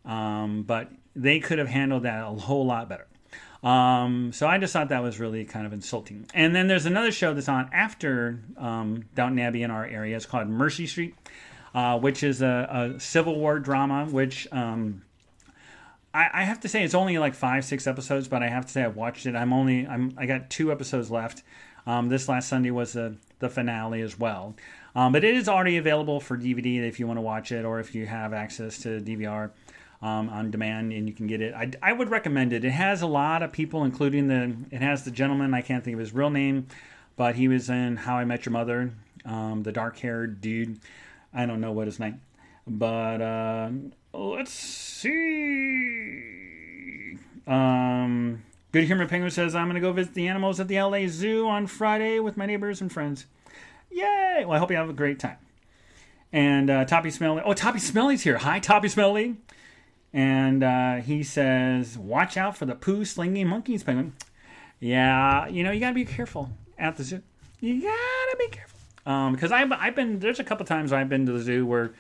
Um, 0.04 0.64
but 0.64 0.90
they 1.16 1.40
could 1.40 1.60
have 1.60 1.70
handled 1.70 2.04
that 2.04 2.22
a 2.22 2.32
whole 2.32 2.66
lot 2.66 2.90
better. 2.90 3.08
Um, 3.64 4.34
so 4.34 4.48
I 4.48 4.58
just 4.58 4.74
thought 4.74 4.90
that 4.90 5.04
was 5.04 5.20
really 5.20 5.46
kind 5.46 5.66
of 5.66 5.72
insulting. 5.72 6.26
And 6.34 6.54
then 6.54 6.68
there's 6.68 6.88
another 6.88 7.12
show 7.12 7.34
that's 7.34 7.48
on 7.48 7.70
after 7.72 8.40
um, 8.58 9.06
Downton 9.14 9.40
Abbey 9.40 9.64
in 9.64 9.72
our 9.72 9.86
area. 9.86 10.18
It's 10.18 10.26
called 10.26 10.48
Mercy 10.48 10.88
Street 10.88 11.16
uh, 11.74 11.98
which 12.00 12.24
is 12.24 12.42
a, 12.42 12.94
a, 12.96 13.00
Civil 13.00 13.40
War 13.40 13.60
drama, 13.60 14.06
which 14.06 14.48
um, 14.52 15.02
I, 16.14 16.30
I, 16.34 16.44
have 16.44 16.60
to 16.62 16.68
say 16.68 16.84
it's 16.84 16.94
only 16.94 17.18
like 17.18 17.34
five, 17.34 17.64
six 17.64 17.88
episodes, 17.88 18.28
but 18.28 18.44
I 18.44 18.50
have 18.50 18.66
to 18.66 18.72
say 18.72 18.84
I've 18.84 18.96
watched 18.96 19.26
it. 19.26 19.36
I'm 19.36 19.54
only 19.54 19.88
I'm 19.88 20.14
I 20.18 20.26
got 20.26 20.50
two 20.50 20.72
episodes 20.72 21.10
left. 21.10 21.44
Um, 21.88 22.10
this 22.10 22.28
last 22.28 22.50
Sunday 22.50 22.72
was 22.72 22.94
the 22.94 23.16
the 23.40 23.50
finale 23.50 24.02
as 24.02 24.20
well, 24.20 24.56
um, 24.96 25.14
but 25.14 25.24
it 25.24 25.34
is 25.34 25.48
already 25.48 25.78
available 25.78 26.20
for 26.20 26.38
DVD 26.38 26.88
if 26.88 27.00
you 27.00 27.08
want 27.08 27.18
to 27.18 27.22
watch 27.22 27.52
it, 27.52 27.64
or 27.64 27.80
if 27.80 27.96
you 27.96 28.06
have 28.06 28.34
access 28.34 28.78
to 28.80 29.00
DVR. 29.00 29.52
Um, 30.04 30.30
on 30.30 30.50
demand 30.50 30.94
and 30.94 31.08
you 31.08 31.14
can 31.14 31.28
get 31.28 31.42
it. 31.42 31.54
I, 31.54 31.70
I, 31.80 31.94
would 31.94 32.10
recommend 32.10 32.54
it. 32.54 32.66
It 32.66 32.72
has 32.72 33.04
a 33.04 33.08
lot 33.08 33.44
of 33.44 33.52
people, 33.52 33.84
including 33.84 34.30
the. 34.30 34.56
It 34.72 34.82
has 34.82 35.04
the 35.04 35.12
gentleman 35.12 35.54
I 35.54 35.62
can't 35.62 35.84
think 35.84 35.94
of 35.94 36.00
his 36.00 36.12
real 36.12 36.32
name, 36.32 36.66
but 37.18 37.36
he 37.36 37.48
was 37.48 37.70
in 37.70 37.98
How 37.98 38.16
I 38.16 38.26
Met 38.26 38.44
Your 38.44 38.54
Mother, 38.54 38.94
um, 39.26 39.62
the 39.62 39.72
dark 39.72 40.00
haired 40.00 40.42
dude. 40.42 40.80
I 41.34 41.46
don't 41.46 41.62
know 41.62 41.72
what 41.72 41.88
his 41.88 42.00
name, 42.00 42.22
but 42.68 43.22
uh, 43.22 43.70
let's 44.14 44.52
see. 44.52 45.12
Um, 47.48 48.44
Good 48.72 48.86
Humor 48.86 49.08
Penguin 49.08 49.32
says 49.32 49.56
I'm 49.56 49.68
going 49.68 49.76
to 49.76 49.82
go 49.82 49.92
visit 49.92 50.14
the 50.14 50.28
animals 50.28 50.60
at 50.60 50.68
the 50.68 50.82
LA 50.82 51.08
Zoo 51.08 51.48
on 51.48 51.68
Friday 51.68 52.20
with 52.20 52.38
my 52.38 52.46
neighbors 52.46 52.82
and 52.82 52.92
friends. 52.92 53.26
Yay! 53.92 54.44
Well, 54.46 54.52
I 54.54 54.58
hope 54.58 54.72
you 54.72 54.78
have 54.78 54.90
a 54.90 54.94
great 54.94 55.20
time. 55.20 55.38
And 56.32 56.70
uh, 56.70 56.86
Toppy 56.86 57.12
Smelly. 57.12 57.42
Oh, 57.44 57.54
Toppy 57.54 57.80
Smelly's 57.80 58.22
here. 58.22 58.38
Hi, 58.38 58.60
Toppy 58.60 58.88
Smelly. 58.88 59.36
And 60.14 60.64
uh, 60.64 60.96
he 60.96 61.24
says, 61.24 61.98
"Watch 61.98 62.36
out 62.38 62.58
for 62.58 62.66
the 62.66 62.76
poo 62.76 63.06
slinging 63.06 63.48
monkeys, 63.48 63.84
penguin." 63.84 64.14
Yeah, 64.80 65.48
you 65.48 65.64
know 65.64 65.72
you 65.72 65.80
gotta 65.80 65.96
be 65.96 66.06
careful 66.06 66.50
at 66.78 66.98
the 66.98 67.04
zoo. 67.04 67.22
You 67.60 67.82
gotta 67.82 68.36
be 68.38 68.48
careful. 68.48 68.81
Um, 69.06 69.34
because 69.34 69.52
I've 69.52 69.72
I've 69.72 69.96
been 69.96 70.20
there's 70.20 70.40
a 70.40 70.44
couple 70.44 70.66
times 70.66 70.94
I've 70.94 71.10
been 71.10 71.26
to 71.26 71.32
the 71.32 71.40
zoo 71.40 71.66
where 71.66 71.94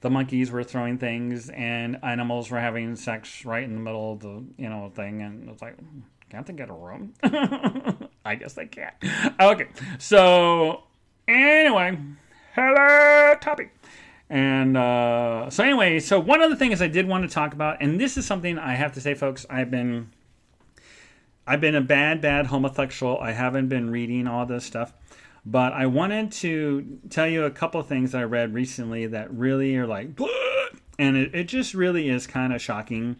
the 0.00 0.10
monkeys 0.10 0.50
were 0.50 0.64
throwing 0.64 0.98
things 0.98 1.50
and 1.50 1.98
animals 2.02 2.50
were 2.50 2.60
having 2.60 2.96
sex 2.96 3.44
right 3.44 3.64
in 3.64 3.74
the 3.74 3.80
middle 3.80 4.12
of 4.12 4.20
the 4.20 4.44
you 4.56 4.68
know 4.68 4.90
thing, 4.94 5.22
and 5.22 5.48
it's 5.48 5.62
like, 5.62 5.76
can't 6.30 6.46
they 6.46 6.52
get 6.52 6.70
a 6.70 6.72
room? 6.72 7.14
I 8.24 8.34
guess 8.34 8.54
they 8.54 8.66
can't. 8.66 8.94
Okay, 9.40 9.68
so 9.98 10.84
anyway, 11.26 11.98
hello 12.54 13.34
topic. 13.40 13.74
And 14.30 14.76
uh, 14.76 15.48
so 15.48 15.64
anyway, 15.64 16.00
so 16.00 16.20
one 16.20 16.42
of 16.42 16.50
the 16.50 16.56
things 16.56 16.82
I 16.82 16.88
did 16.88 17.08
want 17.08 17.26
to 17.28 17.32
talk 17.32 17.54
about, 17.54 17.80
and 17.80 17.98
this 17.98 18.18
is 18.18 18.26
something 18.26 18.58
I 18.58 18.74
have 18.74 18.92
to 18.92 19.00
say, 19.00 19.14
folks, 19.14 19.46
I've 19.48 19.70
been 19.70 20.10
I've 21.46 21.62
been 21.62 21.74
a 21.74 21.80
bad, 21.80 22.20
bad 22.20 22.46
homosexual. 22.46 23.18
I 23.18 23.32
haven't 23.32 23.68
been 23.68 23.88
reading 23.88 24.26
all 24.26 24.44
this 24.44 24.66
stuff. 24.66 24.92
But 25.50 25.72
I 25.72 25.86
wanted 25.86 26.30
to 26.32 27.00
tell 27.08 27.26
you 27.26 27.44
a 27.44 27.50
couple 27.50 27.80
things 27.82 28.14
I 28.14 28.24
read 28.24 28.52
recently 28.52 29.06
that 29.06 29.32
really 29.32 29.74
are 29.76 29.86
like, 29.86 30.08
and 30.98 31.16
it, 31.16 31.34
it 31.34 31.44
just 31.44 31.72
really 31.72 32.10
is 32.10 32.26
kind 32.26 32.52
of 32.52 32.60
shocking. 32.60 33.16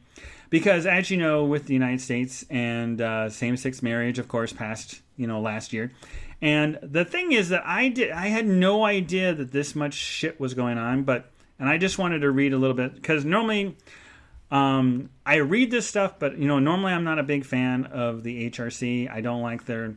because 0.51 0.85
as 0.85 1.11
you 1.11 1.17
know, 1.17 1.45
with 1.45 1.67
the 1.67 1.73
United 1.73 2.03
States 2.03 2.45
and 2.51 3.01
uh, 3.01 3.31
same-sex 3.31 3.83
marriage, 3.83 4.19
of 4.19 4.29
course, 4.29 4.53
passed 4.53 5.01
you 5.17 5.27
know 5.27 5.41
last 5.41 5.73
year. 5.73 5.91
And 6.43 6.79
the 6.83 7.05
thing 7.05 7.33
is 7.33 7.49
that 7.49 7.67
I 7.67 7.88
did 7.88 8.11
I 8.11 8.29
had 8.29 8.47
no 8.47 8.85
idea 8.85 9.35
that 9.35 9.51
this 9.51 9.75
much 9.75 9.95
shit 9.95 10.38
was 10.38 10.53
going 10.53 10.77
on, 10.77 11.05
but 11.05 11.31
and 11.59 11.67
I 11.67 11.79
just 11.79 11.99
wanted 11.99 12.21
to 12.21 12.31
read 12.31 12.53
a 12.53 12.59
little 12.59 12.77
bit 12.77 12.95
because 12.95 13.25
normally 13.25 13.75
um, 14.51 15.09
I 15.25 15.37
read 15.37 15.71
this 15.71 15.87
stuff, 15.87 16.19
but 16.19 16.37
you 16.37 16.47
know 16.47 16.59
normally 16.59 16.93
I'm 16.93 17.05
not 17.05 17.19
a 17.19 17.25
big 17.25 17.47
fan 17.47 17.87
of 17.87 18.23
the 18.23 18.51
HRC. 18.51 19.11
I 19.11 19.23
don't 19.23 19.41
like 19.41 19.64
their 19.64 19.95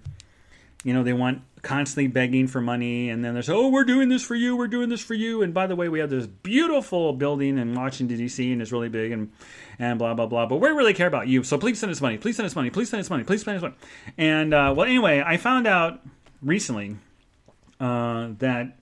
you 0.84 0.94
know 0.94 1.04
they 1.04 1.13
want 1.13 1.41
constantly 1.62 2.08
begging 2.08 2.48
for 2.48 2.60
money 2.60 3.10
and 3.10 3.24
then 3.24 3.36
there's 3.36 3.50
oh 3.50 3.70
we're 3.70 3.84
doing 3.84 4.10
this 4.10 4.24
for 4.24 4.34
you 4.34 4.56
we're 4.56 4.67
doing 4.67 4.89
this 4.89 5.02
for 5.02 5.13
you. 5.13 5.44
And 5.44 5.54
by 5.54 5.67
the 5.67 5.76
way 5.76 5.89
we 5.89 6.00
have 6.00 6.10
this 6.10 6.26
beautiful 6.26 7.13
building 7.13 7.58
in 7.58 7.76
washington 7.76 8.17
d.c 8.17 8.52
and 8.52 8.62
it's 8.62 8.72
really 8.72 8.89
big 8.89 9.12
and 9.12 9.32
and 9.78 10.00
blah 10.00 10.13
blah 10.13 10.26
blah. 10.26 10.48
But 10.48 10.58
we 10.58 10.70
really 10.70 10.94
care 10.94 11.08
about 11.08 11.28
you 11.28 11.44
so 11.44 11.58
please 11.58 11.80
send 11.80 11.91
us 11.91 12.02
money 12.02 12.17
please 12.17 12.36
send 12.36 12.48
us 12.48 12.56
money 12.56 12.70
please 12.70 12.89
send 12.89 13.02
us 13.02 13.10
money 13.10 13.24
please 13.24 13.44
send 13.44 13.58
us 13.58 13.63
money. 13.63 13.76
And 14.17 14.54
uh, 14.54 14.74
well 14.76 14.88
anyway 14.88 15.24
i 15.26 15.38
found 15.38 15.67
out 15.67 16.02
recently 16.41 16.98
uh, 17.80 18.30
that 18.39 18.78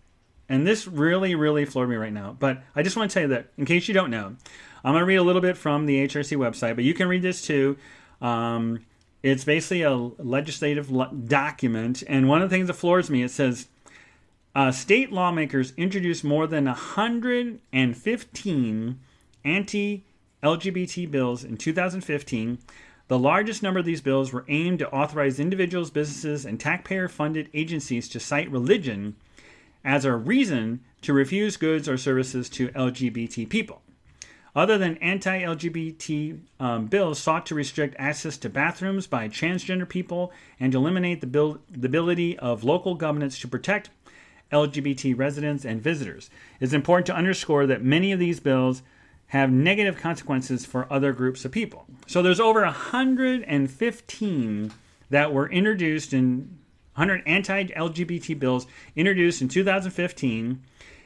and 0.47 0.65
this 0.65 0.87
really 0.87 1.35
really 1.35 1.65
floored 1.65 1.89
me 1.89 1.95
right 1.95 2.13
now 2.13 2.35
but 2.39 2.63
i 2.75 2.81
just 2.81 2.95
want 2.95 3.11
to 3.11 3.13
tell 3.13 3.23
you 3.23 3.29
that 3.29 3.47
in 3.57 3.65
case 3.65 3.87
you 3.87 3.93
don't 3.93 4.09
know 4.09 4.35
i'm 4.83 4.93
going 4.93 5.01
to 5.01 5.05
read 5.05 5.17
a 5.17 5.23
little 5.23 5.41
bit 5.41 5.57
from 5.57 5.85
the 5.85 6.07
hrc 6.07 6.37
website 6.37 6.75
but 6.75 6.83
you 6.85 6.93
can 6.93 7.07
read 7.07 7.21
this 7.21 7.41
too. 7.41 7.77
Um, 8.21 8.85
it's 9.21 9.43
basically 9.43 9.81
a 9.81 9.93
legislative 9.93 10.89
document, 11.27 12.03
and 12.07 12.29
one 12.29 12.41
of 12.41 12.49
the 12.49 12.55
things 12.55 12.67
that 12.67 12.73
floors 12.73 13.09
me, 13.09 13.23
it 13.23 13.31
says 13.31 13.67
uh, 14.55 14.71
state 14.71 15.11
lawmakers 15.11 15.73
introduced 15.77 16.23
more 16.23 16.47
than 16.47 16.63
115 16.65 18.99
anti-LGBT 19.45 21.11
bills 21.11 21.43
in 21.43 21.57
2015. 21.57 22.57
The 23.07 23.19
largest 23.19 23.61
number 23.63 23.79
of 23.79 23.85
these 23.85 24.01
bills 24.01 24.31
were 24.31 24.45
aimed 24.47 24.79
to 24.79 24.89
authorize 24.91 25.39
individuals, 25.39 25.91
businesses, 25.91 26.45
and 26.45 26.59
taxpayer-funded 26.59 27.49
agencies 27.53 28.09
to 28.09 28.19
cite 28.19 28.51
religion 28.51 29.15
as 29.83 30.05
a 30.05 30.15
reason 30.15 30.81
to 31.01 31.13
refuse 31.13 31.57
goods 31.57 31.89
or 31.89 31.97
services 31.97 32.49
to 32.49 32.67
LGBT 32.69 33.49
people. 33.49 33.81
Other 34.55 34.77
than 34.77 34.97
anti 34.97 35.41
LGBT 35.41 36.39
um, 36.59 36.87
bills 36.87 37.19
sought 37.19 37.45
to 37.47 37.55
restrict 37.55 37.95
access 37.99 38.37
to 38.37 38.49
bathrooms 38.49 39.07
by 39.07 39.27
transgender 39.27 39.87
people 39.87 40.31
and 40.59 40.73
eliminate 40.73 41.21
the, 41.21 41.27
bil- 41.27 41.59
the 41.69 41.87
ability 41.87 42.37
of 42.39 42.63
local 42.63 42.95
governments 42.95 43.39
to 43.39 43.47
protect 43.47 43.89
LGBT 44.51 45.17
residents 45.17 45.65
and 45.65 45.81
visitors. 45.81 46.29
It's 46.59 46.73
important 46.73 47.05
to 47.07 47.15
underscore 47.15 47.65
that 47.67 47.83
many 47.83 48.11
of 48.11 48.19
these 48.19 48.39
bills 48.39 48.81
have 49.27 49.51
negative 49.51 49.97
consequences 49.97 50.65
for 50.65 50.91
other 50.91 51.13
groups 51.13 51.45
of 51.45 51.51
people. 51.51 51.85
So 52.07 52.23
there's 52.23 52.39
over 52.39 52.61
115 52.61 54.71
that 55.11 55.33
were 55.33 55.51
introduced 55.51 56.13
in 56.13 56.57
100 56.95 57.21
anti-LGBT 57.27 58.39
bills 58.39 58.65
introduced 58.95 59.41
in 59.41 59.47
2015, 59.47 60.63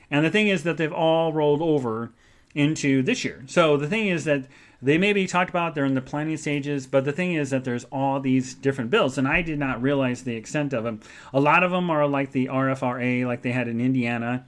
and 0.09 0.25
the 0.25 0.29
thing 0.29 0.47
is 0.47 0.63
that 0.63 0.77
they've 0.77 0.93
all 0.93 1.33
rolled 1.33 1.61
over 1.61 2.13
into 2.55 3.01
this 3.01 3.23
year. 3.23 3.43
So 3.47 3.77
the 3.77 3.87
thing 3.87 4.07
is 4.07 4.25
that 4.25 4.45
they 4.81 4.97
may 4.97 5.13
be 5.13 5.27
talked 5.27 5.49
about, 5.49 5.75
they're 5.75 5.85
in 5.85 5.93
the 5.93 6.01
planning 6.01 6.35
stages, 6.35 6.87
but 6.87 7.05
the 7.05 7.13
thing 7.13 7.33
is 7.33 7.51
that 7.51 7.63
there's 7.63 7.85
all 7.85 8.19
these 8.19 8.53
different 8.53 8.89
bills, 8.89 9.17
and 9.17 9.27
I 9.27 9.41
did 9.41 9.57
not 9.57 9.81
realize 9.81 10.23
the 10.23 10.35
extent 10.35 10.73
of 10.73 10.83
them. 10.83 10.99
A 11.33 11.39
lot 11.39 11.63
of 11.63 11.71
them 11.71 11.89
are 11.89 12.05
like 12.05 12.33
the 12.33 12.47
RFRA, 12.47 13.25
like 13.25 13.43
they 13.43 13.53
had 13.53 13.69
in 13.69 13.79
Indiana. 13.79 14.45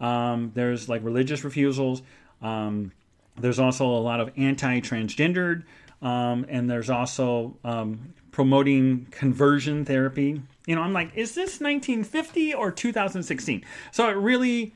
Um, 0.00 0.50
there's 0.54 0.88
like 0.88 1.04
religious 1.04 1.44
refusals. 1.44 2.02
Um, 2.42 2.90
there's 3.38 3.60
also 3.60 3.86
a 3.86 4.02
lot 4.02 4.18
of 4.18 4.32
anti 4.36 4.80
transgendered, 4.80 5.62
um, 6.02 6.44
and 6.48 6.68
there's 6.68 6.90
also 6.90 7.56
um, 7.62 8.12
promoting 8.32 9.06
conversion 9.12 9.84
therapy. 9.84 10.42
You 10.66 10.74
know, 10.74 10.82
I'm 10.82 10.92
like, 10.92 11.12
is 11.14 11.36
this 11.36 11.60
1950 11.60 12.54
or 12.54 12.72
2016? 12.72 13.64
So 13.92 14.08
it 14.08 14.14
really 14.14 14.74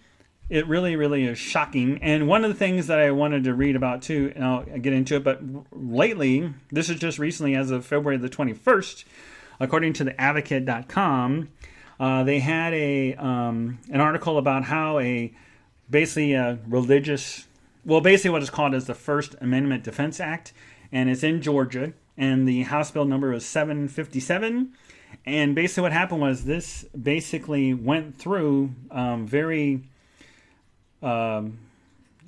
it 0.50 0.66
really, 0.66 0.96
really 0.96 1.24
is 1.24 1.38
shocking. 1.38 1.98
And 2.02 2.26
one 2.26 2.44
of 2.44 2.50
the 2.50 2.56
things 2.56 2.88
that 2.88 2.98
I 2.98 3.12
wanted 3.12 3.44
to 3.44 3.54
read 3.54 3.76
about 3.76 4.02
too, 4.02 4.32
and 4.34 4.44
I'll 4.44 4.64
get 4.64 4.92
into 4.92 5.14
it, 5.14 5.24
but 5.24 5.40
lately, 5.70 6.52
this 6.70 6.90
is 6.90 6.98
just 6.98 7.20
recently 7.20 7.54
as 7.54 7.70
of 7.70 7.86
February 7.86 8.18
the 8.18 8.28
21st, 8.28 9.04
according 9.60 9.92
to 9.94 10.04
the 10.04 10.20
advocate.com, 10.20 11.48
uh, 12.00 12.24
they 12.24 12.40
had 12.40 12.74
a 12.74 13.14
um, 13.14 13.78
an 13.90 14.00
article 14.00 14.38
about 14.38 14.64
how 14.64 14.98
a 14.98 15.32
basically 15.88 16.32
a 16.32 16.58
religious, 16.66 17.46
well, 17.84 18.00
basically 18.00 18.30
what 18.30 18.42
is 18.42 18.50
called 18.50 18.74
as 18.74 18.86
the 18.86 18.94
First 18.94 19.36
Amendment 19.40 19.84
Defense 19.84 20.18
Act, 20.18 20.52
and 20.90 21.08
it's 21.08 21.22
in 21.22 21.42
Georgia, 21.42 21.92
and 22.16 22.48
the 22.48 22.62
House 22.62 22.90
bill 22.90 23.04
number 23.04 23.32
is 23.32 23.46
757. 23.46 24.72
And 25.26 25.54
basically, 25.54 25.82
what 25.82 25.92
happened 25.92 26.22
was 26.22 26.44
this 26.44 26.84
basically 27.00 27.74
went 27.74 28.18
through 28.18 28.74
um, 28.90 29.26
very 29.26 29.82
um, 31.02 31.58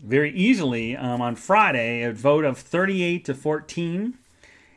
very 0.02 0.32
easily 0.32 0.96
um, 0.96 1.20
on 1.20 1.36
Friday, 1.36 2.02
a 2.02 2.12
vote 2.12 2.44
of 2.44 2.58
38 2.58 3.24
to 3.26 3.34
14. 3.34 4.14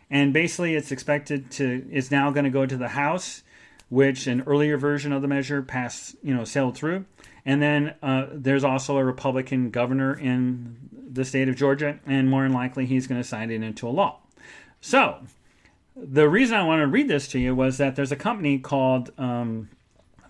And 0.10 0.34
basically, 0.34 0.75
it's 0.75 0.91
expected 0.91 1.49
to, 1.51 1.86
is 1.91 2.12
now 2.12 2.29
going 2.31 2.43
to 2.43 2.49
go 2.49 2.65
to 2.65 2.77
the 2.77 2.89
House, 2.89 3.41
which 3.89 4.27
an 4.27 4.43
earlier 4.45 4.77
version 4.77 5.12
of 5.12 5.21
the 5.21 5.27
measure 5.27 5.62
passed, 5.62 6.15
you 6.21 6.34
know, 6.34 6.43
sailed 6.43 6.77
through. 6.77 7.05
And 7.45 7.62
then 7.62 7.95
uh, 8.01 8.27
there's 8.31 8.63
also 8.63 8.97
a 8.97 9.03
Republican 9.03 9.69
governor 9.71 10.13
in 10.13 10.77
the 11.12 11.25
state 11.25 11.47
of 11.47 11.55
Georgia, 11.55 11.99
and 12.05 12.29
more 12.29 12.43
than 12.43 12.53
likely, 12.53 12.86
he's 12.86 13.08
going 13.08 13.21
to 13.21 13.27
sign 13.27 13.51
it 13.51 13.63
into 13.63 13.88
a 13.88 13.89
law. 13.89 14.19
So, 14.81 15.19
the 15.95 16.27
reason 16.27 16.55
I 16.55 16.63
want 16.63 16.81
to 16.81 16.88
read 16.88 17.08
this 17.08 17.27
to 17.29 17.39
you 17.39 17.55
was 17.55 17.77
that 17.77 17.95
there's 17.95 18.12
a 18.12 18.17
company 18.17 18.60
called 18.60 19.12
um, 19.17 19.69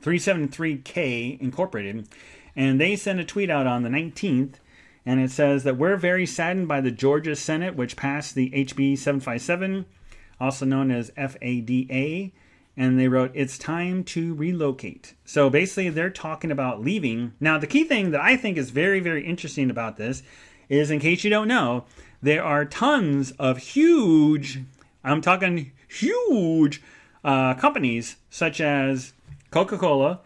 373K 0.02 1.40
Incorporated, 1.42 2.08
and 2.56 2.80
they 2.80 2.96
sent 2.96 3.20
a 3.20 3.26
tweet 3.26 3.50
out 3.50 3.68
on 3.68 3.84
the 3.84 3.90
19th, 3.90 4.56
and 5.06 5.20
it 5.20 5.30
says 5.30 5.64
that 5.64 5.78
we're 5.78 5.98
very 5.98 6.26
saddened 6.26 6.68
by 6.68 6.82
the 6.82 6.92
Georgia 6.92 7.36
Senate, 7.36 7.76
which 7.76 7.96
passed 7.96 8.34
the 8.34 8.50
HB 8.52 8.98
757, 8.98 9.86
also 10.40 10.66
known 10.66 10.90
as 10.90 11.12
FADA. 11.16 12.32
And 12.78 13.00
they 13.00 13.08
wrote, 13.08 13.32
It's 13.34 13.58
time 13.58 14.04
to 14.06 14.34
relocate. 14.34 15.14
So 15.24 15.50
basically, 15.50 15.90
they're 15.90 16.10
talking 16.10 16.52
about 16.52 16.82
leaving. 16.82 17.34
Now, 17.40 17.58
the 17.58 17.68
key 17.68 17.84
thing 17.84 18.12
that 18.12 18.22
I 18.22 18.36
think 18.36 18.58
is 18.58 18.72
very, 18.72 19.00
very 19.00 19.26
interesting 19.26 19.70
about 19.70 19.98
this 19.98 20.24
is, 20.68 20.92
in 20.92 21.00
case 21.00 21.24
you 21.24 21.30
don't 21.30 21.48
know, 21.48 21.86
there 22.22 22.44
are 22.44 22.66
tons 22.66 23.32
of 23.32 23.60
huge, 23.60 24.62
I'm 25.04 25.22
talking 25.22 25.72
huge 25.88 26.82
uh, 27.24 27.54
companies 27.54 28.18
such 28.30 28.60
as 28.60 29.14
Coca 29.52 29.78
Cola, 29.78 30.22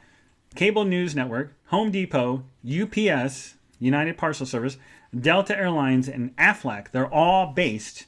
Cable 0.55 0.85
News 0.85 1.15
Network, 1.15 1.53
Home 1.69 1.91
Depot, 1.91 2.43
UPS, 2.65 3.55
United 3.79 4.17
Parcel 4.17 4.45
Service, 4.45 4.77
Delta 5.17 5.55
Airlines, 5.55 6.08
and 6.08 6.36
Aflac. 6.36 6.91
They're 6.91 7.12
all 7.12 7.53
based 7.53 8.08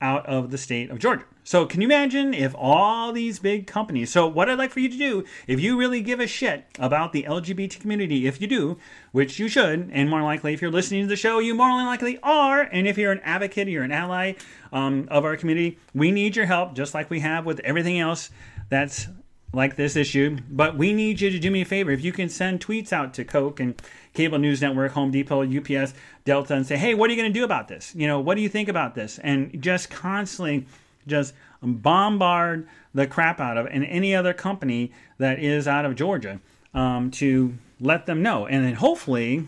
out 0.00 0.24
of 0.26 0.50
the 0.50 0.56
state 0.56 0.90
of 0.90 0.98
Georgia. 0.98 1.24
So, 1.44 1.66
can 1.66 1.80
you 1.82 1.88
imagine 1.88 2.32
if 2.32 2.54
all 2.56 3.12
these 3.12 3.38
big 3.38 3.66
companies? 3.66 4.10
So, 4.10 4.26
what 4.26 4.48
I'd 4.48 4.58
like 4.58 4.70
for 4.70 4.80
you 4.80 4.88
to 4.88 4.96
do, 4.96 5.24
if 5.46 5.60
you 5.60 5.76
really 5.76 6.00
give 6.00 6.20
a 6.20 6.26
shit 6.26 6.64
about 6.78 7.12
the 7.12 7.24
LGBT 7.24 7.80
community, 7.80 8.26
if 8.26 8.40
you 8.40 8.46
do, 8.46 8.78
which 9.10 9.38
you 9.38 9.48
should, 9.48 9.90
and 9.92 10.08
more 10.08 10.22
likely, 10.22 10.54
if 10.54 10.62
you're 10.62 10.70
listening 10.70 11.02
to 11.02 11.08
the 11.08 11.16
show, 11.16 11.38
you 11.38 11.54
more 11.54 11.68
than 11.68 11.84
likely 11.84 12.18
are, 12.22 12.62
and 12.62 12.86
if 12.86 12.96
you're 12.96 13.12
an 13.12 13.20
advocate, 13.24 13.68
you're 13.68 13.82
an 13.82 13.92
ally 13.92 14.34
um, 14.72 15.06
of 15.10 15.24
our 15.24 15.36
community, 15.36 15.78
we 15.94 16.10
need 16.10 16.34
your 16.34 16.46
help, 16.46 16.74
just 16.74 16.94
like 16.94 17.10
we 17.10 17.20
have 17.20 17.44
with 17.44 17.60
everything 17.60 17.98
else 17.98 18.30
that's 18.70 19.08
like 19.52 19.76
this 19.76 19.96
issue, 19.96 20.38
but 20.50 20.76
we 20.76 20.92
need 20.92 21.20
you 21.20 21.30
to 21.30 21.38
do 21.38 21.50
me 21.50 21.62
a 21.62 21.64
favor. 21.64 21.90
If 21.90 22.02
you 22.02 22.12
can 22.12 22.28
send 22.28 22.60
tweets 22.60 22.92
out 22.92 23.12
to 23.14 23.24
Coke 23.24 23.60
and 23.60 23.80
Cable 24.14 24.38
News 24.38 24.62
Network, 24.62 24.92
Home 24.92 25.10
Depot, 25.10 25.42
UPS, 25.42 25.92
Delta, 26.24 26.54
and 26.54 26.66
say, 26.66 26.76
hey, 26.76 26.94
what 26.94 27.10
are 27.10 27.12
you 27.12 27.20
going 27.20 27.32
to 27.32 27.38
do 27.38 27.44
about 27.44 27.68
this? 27.68 27.94
You 27.94 28.06
know, 28.06 28.18
what 28.20 28.36
do 28.36 28.40
you 28.40 28.48
think 28.48 28.68
about 28.68 28.94
this? 28.94 29.18
And 29.18 29.62
just 29.62 29.90
constantly 29.90 30.66
just 31.06 31.34
bombard 31.62 32.66
the 32.94 33.06
crap 33.06 33.40
out 33.40 33.56
of 33.56 33.66
and 33.66 33.84
any 33.84 34.14
other 34.14 34.32
company 34.32 34.92
that 35.18 35.38
is 35.38 35.68
out 35.68 35.84
of 35.84 35.96
Georgia 35.96 36.40
um, 36.74 37.10
to 37.12 37.54
let 37.80 38.06
them 38.06 38.22
know. 38.22 38.46
And 38.46 38.64
then 38.64 38.74
hopefully 38.74 39.46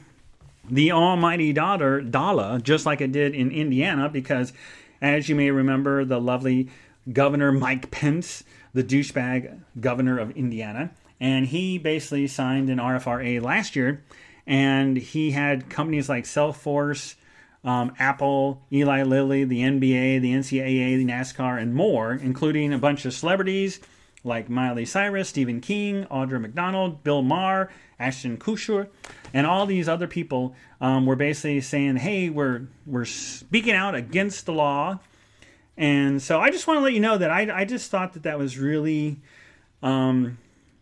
the 0.68 0.92
almighty 0.92 1.52
dollar, 1.52 2.00
dollar, 2.00 2.58
just 2.58 2.86
like 2.86 3.00
it 3.00 3.12
did 3.12 3.34
in 3.34 3.50
Indiana, 3.50 4.08
because 4.08 4.52
as 5.00 5.28
you 5.28 5.34
may 5.34 5.50
remember, 5.50 6.04
the 6.04 6.20
lovely 6.20 6.68
Governor 7.12 7.52
Mike 7.52 7.90
Pence 7.90 8.44
the 8.74 8.84
douchebag 8.84 9.60
governor 9.80 10.18
of 10.18 10.32
Indiana. 10.32 10.90
And 11.20 11.46
he 11.46 11.78
basically 11.78 12.26
signed 12.26 12.68
an 12.68 12.78
RFRA 12.78 13.40
last 13.42 13.76
year. 13.76 14.02
And 14.46 14.96
he 14.96 15.30
had 15.30 15.70
companies 15.70 16.08
like 16.08 16.24
Salesforce, 16.24 17.14
um, 17.64 17.94
Apple, 17.98 18.60
Eli 18.70 19.04
Lilly, 19.04 19.44
the 19.44 19.60
NBA, 19.60 20.20
the 20.20 20.34
NCAA, 20.34 20.98
the 20.98 21.06
NASCAR, 21.06 21.60
and 21.60 21.74
more, 21.74 22.12
including 22.12 22.74
a 22.74 22.78
bunch 22.78 23.06
of 23.06 23.14
celebrities 23.14 23.80
like 24.24 24.48
Miley 24.48 24.84
Cyrus, 24.84 25.28
Stephen 25.28 25.60
King, 25.60 26.06
Audra 26.10 26.40
McDonald, 26.40 27.04
Bill 27.04 27.22
Maher, 27.22 27.70
Ashton 27.98 28.38
Kutcher, 28.38 28.88
and 29.32 29.46
all 29.46 29.66
these 29.66 29.88
other 29.88 30.06
people 30.06 30.54
um, 30.80 31.06
were 31.06 31.16
basically 31.16 31.60
saying, 31.60 31.96
"Hey, 31.96 32.30
we're 32.30 32.66
we're 32.86 33.04
speaking 33.04 33.74
out 33.74 33.94
against 33.94 34.46
the 34.46 34.52
law 34.52 34.98
And 35.76 36.22
so 36.22 36.40
I 36.40 36.50
just 36.50 36.66
want 36.66 36.78
to 36.78 36.82
let 36.82 36.92
you 36.92 37.00
know 37.00 37.18
that 37.18 37.30
I, 37.30 37.60
I 37.60 37.64
just 37.64 37.90
thought 37.90 38.12
that 38.12 38.22
that 38.22 38.38
was 38.38 38.58
really, 38.58 39.20
um, 39.82 40.38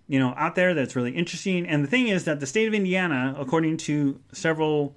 you 0.07 0.19
know, 0.19 0.35
out 0.37 0.55
there. 0.55 0.75
That's 0.75 0.95
really 0.95 1.13
interesting. 1.13 1.67
And 1.67 1.83
the 1.83 1.89
thing 1.89 2.09
is 2.09 2.25
that 2.25 2.41
the 2.41 2.47
state 2.47 2.69
of 2.69 2.75
Indiana, 2.75 3.35
according 3.39 3.79
to 3.79 4.21
several 4.33 4.95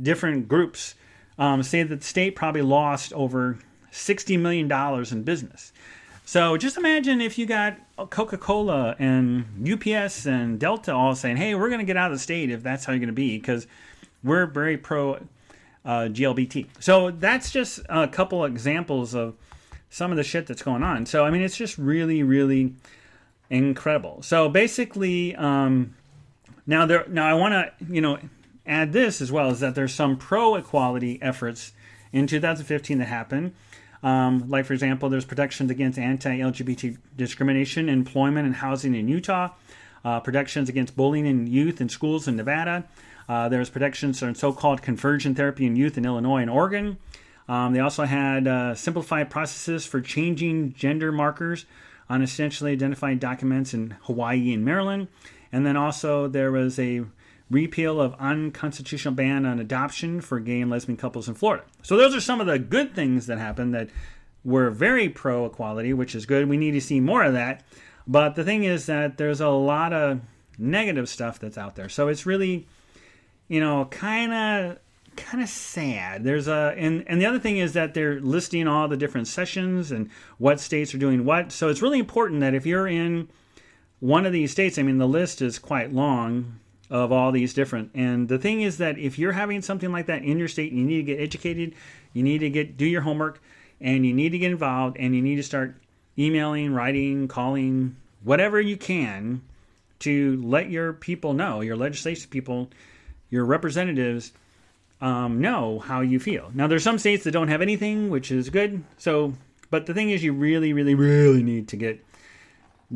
different 0.00 0.48
groups, 0.48 0.94
um, 1.38 1.62
say 1.62 1.82
that 1.82 2.00
the 2.00 2.06
state 2.06 2.36
probably 2.36 2.62
lost 2.62 3.12
over 3.12 3.58
$60 3.92 4.38
million 4.38 4.70
in 5.12 5.22
business. 5.24 5.72
So 6.26 6.56
just 6.56 6.78
imagine 6.78 7.20
if 7.20 7.36
you 7.36 7.44
got 7.44 7.76
Coca 8.08 8.38
Cola 8.38 8.96
and 8.98 9.44
UPS 9.70 10.26
and 10.26 10.58
Delta 10.58 10.94
all 10.94 11.14
saying, 11.14 11.36
hey, 11.36 11.54
we're 11.54 11.68
going 11.68 11.80
to 11.80 11.84
get 11.84 11.98
out 11.98 12.10
of 12.10 12.16
the 12.16 12.22
state 12.22 12.50
if 12.50 12.62
that's 12.62 12.86
how 12.86 12.92
you're 12.92 13.00
going 13.00 13.08
to 13.08 13.12
be, 13.12 13.38
because 13.38 13.66
we're 14.22 14.46
very 14.46 14.78
pro 14.78 15.18
uh, 15.84 16.08
GLBT. 16.10 16.66
So 16.80 17.10
that's 17.10 17.50
just 17.50 17.80
a 17.88 18.08
couple 18.08 18.44
examples 18.44 19.14
of 19.14 19.34
some 19.90 20.10
of 20.10 20.16
the 20.16 20.24
shit 20.24 20.46
that's 20.46 20.62
going 20.62 20.82
on. 20.82 21.06
So, 21.06 21.24
I 21.24 21.30
mean, 21.30 21.42
it's 21.42 21.56
just 21.56 21.78
really, 21.78 22.22
really 22.22 22.74
incredible. 23.50 24.22
So 24.22 24.48
basically, 24.48 25.36
um, 25.36 25.94
now 26.66 26.86
there, 26.86 27.06
now 27.08 27.26
I 27.26 27.34
want 27.34 27.52
to, 27.52 27.92
you 27.92 28.00
know, 28.00 28.18
add 28.66 28.92
this 28.92 29.20
as 29.20 29.30
well 29.30 29.50
is 29.50 29.60
that 29.60 29.74
there's 29.74 29.94
some 29.94 30.16
pro 30.16 30.56
equality 30.56 31.20
efforts 31.20 31.72
in 32.12 32.26
2015 32.26 32.98
that 32.98 33.04
happened. 33.04 33.54
Um, 34.02 34.48
like, 34.48 34.66
for 34.66 34.72
example, 34.74 35.08
there's 35.08 35.24
protections 35.24 35.70
against 35.70 35.98
anti 35.98 36.38
LGBT 36.38 36.98
discrimination, 37.16 37.88
employment, 37.88 38.46
and 38.46 38.56
housing 38.56 38.94
in 38.94 39.08
Utah, 39.08 39.50
uh, 40.04 40.20
protections 40.20 40.68
against 40.68 40.94
bullying 40.94 41.26
in 41.26 41.46
youth 41.46 41.80
in 41.80 41.88
schools 41.88 42.28
in 42.28 42.36
Nevada. 42.36 42.84
Uh, 43.28 43.48
there's 43.48 43.70
protections 43.70 44.22
on 44.22 44.34
so 44.34 44.52
called 44.52 44.82
conversion 44.82 45.34
therapy 45.34 45.66
in 45.66 45.76
youth 45.76 45.96
in 45.96 46.04
Illinois 46.04 46.42
and 46.42 46.50
Oregon. 46.50 46.98
Um, 47.48 47.72
they 47.72 47.80
also 47.80 48.04
had 48.04 48.48
uh, 48.48 48.74
simplified 48.74 49.30
processes 49.30 49.84
for 49.86 50.00
changing 50.00 50.72
gender 50.74 51.12
markers 51.12 51.66
on 52.08 52.22
essentially 52.22 52.72
identified 52.72 53.20
documents 53.20 53.74
in 53.74 53.96
Hawaii 54.02 54.52
and 54.52 54.64
Maryland. 54.64 55.08
And 55.52 55.64
then 55.64 55.76
also 55.76 56.28
there 56.28 56.52
was 56.52 56.78
a 56.78 57.04
repeal 57.50 58.00
of 58.00 58.14
unconstitutional 58.18 59.14
ban 59.14 59.46
on 59.46 59.60
adoption 59.60 60.20
for 60.20 60.40
gay 60.40 60.60
and 60.60 60.70
lesbian 60.70 60.96
couples 60.96 61.28
in 61.28 61.34
Florida. 61.34 61.64
So 61.82 61.96
those 61.96 62.14
are 62.14 62.20
some 62.20 62.40
of 62.40 62.46
the 62.46 62.58
good 62.58 62.94
things 62.94 63.26
that 63.26 63.38
happened 63.38 63.74
that 63.74 63.90
were 64.44 64.70
very 64.70 65.08
pro 65.08 65.46
equality, 65.46 65.92
which 65.92 66.14
is 66.14 66.26
good. 66.26 66.48
We 66.48 66.56
need 66.56 66.72
to 66.72 66.80
see 66.80 67.00
more 67.00 67.24
of 67.24 67.32
that. 67.34 67.62
But 68.06 68.34
the 68.34 68.44
thing 68.44 68.64
is 68.64 68.86
that 68.86 69.16
there's 69.16 69.40
a 69.40 69.48
lot 69.48 69.92
of 69.92 70.20
negative 70.58 71.08
stuff 71.08 71.38
that's 71.38 71.56
out 71.56 71.76
there. 71.76 71.88
So 71.88 72.08
it's 72.08 72.26
really, 72.26 72.66
you 73.48 73.60
know, 73.60 73.86
kind 73.86 74.32
of 74.32 74.78
kind 75.16 75.42
of 75.42 75.48
sad. 75.48 76.24
There's 76.24 76.48
a 76.48 76.74
and 76.76 77.04
and 77.06 77.20
the 77.20 77.26
other 77.26 77.38
thing 77.38 77.58
is 77.58 77.72
that 77.74 77.94
they're 77.94 78.20
listing 78.20 78.66
all 78.66 78.88
the 78.88 78.96
different 78.96 79.28
sessions 79.28 79.92
and 79.92 80.10
what 80.38 80.60
states 80.60 80.94
are 80.94 80.98
doing 80.98 81.24
what. 81.24 81.52
So 81.52 81.68
it's 81.68 81.82
really 81.82 81.98
important 81.98 82.40
that 82.40 82.54
if 82.54 82.66
you're 82.66 82.88
in 82.88 83.28
one 84.00 84.26
of 84.26 84.32
these 84.32 84.50
states, 84.50 84.78
I 84.78 84.82
mean 84.82 84.98
the 84.98 85.08
list 85.08 85.42
is 85.42 85.58
quite 85.58 85.92
long 85.92 86.58
of 86.90 87.12
all 87.12 87.32
these 87.32 87.54
different. 87.54 87.90
And 87.94 88.28
the 88.28 88.38
thing 88.38 88.62
is 88.62 88.78
that 88.78 88.98
if 88.98 89.18
you're 89.18 89.32
having 89.32 89.62
something 89.62 89.90
like 89.90 90.06
that 90.06 90.22
in 90.22 90.38
your 90.38 90.48
state, 90.48 90.72
you 90.72 90.84
need 90.84 90.96
to 90.96 91.02
get 91.02 91.20
educated, 91.20 91.74
you 92.12 92.22
need 92.22 92.38
to 92.38 92.50
get 92.50 92.76
do 92.76 92.86
your 92.86 93.02
homework, 93.02 93.40
and 93.80 94.04
you 94.06 94.12
need 94.12 94.30
to 94.30 94.38
get 94.38 94.50
involved, 94.50 94.96
and 94.98 95.14
you 95.14 95.22
need 95.22 95.36
to 95.36 95.42
start 95.42 95.76
emailing, 96.18 96.72
writing, 96.72 97.26
calling, 97.26 97.96
whatever 98.22 98.60
you 98.60 98.76
can 98.76 99.42
to 100.00 100.40
let 100.42 100.70
your 100.70 100.92
people 100.92 101.32
know, 101.32 101.60
your 101.60 101.76
legislation 101.76 102.28
people, 102.30 102.70
your 103.30 103.44
representatives 103.44 104.32
um, 105.00 105.40
know 105.40 105.80
how 105.80 106.00
you 106.00 106.18
feel. 106.18 106.50
Now, 106.54 106.66
there's 106.66 106.82
some 106.82 106.98
states 106.98 107.24
that 107.24 107.32
don't 107.32 107.48
have 107.48 107.62
anything, 107.62 108.10
which 108.10 108.30
is 108.30 108.48
good. 108.50 108.84
So, 108.96 109.34
but 109.70 109.86
the 109.86 109.94
thing 109.94 110.10
is, 110.10 110.22
you 110.22 110.32
really, 110.32 110.72
really, 110.72 110.94
really 110.94 111.42
need 111.42 111.68
to 111.68 111.76
get 111.76 112.04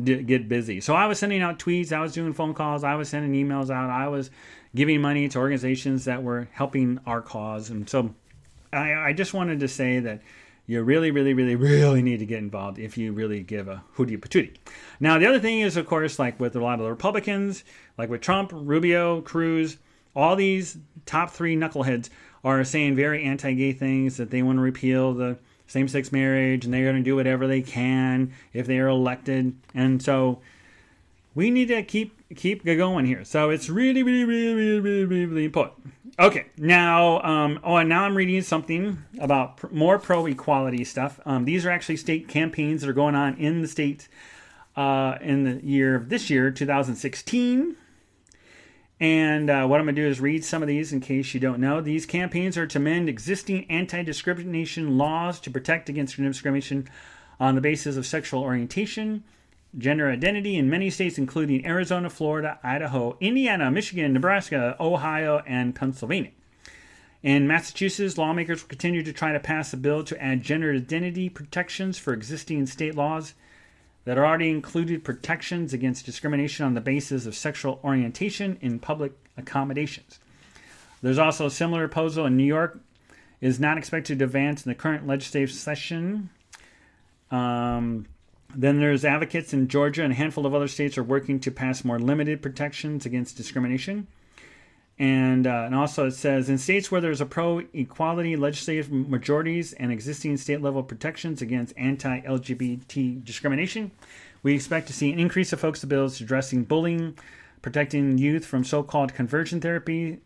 get 0.03 0.47
busy. 0.47 0.79
So 0.79 0.93
I 0.93 1.07
was 1.07 1.19
sending 1.19 1.41
out 1.41 1.59
tweets, 1.59 1.91
I 1.91 1.99
was 1.99 2.13
doing 2.13 2.31
phone 2.31 2.53
calls, 2.53 2.83
I 2.83 2.95
was 2.95 3.09
sending 3.09 3.33
emails 3.33 3.69
out, 3.69 3.89
I 3.89 4.07
was 4.07 4.29
giving 4.73 5.01
money 5.01 5.27
to 5.27 5.39
organizations 5.39 6.05
that 6.05 6.23
were 6.23 6.47
helping 6.51 6.99
our 7.05 7.21
cause. 7.21 7.69
And 7.69 7.89
so 7.89 8.13
I, 8.71 8.93
I 8.93 9.13
just 9.13 9.33
wanted 9.33 9.59
to 9.59 9.67
say 9.67 9.99
that 9.99 10.21
you 10.67 10.83
really, 10.83 11.09
really, 11.09 11.33
really, 11.33 11.55
really 11.55 12.01
need 12.03 12.19
to 12.19 12.25
get 12.25 12.37
involved 12.37 12.77
if 12.77 12.97
you 12.97 13.11
really 13.11 13.41
give 13.41 13.67
a 13.67 13.83
hootie 13.97 14.19
patootie. 14.19 14.55
Now, 14.99 15.17
the 15.17 15.25
other 15.25 15.39
thing 15.39 15.61
is, 15.61 15.75
of 15.75 15.87
course, 15.87 16.19
like 16.19 16.39
with 16.39 16.55
a 16.55 16.59
lot 16.59 16.75
of 16.75 16.85
the 16.85 16.91
Republicans, 16.91 17.63
like 17.97 18.09
with 18.09 18.21
Trump, 18.21 18.51
Rubio, 18.53 19.21
Cruz, 19.21 19.77
all 20.15 20.35
these 20.35 20.77
top 21.05 21.31
three 21.31 21.55
knuckleheads 21.55 22.09
are 22.43 22.63
saying 22.63 22.95
very 22.95 23.23
anti 23.23 23.53
gay 23.53 23.73
things 23.73 24.17
that 24.17 24.31
they 24.31 24.41
want 24.41 24.57
to 24.57 24.61
repeal 24.61 25.13
the 25.13 25.37
same 25.67 25.87
sex 25.87 26.11
marriage 26.11 26.65
and 26.65 26.73
they're 26.73 26.83
going 26.83 26.95
to 26.95 27.03
do 27.03 27.15
whatever 27.15 27.47
they 27.47 27.61
can 27.61 28.33
if 28.53 28.65
they 28.65 28.79
are 28.79 28.87
elected. 28.87 29.55
And 29.73 30.01
so 30.01 30.39
we 31.35 31.51
need 31.51 31.67
to 31.67 31.83
keep 31.83 32.15
keep 32.35 32.65
going 32.65 33.05
here. 33.05 33.23
So 33.23 33.49
it's 33.49 33.69
really, 33.69 34.03
really, 34.03 34.23
really, 34.23 34.53
really, 34.53 34.79
really, 34.79 35.05
really, 35.05 35.25
really 35.25 35.45
important. 35.45 35.93
Okay, 36.19 36.47
now, 36.57 37.21
um, 37.21 37.59
oh, 37.63 37.77
and 37.77 37.87
now 37.87 38.03
I'm 38.03 38.15
reading 38.15 38.41
something 38.41 38.97
about 39.21 39.57
pr- 39.57 39.67
more 39.71 39.97
pro 39.97 40.25
equality 40.25 40.83
stuff. 40.83 41.19
Um, 41.25 41.45
these 41.45 41.65
are 41.65 41.69
actually 41.69 41.95
state 41.95 42.27
campaigns 42.27 42.81
that 42.81 42.89
are 42.89 42.93
going 42.93 43.15
on 43.15 43.35
in 43.37 43.61
the 43.61 43.69
state 43.69 44.09
uh, 44.75 45.17
in 45.21 45.45
the 45.45 45.65
year 45.65 45.95
of 45.95 46.09
this 46.09 46.29
year, 46.29 46.51
2016. 46.51 47.77
And 48.99 49.49
uh, 49.49 49.65
what 49.65 49.79
I'm 49.79 49.85
going 49.85 49.95
to 49.95 50.01
do 50.01 50.07
is 50.07 50.19
read 50.19 50.43
some 50.43 50.61
of 50.61 50.67
these 50.67 50.91
in 50.91 50.99
case 50.99 51.33
you 51.33 51.39
don't 51.39 51.61
know. 51.61 51.79
These 51.79 52.05
campaigns 52.05 52.57
are 52.57 52.67
to 52.67 52.77
amend 52.77 53.07
existing 53.07 53.65
anti 53.69 54.03
discrimination 54.03 54.97
laws 54.97 55.39
to 55.41 55.51
protect 55.51 55.87
against 55.87 56.17
discrimination 56.17 56.89
on 57.39 57.55
the 57.55 57.61
basis 57.61 57.95
of 57.95 58.05
sexual 58.05 58.41
orientation, 58.41 59.23
gender 59.77 60.09
identity 60.09 60.57
in 60.57 60.69
many 60.69 60.89
states, 60.89 61.17
including 61.17 61.65
Arizona, 61.65 62.09
Florida, 62.09 62.59
Idaho, 62.61 63.15
Indiana, 63.21 63.71
Michigan, 63.71 64.11
Nebraska, 64.11 64.75
Ohio, 64.81 65.41
and 65.47 65.73
Pennsylvania. 65.73 66.31
In 67.23 67.47
Massachusetts, 67.47 68.17
lawmakers 68.17 68.61
will 68.61 68.69
continue 68.69 69.03
to 69.03 69.13
try 69.13 69.31
to 69.31 69.39
pass 69.39 69.71
a 69.71 69.77
bill 69.77 70.03
to 70.03 70.21
add 70.21 70.41
gender 70.41 70.73
identity 70.73 71.29
protections 71.29 71.97
for 71.97 72.13
existing 72.13 72.65
state 72.65 72.95
laws 72.95 73.33
that 74.09 74.17
already 74.17 74.49
included 74.49 75.03
protections 75.03 75.71
against 75.71 76.03
discrimination 76.03 76.65
on 76.65 76.73
the 76.73 76.81
basis 76.81 77.27
of 77.27 77.35
sexual 77.35 77.79
orientation 77.83 78.57
in 78.59 78.79
public 78.79 79.11
accommodations. 79.37 80.17
There's 81.03 81.19
also 81.19 81.45
a 81.45 81.51
similar 81.51 81.87
proposal 81.87 82.25
in 82.25 82.35
New 82.35 82.43
York 82.43 82.79
is 83.39 83.59
not 83.59 83.77
expected 83.77 84.17
to 84.17 84.25
advance 84.25 84.65
in 84.65 84.71
the 84.71 84.73
current 84.73 85.05
legislative 85.05 85.51
session. 85.51 86.31
Um, 87.29 88.07
then 88.55 88.79
there's 88.79 89.05
advocates 89.05 89.53
in 89.53 89.67
Georgia 89.67 90.01
and 90.01 90.11
a 90.11 90.15
handful 90.15 90.47
of 90.47 90.55
other 90.55 90.67
states 90.67 90.97
are 90.97 91.03
working 91.03 91.39
to 91.41 91.51
pass 91.51 91.85
more 91.85 91.99
limited 91.99 92.41
protections 92.41 93.05
against 93.05 93.37
discrimination. 93.37 94.07
And, 94.99 95.47
uh, 95.47 95.63
and 95.65 95.73
also 95.73 96.07
it 96.07 96.11
says 96.11 96.49
in 96.49 96.57
states 96.57 96.91
where 96.91 96.99
there's 96.99 97.21
a 97.21 97.25
pro 97.25 97.63
equality 97.73 98.35
legislative 98.35 98.91
majorities 98.91 99.71
and 99.71 99.93
existing 99.93 100.35
state 100.35 100.61
level 100.61 100.83
protections 100.83 101.41
against 101.41 101.73
anti 101.77 102.19
LGBT 102.19 103.23
discrimination, 103.23 103.91
we 104.43 104.53
expect 104.53 104.87
to 104.87 104.93
see 104.93 105.11
an 105.11 105.19
increase 105.19 105.53
of 105.53 105.61
folks' 105.61 105.85
bills 105.85 106.19
addressing 106.19 106.65
bullying, 106.65 107.17
protecting 107.61 108.17
youth 108.17 108.45
from 108.45 108.65
so 108.65 108.83
called 108.83 109.13
conversion 109.13 109.61
therapy, 109.61 110.19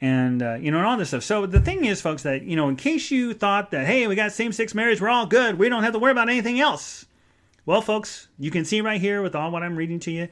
and 0.00 0.42
uh, 0.42 0.54
you 0.54 0.72
know, 0.72 0.78
and 0.78 0.86
all 0.86 0.96
this 0.96 1.08
stuff. 1.08 1.22
So 1.22 1.46
the 1.46 1.60
thing 1.60 1.84
is, 1.84 2.00
folks, 2.00 2.24
that 2.24 2.42
you 2.42 2.56
know, 2.56 2.68
in 2.68 2.74
case 2.74 3.12
you 3.12 3.32
thought 3.32 3.70
that 3.70 3.86
hey, 3.86 4.08
we 4.08 4.16
got 4.16 4.32
same 4.32 4.50
sex 4.50 4.74
marriage, 4.74 5.00
we're 5.00 5.08
all 5.08 5.26
good, 5.26 5.56
we 5.56 5.68
don't 5.68 5.84
have 5.84 5.92
to 5.92 6.00
worry 6.00 6.12
about 6.12 6.28
anything 6.28 6.58
else. 6.58 7.06
Well, 7.64 7.82
folks, 7.82 8.26
you 8.40 8.50
can 8.50 8.64
see 8.64 8.80
right 8.80 9.00
here 9.00 9.22
with 9.22 9.36
all 9.36 9.52
what 9.52 9.62
I'm 9.62 9.76
reading 9.76 10.00
to 10.00 10.10
you 10.10 10.28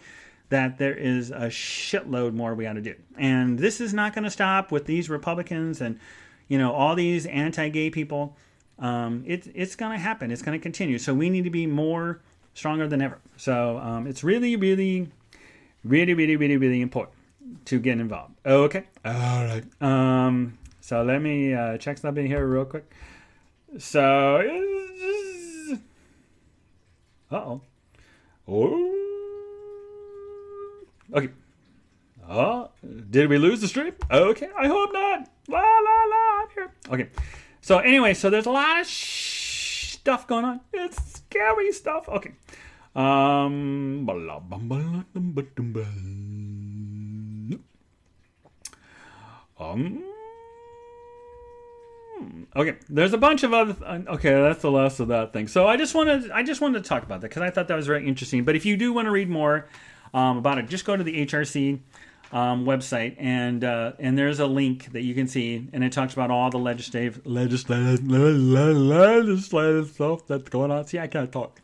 that 0.51 0.79
there 0.79 0.95
is 0.95 1.31
a 1.31 1.49
shitload 1.49 2.35
more 2.35 2.55
we 2.55 2.65
got 2.65 2.75
to 2.75 2.81
do. 2.81 2.95
And 3.17 3.59
this 3.59 3.81
is 3.81 3.93
not 3.93 4.15
going 4.15 4.25
to 4.25 4.31
stop 4.31 4.73
with 4.73 4.87
these 4.87 5.11
Republicans 5.11 5.81
and, 5.81 5.99
you 6.49 6.59
know, 6.59 6.73
all 6.73 6.95
these 6.95 7.27
anti 7.27 7.69
gay 7.69 7.91
people. 7.91 8.37
Um, 8.79 9.25
it, 9.27 9.49
it's 9.55 9.77
going 9.77 9.93
to 9.93 9.99
happen. 9.99 10.31
It's 10.31 10.43
going 10.43 10.59
to 10.59 10.63
continue. 10.63 10.99
So 10.99 11.13
we 11.13 11.29
need 11.31 11.45
to 11.45 11.51
be 11.51 11.67
more 11.67 12.21
stronger 12.55 12.89
than 12.89 13.03
ever. 13.03 13.19
So 13.37 13.79
um, 13.79 14.07
it's 14.07 14.25
really, 14.25 14.57
really, 14.57 15.09
really, 15.85 16.15
really, 16.15 16.37
really, 16.37 16.57
really 16.57 16.81
important 16.81 17.17
to 17.67 17.79
get 17.79 17.99
involved. 17.99 18.35
Okay. 18.47 18.85
All 19.05 19.13
right. 19.45 19.65
Um, 19.81 20.59
so 20.81 21.03
let 21.03 21.21
me 21.21 21.55
uh, 21.55 21.77
check 21.79 21.99
something 21.99 22.27
here 22.27 22.47
real 22.47 22.65
quick. 22.65 22.91
So, 23.79 24.41
uh 27.31 27.37
oh. 27.37 27.61
Oh. 28.49 28.98
Okay. 31.15 31.31
Oh, 32.29 32.71
did 33.11 33.31
we 33.31 33.39
lose 33.39 33.61
the 33.63 33.69
stream? 33.69 33.95
Okay, 34.11 34.49
I 34.57 34.67
hope 34.67 34.93
not. 34.93 35.29
La 35.49 35.61
la 35.61 35.65
la, 35.65 36.43
I'm 36.43 36.49
here. 36.55 36.73
Okay. 36.91 37.09
So 37.63 37.79
anyway, 37.79 38.13
so 38.13 38.29
there's 38.29 38.47
a 38.47 38.51
lot 38.51 38.81
of 38.81 38.87
sh- 38.87 39.93
stuff 39.95 40.27
going 40.27 40.45
on. 40.45 40.61
It's 40.73 41.15
scary 41.15 41.73
stuff. 41.73 42.09
Okay. 42.09 42.33
Um. 42.95 44.07
Um. 49.59 50.05
Okay, 52.57 52.77
there's 52.89 53.13
a 53.13 53.19
bunch 53.19 53.43
of 53.43 53.55
other. 53.55 53.77
Uh, 53.85 54.01
okay, 54.09 54.33
that's 54.33 54.63
the 54.63 54.71
last 54.71 55.01
of 55.01 55.09
that 55.09 55.33
thing. 55.33 55.49
So 55.49 55.67
I 55.67 55.77
just 55.77 55.95
wanted, 55.95 56.31
I 56.31 56.43
just 56.43 56.61
wanted 56.61 56.83
to 56.83 56.89
talk 56.89 57.03
about 57.05 57.21
that 57.21 57.29
because 57.29 57.43
I 57.43 57.51
thought 57.51 57.69
that 57.69 57.77
was 57.77 57.87
very 57.87 58.07
interesting. 58.07 58.45
But 58.45 58.57
if 58.57 58.67
you 58.67 58.77
do 58.77 58.93
want 58.93 59.07
to 59.07 59.11
read 59.13 59.29
more 59.29 59.67
um, 60.15 60.39
about 60.39 60.59
it, 60.59 60.69
just 60.69 60.85
go 60.85 60.97
to 60.97 61.05
the 61.05 61.27
HRC 61.27 61.81
um, 62.33 62.67
website 62.67 63.17
and 63.19 63.65
uh, 63.65 63.93
and 63.99 64.19
there's 64.19 64.39
a 64.39 64.47
link 64.47 64.93
that 64.93 65.03
you 65.03 65.15
can 65.15 65.27
see, 65.29 65.67
and 65.73 65.83
it 65.83 65.93
talks 65.93 66.13
about 66.13 66.31
all 66.31 66.51
the 66.51 66.59
legislative 66.59 67.25
legislative 67.27 68.07
legislative 68.07 69.89
stuff 69.89 70.27
that's 70.27 70.49
going 70.51 70.71
on. 70.71 70.87
See, 70.87 70.99
I 70.99 71.07
can't 71.07 71.33
talk. 71.33 71.61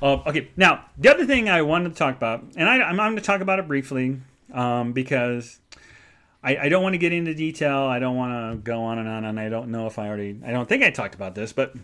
Uh, 0.00 0.22
okay, 0.26 0.48
now 0.56 0.84
the 0.96 1.10
other 1.10 1.26
thing 1.26 1.48
I 1.48 1.62
wanted 1.62 1.90
to 1.90 1.94
talk 1.96 2.16
about, 2.16 2.44
and 2.56 2.68
I, 2.68 2.76
I'm, 2.82 3.00
I'm 3.00 3.12
going 3.12 3.16
to 3.16 3.22
talk 3.22 3.40
about 3.40 3.58
it 3.58 3.66
briefly 3.66 4.20
um, 4.52 4.92
because 4.92 5.58
I, 6.42 6.56
I 6.56 6.68
don't 6.68 6.82
want 6.82 6.94
to 6.94 6.98
get 6.98 7.12
into 7.12 7.34
detail. 7.34 7.78
I 7.78 7.98
don't 7.98 8.16
want 8.16 8.52
to 8.52 8.56
go 8.62 8.82
on 8.82 8.98
and 8.98 9.08
on, 9.08 9.24
and 9.24 9.40
I 9.40 9.48
don't 9.48 9.70
know 9.70 9.86
if 9.86 9.98
I 9.98 10.06
already. 10.06 10.40
I 10.44 10.52
don't 10.52 10.68
think 10.68 10.82
I 10.82 10.90
talked 10.90 11.14
about 11.14 11.34
this, 11.34 11.52
but 11.52 11.74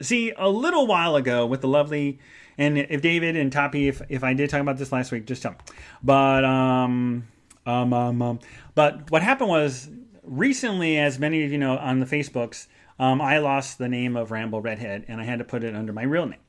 see, 0.00 0.32
a 0.36 0.48
little 0.48 0.86
while 0.86 1.16
ago 1.16 1.46
with 1.46 1.60
the 1.60 1.68
lovely, 1.68 2.20
and 2.58 2.78
if 2.78 3.02
David 3.02 3.36
and 3.36 3.52
Toppy, 3.52 3.88
if 3.88 4.02
if 4.08 4.24
I 4.24 4.34
did 4.34 4.50
talk 4.50 4.60
about 4.60 4.78
this 4.78 4.92
last 4.92 5.12
week, 5.12 5.26
just 5.26 5.42
tell 5.42 5.52
me. 5.52 5.58
But 6.02 6.44
um, 6.44 7.28
um, 7.66 7.92
um, 7.92 8.22
um 8.22 8.38
but 8.74 9.10
what 9.10 9.22
happened 9.22 9.50
was 9.50 9.88
recently, 10.22 10.98
as 10.98 11.18
many 11.18 11.44
of 11.44 11.52
you 11.52 11.58
know 11.58 11.76
on 11.76 12.00
the 12.00 12.06
Facebooks, 12.06 12.66
um, 12.98 13.20
I 13.20 13.38
lost 13.38 13.78
the 13.78 13.88
name 13.88 14.16
of 14.16 14.30
Ramble 14.30 14.60
Redhead, 14.60 15.04
and 15.08 15.20
I 15.20 15.24
had 15.24 15.38
to 15.38 15.44
put 15.44 15.64
it 15.64 15.74
under 15.74 15.92
my 15.92 16.02
real 16.02 16.26
name, 16.26 16.40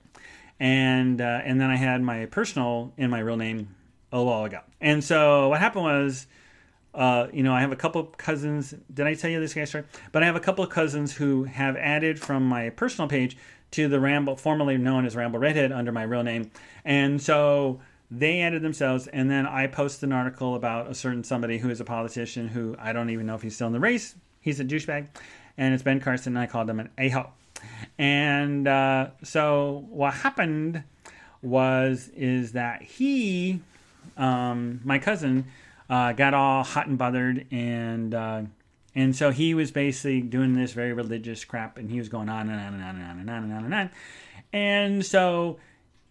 and 0.59 1.19
uh, 1.21 1.41
and 1.43 1.59
then 1.59 1.69
I 1.69 1.75
had 1.75 2.01
my 2.01 2.25
personal 2.25 2.93
in 2.97 3.09
my 3.09 3.19
real 3.19 3.37
name 3.37 3.75
a 4.11 4.23
while 4.23 4.45
ago, 4.45 4.59
and 4.81 5.03
so 5.03 5.49
what 5.49 5.59
happened 5.59 5.85
was 5.85 6.27
uh, 6.93 7.27
you 7.33 7.41
know, 7.41 7.53
I 7.53 7.61
have 7.61 7.71
a 7.71 7.75
couple 7.75 8.03
cousins. 8.03 8.73
Did 8.93 9.07
I 9.07 9.15
tell 9.15 9.29
you 9.29 9.39
this 9.39 9.53
guy's 9.53 9.69
story? 9.69 9.85
But 10.11 10.21
I 10.21 10.27
have 10.27 10.35
a 10.35 10.39
couple 10.39 10.63
of 10.63 10.69
cousins 10.69 11.13
who 11.13 11.43
have 11.45 11.75
added 11.75 12.19
from 12.19 12.45
my 12.45 12.69
personal 12.69 13.07
page 13.07 13.35
to 13.73 13.87
the 13.87 13.99
Ramble, 13.99 14.35
formerly 14.35 14.77
known 14.77 15.05
as 15.05 15.15
Ramble 15.15 15.39
Redhead, 15.39 15.71
under 15.71 15.91
my 15.91 16.03
real 16.03 16.23
name, 16.23 16.51
and 16.85 17.21
so 17.21 17.79
they 18.09 18.41
added 18.41 18.61
themselves. 18.61 19.07
And 19.07 19.29
then 19.29 19.45
I 19.47 19.67
posted 19.67 20.09
an 20.09 20.13
article 20.13 20.55
about 20.55 20.89
a 20.89 20.93
certain 20.93 21.23
somebody 21.23 21.57
who 21.57 21.69
is 21.69 21.79
a 21.81 21.83
politician 21.83 22.47
who 22.47 22.75
I 22.79 22.93
don't 22.93 23.09
even 23.09 23.25
know 23.25 23.35
if 23.35 23.41
he's 23.41 23.55
still 23.55 23.67
in 23.67 23.73
the 23.73 23.79
race. 23.79 24.15
He's 24.41 24.59
a 24.59 24.65
douchebag, 24.65 25.07
and 25.57 25.73
it's 25.73 25.83
Ben 25.83 25.99
Carson. 25.99 26.35
And 26.35 26.43
I 26.43 26.47
called 26.47 26.69
him 26.69 26.79
an 26.79 26.89
a 26.97 27.09
hole. 27.09 27.31
And 27.97 28.67
uh, 28.67 29.07
so 29.23 29.85
what 29.89 30.13
happened 30.13 30.83
was 31.41 32.09
is 32.15 32.51
that 32.53 32.81
he, 32.81 33.61
um, 34.17 34.81
my 34.83 34.99
cousin 34.99 35.45
uh, 35.89 36.13
got 36.13 36.33
all 36.33 36.63
hot 36.63 36.87
and 36.87 36.97
bothered, 36.97 37.45
and 37.51 38.13
uh, 38.13 38.41
and 38.95 39.15
so 39.15 39.31
he 39.31 39.53
was 39.53 39.71
basically 39.71 40.21
doing 40.21 40.53
this 40.53 40.73
very 40.73 40.93
religious 40.93 41.45
crap, 41.45 41.77
and 41.77 41.89
he 41.89 41.97
was 41.97 42.09
going 42.09 42.29
on 42.29 42.49
and 42.49 42.59
on 42.59 42.73
and 42.73 42.83
on 42.83 42.95
and 42.95 43.03
on 43.03 43.19
and 43.19 43.29
on 43.29 43.43
and 43.43 43.53
on 43.53 43.65
and 43.65 43.73
on, 43.73 43.89
and 44.51 45.05
so 45.05 45.57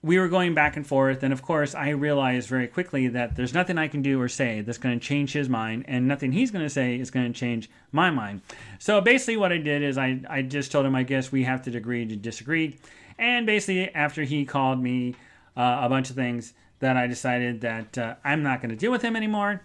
we 0.05 0.19
were 0.19 0.29
going 0.29 0.53
back 0.53 0.77
and 0.77 0.85
forth, 0.85 1.23
and 1.23 1.33
of 1.33 1.43
course, 1.43 1.77
I 1.77 1.91
realized 1.91 2.49
very 2.49 2.67
quickly 2.67 3.07
that 3.09 3.37
there's 3.37 3.55
nothing 3.55 3.79
I 3.79 3.87
can 3.87 4.03
do 4.03 4.21
or 4.21 4.29
say 4.29 4.61
that's 4.61 4.79
going 4.79 4.99
to 4.99 5.07
change 5.07 5.33
his 5.33 5.49
mind, 5.49 5.85
and 5.87 6.09
nothing 6.09 6.33
he's 6.33 6.51
going 6.51 6.65
to 6.65 6.71
say 6.71 6.99
is 6.99 7.13
going 7.13 7.33
to 7.33 7.39
change 7.39 7.71
my 7.93 8.11
mind. 8.11 8.41
So 8.81 9.01
basically, 9.01 9.37
what 9.37 9.53
I 9.53 9.59
did 9.59 9.83
is 9.83 9.97
I, 9.99 10.21
I 10.29 10.43
just 10.43 10.73
told 10.73 10.87
him, 10.87 10.97
I 10.97 11.05
guess 11.05 11.31
we 11.31 11.45
have 11.45 11.63
to 11.63 11.77
agree 11.77 12.05
to 12.05 12.17
disagree. 12.17 12.79
And 13.17 13.47
basically, 13.47 13.95
after 13.95 14.25
he 14.25 14.45
called 14.45 14.83
me 14.83 15.15
uh, 15.57 15.81
a 15.83 15.89
bunch 15.89 16.11
of 16.11 16.17
things, 16.17 16.53
that 16.81 16.97
I 16.97 17.07
decided 17.07 17.61
that 17.61 17.97
uh, 17.97 18.15
I'm 18.25 18.43
not 18.43 18.61
going 18.61 18.71
to 18.71 18.77
deal 18.77 18.91
with 18.91 19.03
him 19.03 19.15
anymore. 19.15 19.63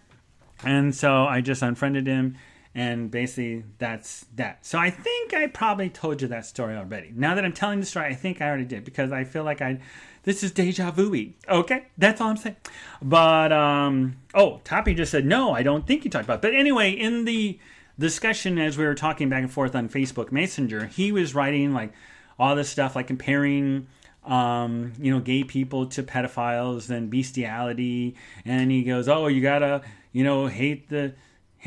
And 0.64 0.94
so 0.94 1.26
I 1.26 1.42
just 1.42 1.64
unfriended 1.64 2.06
him, 2.06 2.38
and 2.78 3.10
basically 3.10 3.64
that's 3.80 4.28
that. 4.36 4.64
So 4.64 4.78
I 4.78 4.92
think 4.92 5.34
I 5.34 5.48
probably 5.48 5.90
told 5.90 6.22
you 6.22 6.28
that 6.28 6.46
story 6.46 6.78
already. 6.78 7.12
Now 7.14 7.34
that 7.34 7.44
I'm 7.44 7.52
telling 7.52 7.80
the 7.80 7.88
story, 7.88 8.06
I 8.06 8.14
think 8.14 8.40
I 8.40 8.48
already 8.48 8.66
did 8.66 8.86
because 8.86 9.12
I 9.12 9.24
feel 9.24 9.44
like 9.44 9.64
I 9.64 9.80
this 10.22 10.44
is 10.44 10.52
deja 10.52 10.92
vu 10.92 11.34
Okay, 11.50 11.88
that's 11.98 12.22
all 12.22 12.30
I'm 12.30 12.38
saying. 12.38 12.58
But 13.02 13.52
um, 13.52 14.18
oh, 14.36 14.62
Toppy 14.64 14.94
just 14.94 15.12
said 15.12 15.26
no. 15.26 15.54
I 15.54 15.64
don't 15.64 15.88
think 15.88 16.04
he 16.04 16.10
talked 16.10 16.26
about. 16.26 16.36
It. 16.36 16.42
But 16.44 16.54
anyway, 16.54 16.92
in 16.92 17.26
the 17.26 17.58
discussion 17.98 18.60
as 18.60 18.78
we 18.78 18.86
were 18.86 18.94
talking 18.94 19.28
back 19.28 19.42
and 19.42 19.52
forth 19.52 19.76
on 19.76 19.90
Facebook 19.90 20.32
Messenger, 20.32 20.86
he 20.86 21.12
was 21.12 21.34
writing 21.34 21.74
like 21.74 21.94
all 22.38 22.56
this 22.56 22.70
stuff, 22.70 22.96
like 22.96 23.08
comparing 23.08 23.88
um, 24.24 24.94
you 25.00 25.12
know, 25.12 25.20
gay 25.20 25.44
people 25.44 25.88
to 25.88 26.04
pedophiles 26.04 26.92
and 26.92 27.10
bestiality. 27.10 28.14
And 28.46 28.70
he 28.70 28.84
goes, 28.84 29.08
"Oh, 29.08 29.26
you 29.26 29.42
gotta, 29.42 29.82
you 30.12 30.24
know, 30.24 30.46
hate 30.46 30.90
the 30.90 31.16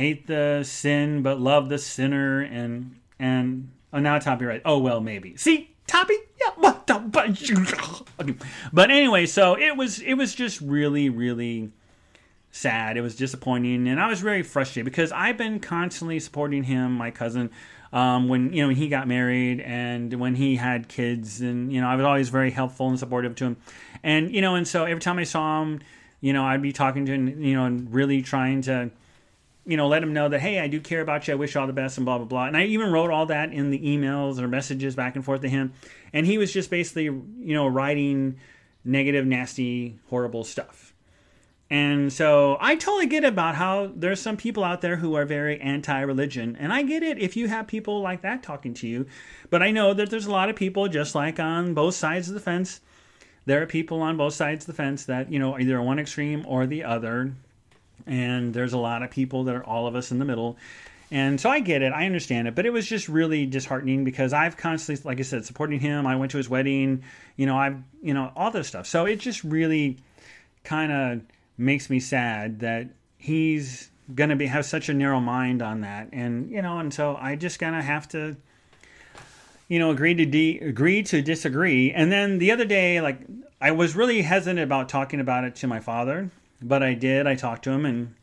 hate 0.01 0.27
the 0.27 0.63
sin, 0.65 1.23
but 1.23 1.41
love 1.41 1.69
the 1.69 1.79
sinner." 1.79 2.41
And 2.41 2.97
and 3.19 3.71
oh, 3.93 3.99
now 3.99 4.19
Toppy 4.19 4.45
right. 4.45 4.63
Oh 4.65 4.79
well, 4.79 5.01
maybe. 5.01 5.37
See, 5.37 5.71
Toppy, 5.87 6.17
yeah, 6.41 6.53
what 6.57 6.87
the 6.87 6.99
but 6.99 7.31
okay. 8.21 8.37
But 8.73 8.91
anyway, 8.91 9.27
so 9.27 9.57
it 9.59 9.77
was 9.77 10.01
it 10.01 10.15
was 10.15 10.35
just 10.35 10.61
really 10.61 11.11
really 11.11 11.71
sad. 12.51 12.97
It 12.97 13.01
was 13.01 13.17
disappointing, 13.17 13.89
and 13.89 14.01
I 14.01 14.09
was 14.09 14.21
very 14.21 14.43
frustrated 14.43 14.85
because 14.85 15.13
I've 15.13 15.37
been 15.37 15.61
constantly 15.61 16.21
supporting 16.21 16.65
him, 16.65 16.93
my 16.93 17.11
cousin, 17.11 17.51
um, 17.93 18.29
when 18.29 18.53
you 18.53 18.63
know 18.63 18.69
when 18.69 18.77
he 18.77 18.89
got 18.89 19.09
married 19.09 19.61
and 19.61 20.13
when 20.15 20.35
he 20.35 20.57
had 20.57 20.89
kids, 20.89 21.41
and 21.41 21.73
you 21.73 21.81
know 21.81 21.89
I 21.89 21.97
was 21.97 22.05
always 22.05 22.29
very 22.29 22.51
helpful 22.51 22.89
and 22.89 22.99
supportive 22.99 23.35
to 23.37 23.47
him, 23.47 23.57
and 24.03 24.33
you 24.35 24.41
know 24.41 24.55
and 24.55 24.67
so 24.67 24.85
every 24.85 25.01
time 25.01 25.19
I 25.19 25.25
saw 25.25 25.63
him, 25.63 25.81
you 26.21 26.33
know 26.33 26.45
I'd 26.45 26.63
be 26.63 26.73
talking 26.73 27.07
to 27.07 27.13
him, 27.13 27.43
you 27.43 27.55
know, 27.55 27.65
and 27.65 27.93
really 27.93 28.23
trying 28.23 28.63
to. 28.63 28.91
You 29.71 29.77
know, 29.77 29.89
let 29.89 30.03
him 30.03 30.13
know 30.13 30.29
that 30.29 30.41
hey, 30.41 30.59
I 30.59 30.67
do 30.67 30.81
care 30.81 31.01
about 31.01 31.29
you. 31.29 31.35
I 31.35 31.37
wish 31.37 31.55
you 31.55 31.61
all 31.61 31.67
the 31.67 31.73
best, 31.73 31.99
and 31.99 32.05
blah 32.05 32.19
blah 32.19 32.27
blah. 32.27 32.47
And 32.47 32.57
I 32.57 32.65
even 32.65 32.91
wrote 32.91 33.11
all 33.11 33.27
that 33.27 33.53
in 33.53 33.71
the 33.71 33.79
emails 33.79 34.39
or 34.39 34.49
messages 34.49 34.95
back 34.95 35.17
and 35.17 35.25
forth 35.25 35.43
to 35.43 35.49
him. 35.49 35.73
And 36.13 36.27
he 36.27 36.39
was 36.39 36.53
just 36.53 36.71
basically, 36.71 37.05
you 37.05 37.55
know, 37.55 37.67
writing 37.67 38.39
negative, 38.85 39.27
nasty, 39.27 39.99
horrible 40.09 40.45
stuff 40.45 40.91
and 41.71 42.13
so 42.13 42.57
I 42.61 42.75
totally 42.75 43.07
get 43.07 43.23
about 43.23 43.55
how 43.55 43.93
there's 43.95 44.21
some 44.21 44.37
people 44.37 44.65
out 44.65 44.81
there 44.81 44.97
who 44.97 45.15
are 45.15 45.25
very 45.25 45.61
anti 45.61 46.01
religion. 46.01 46.57
And 46.59 46.73
I 46.73 46.83
get 46.83 47.05
it 47.05 47.19
if 47.19 47.37
you 47.37 47.47
have 47.47 47.69
people 47.69 48.01
like 48.01 48.23
that 48.23 48.43
talking 48.43 48.75
to 48.75 48.89
you. 48.89 49.07
But 49.51 49.63
I 49.63 49.71
know 49.71 49.95
that 49.95 50.11
there's 50.11 50.27
a 50.27 50.33
lot 50.33 50.51
of 50.51 50.57
people, 50.57 50.89
just 50.89 51.15
like 51.15 51.39
on 51.39 51.73
both 51.73 51.95
sides 51.95 52.27
of 52.27 52.35
the 52.35 52.41
fence, 52.41 52.81
there 53.47 53.63
are 53.63 53.67
people 53.67 54.03
on 54.03 54.17
both 54.17 54.35
sides 54.35 54.65
of 54.65 54.67
the 54.67 54.83
fence 54.83 55.05
that, 55.05 55.31
you 55.31 55.39
know, 55.39 55.59
either 55.59 55.81
one 55.81 56.01
extreme 56.01 56.45
or 56.47 56.67
the 56.67 56.83
other. 56.83 57.35
And 58.07 58.55
there's 58.55 58.73
a 58.73 58.79
lot 58.79 59.03
of 59.03 59.11
people 59.11 59.45
that 59.45 59.55
are 59.55 59.65
all 59.65 59.87
of 59.87 59.95
us 59.95 60.11
in 60.11 60.19
the 60.19 60.25
middle. 60.25 60.57
And 61.13 61.41
so 61.41 61.51
I 61.51 61.59
get 61.59 61.83
it, 61.83 61.93
I 61.93 62.07
understand 62.07 62.47
it, 62.47 62.55
but 62.55 62.67
it 62.67 62.71
was 62.71 62.87
just 62.87 63.09
really 63.09 63.45
disheartening 63.45 64.05
because 64.05 64.33
I've 64.33 64.57
constantly, 64.57 65.03
like 65.05 65.19
I 65.19 65.23
said, 65.23 65.45
supporting 65.45 65.81
him. 65.81 66.07
I 66.07 66.15
went 66.15 66.31
to 66.33 66.37
his 66.37 66.49
wedding, 66.49 67.03
you 67.37 67.47
know, 67.47 67.57
I've, 67.57 67.79
you 68.01 68.15
know, 68.15 68.31
all 68.37 68.53
this 68.53 68.69
stuff. 68.69 68.87
So 68.87 69.07
it 69.07 69.17
just 69.17 69.43
really 69.43 69.99
kind 70.63 70.93
of 70.93 71.23
makes 71.59 71.91
me 71.91 71.99
sad 71.99 72.61
that 72.61 72.89
he's 73.19 73.91
gonna 74.15 74.37
be 74.37 74.47
have 74.47 74.65
such 74.65 74.89
a 74.89 74.95
narrow 74.95 75.21
mind 75.21 75.63
on 75.63 75.83
that, 75.83 76.09
and 76.13 76.51
you 76.51 76.63
know, 76.63 76.79
and 76.79 76.93
so 76.93 77.17
I 77.17 77.37
just 77.37 77.59
gonna 77.59 77.83
have 77.83 78.09
to, 78.09 78.37
you 79.69 79.79
know, 79.79 79.91
agree 79.91 80.15
to 80.15 80.27
de- 80.27 80.59
agree 80.59 81.03
to 81.05 81.23
disagree. 81.23 81.93
And 81.93 82.11
then 82.11 82.39
the 82.39 82.51
other 82.51 82.65
day, 82.65 83.01
like 83.01 83.21
I 83.61 83.71
was 83.73 83.95
really 83.95 84.23
hesitant 84.23 84.61
about 84.61 84.89
talking 84.89 85.21
about 85.21 85.45
it 85.45 85.55
to 85.57 85.67
my 85.67 85.81
father, 85.81 86.31
but 86.63 86.83
I 86.83 86.95
did. 86.95 87.27
I 87.27 87.35
talked 87.35 87.65
to 87.65 87.71
him 87.71 87.87
and 87.87 88.15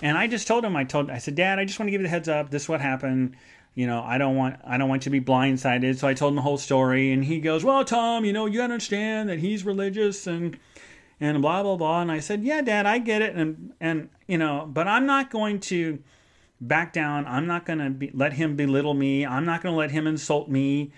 and 0.00 0.18
I 0.18 0.26
just 0.26 0.48
told 0.48 0.64
him. 0.64 0.74
I 0.74 0.84
told 0.84 1.10
I 1.10 1.18
said, 1.18 1.36
Dad, 1.36 1.58
I 1.58 1.64
just 1.64 1.78
want 1.78 1.86
to 1.86 1.90
give 1.92 2.00
you 2.00 2.06
the 2.06 2.10
heads 2.10 2.28
up. 2.28 2.50
This 2.50 2.62
is 2.62 2.68
what 2.68 2.80
happened. 2.80 3.36
You 3.74 3.86
know, 3.86 4.02
I 4.02 4.18
don't 4.18 4.36
want 4.36 4.56
I 4.64 4.76
don't 4.76 4.88
want 4.88 5.02
you 5.06 5.12
to 5.12 5.20
be 5.20 5.24
blindsided. 5.24 5.96
So 5.96 6.08
I 6.08 6.14
told 6.14 6.32
him 6.32 6.36
the 6.36 6.42
whole 6.42 6.58
story, 6.58 7.12
and 7.12 7.24
he 7.24 7.40
goes, 7.40 7.64
"Well, 7.64 7.84
Tom, 7.84 8.24
you 8.24 8.32
know, 8.32 8.46
you 8.46 8.60
understand 8.62 9.28
that 9.28 9.38
he's 9.38 9.64
religious 9.64 10.26
and." 10.26 10.58
and 11.20 11.40
blah 11.40 11.62
blah 11.62 11.76
blah. 11.76 12.02
And 12.02 12.10
I 12.10 12.18
said, 12.18 12.42
"Yeah, 12.42 12.62
Dad, 12.62 12.84
I 12.84 12.98
get 12.98 13.22
it." 13.22 13.36
And 13.36 13.72
and 13.80 14.08
you 14.26 14.36
know, 14.36 14.68
but 14.68 14.88
I'm 14.88 15.06
not 15.06 15.30
going 15.30 15.60
to 15.60 16.02
back 16.62 16.92
down. 16.92 17.26
I'm 17.26 17.46
not 17.46 17.66
going 17.66 17.80
to 17.80 17.90
be, 17.90 18.10
let 18.14 18.32
him 18.32 18.56
belittle 18.56 18.94
me. 18.94 19.26
I'm 19.26 19.44
not 19.44 19.62
going 19.62 19.72
to 19.72 19.78
let 19.78 19.90
him 19.90 20.06
insult 20.06 20.48
me. 20.48 20.92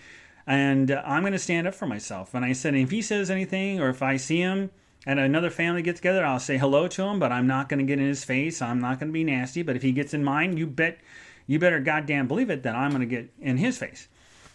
And 0.47 0.91
I'm 0.91 1.23
going 1.23 1.33
to 1.33 1.39
stand 1.39 1.67
up 1.67 1.75
for 1.75 1.87
myself. 1.87 2.35
And 2.35 2.45
I 2.45 2.53
said, 2.53 2.75
if 2.75 2.91
he 2.91 3.01
says 3.01 3.31
anything, 3.31 3.81
or 3.81 3.89
if 3.89 4.03
I 4.03 4.17
see 4.19 4.41
him 4.41 4.71
at 5.07 5.19
another 5.19 5.51
family 5.51 5.83
get 5.83 5.97
together, 5.97 6.25
I'll 6.25 6.41
say 6.41 6.59
hello 6.59 6.89
to 6.89 7.03
him. 7.03 7.19
But 7.19 7.33
I'm 7.33 7.47
not 7.47 7.69
going 7.69 7.79
to 7.79 7.85
get 7.85 7.99
in 7.99 8.07
his 8.07 8.25
face. 8.25 8.63
I'm 8.63 8.81
not 8.81 8.99
going 8.99 9.09
to 9.09 9.13
be 9.13 9.25
nasty. 9.25 9.63
But 9.63 9.77
if 9.77 9.83
he 9.83 9.93
gets 9.93 10.15
in 10.15 10.25
mine, 10.25 10.57
you 10.57 10.67
bet, 10.67 10.99
you 11.47 11.59
better 11.59 11.81
goddamn 11.81 12.29
believe 12.29 12.51
it 12.51 12.63
that 12.63 12.75
I'm 12.75 12.91
going 12.91 13.01
to 13.01 13.07
get 13.07 13.31
in 13.41 13.57
his 13.57 13.79
face. 13.79 14.09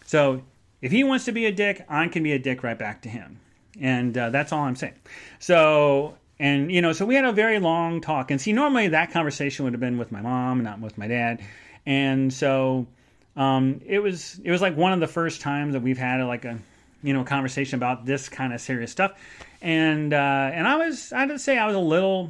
So 0.06 0.44
if 0.82 0.92
he 0.92 1.04
wants 1.04 1.26
to 1.26 1.32
be 1.32 1.46
a 1.46 1.52
dick, 1.52 1.86
I 1.88 2.08
can 2.08 2.24
be 2.24 2.32
a 2.34 2.40
dick 2.40 2.64
right 2.64 2.78
back 2.78 3.02
to 3.04 3.10
him 3.10 3.40
and 3.80 4.18
uh, 4.18 4.30
that's 4.30 4.52
all 4.52 4.62
I'm 4.62 4.76
saying. 4.76 4.96
So, 5.40 6.18
and 6.40 6.72
you 6.72 6.82
know, 6.82 6.94
so 6.94 7.06
we 7.06 7.16
had 7.16 7.26
a 7.26 7.32
very 7.32 7.60
long 7.60 8.02
talk, 8.02 8.32
and 8.32 8.40
see, 8.40 8.54
normally 8.54 8.90
that 8.90 9.12
conversation 9.12 9.66
would 9.66 9.74
have 9.74 9.80
been 9.80 9.98
with 9.98 10.12
my 10.12 10.22
mom, 10.22 10.64
not 10.64 10.80
with 10.80 10.98
my 10.98 11.08
dad, 11.08 11.42
and 11.86 12.32
so 12.32 12.88
um, 13.36 13.82
it 13.86 14.00
was 14.00 14.40
it 14.44 14.52
was 14.52 14.62
like 14.62 14.76
one 14.76 14.94
of 14.94 15.00
the 15.00 15.08
first 15.08 15.42
times 15.42 15.74
that 15.74 15.82
we've 15.82 15.98
had 15.98 16.22
like 16.24 16.46
a 16.46 16.60
you 17.04 17.14
know 17.14 17.24
conversation 17.24 17.78
about 17.78 18.06
this 18.06 18.30
kind 18.30 18.54
of 18.54 18.62
serious 18.62 18.92
stuff, 18.92 19.14
and 19.62 20.14
uh, 20.14 20.52
and 20.54 20.68
I 20.68 20.76
was 20.76 21.14
I 21.14 21.26
would 21.26 21.42
say 21.42 21.58
I 21.58 21.66
was 21.68 21.76
a 21.76 21.80
little 21.80 22.30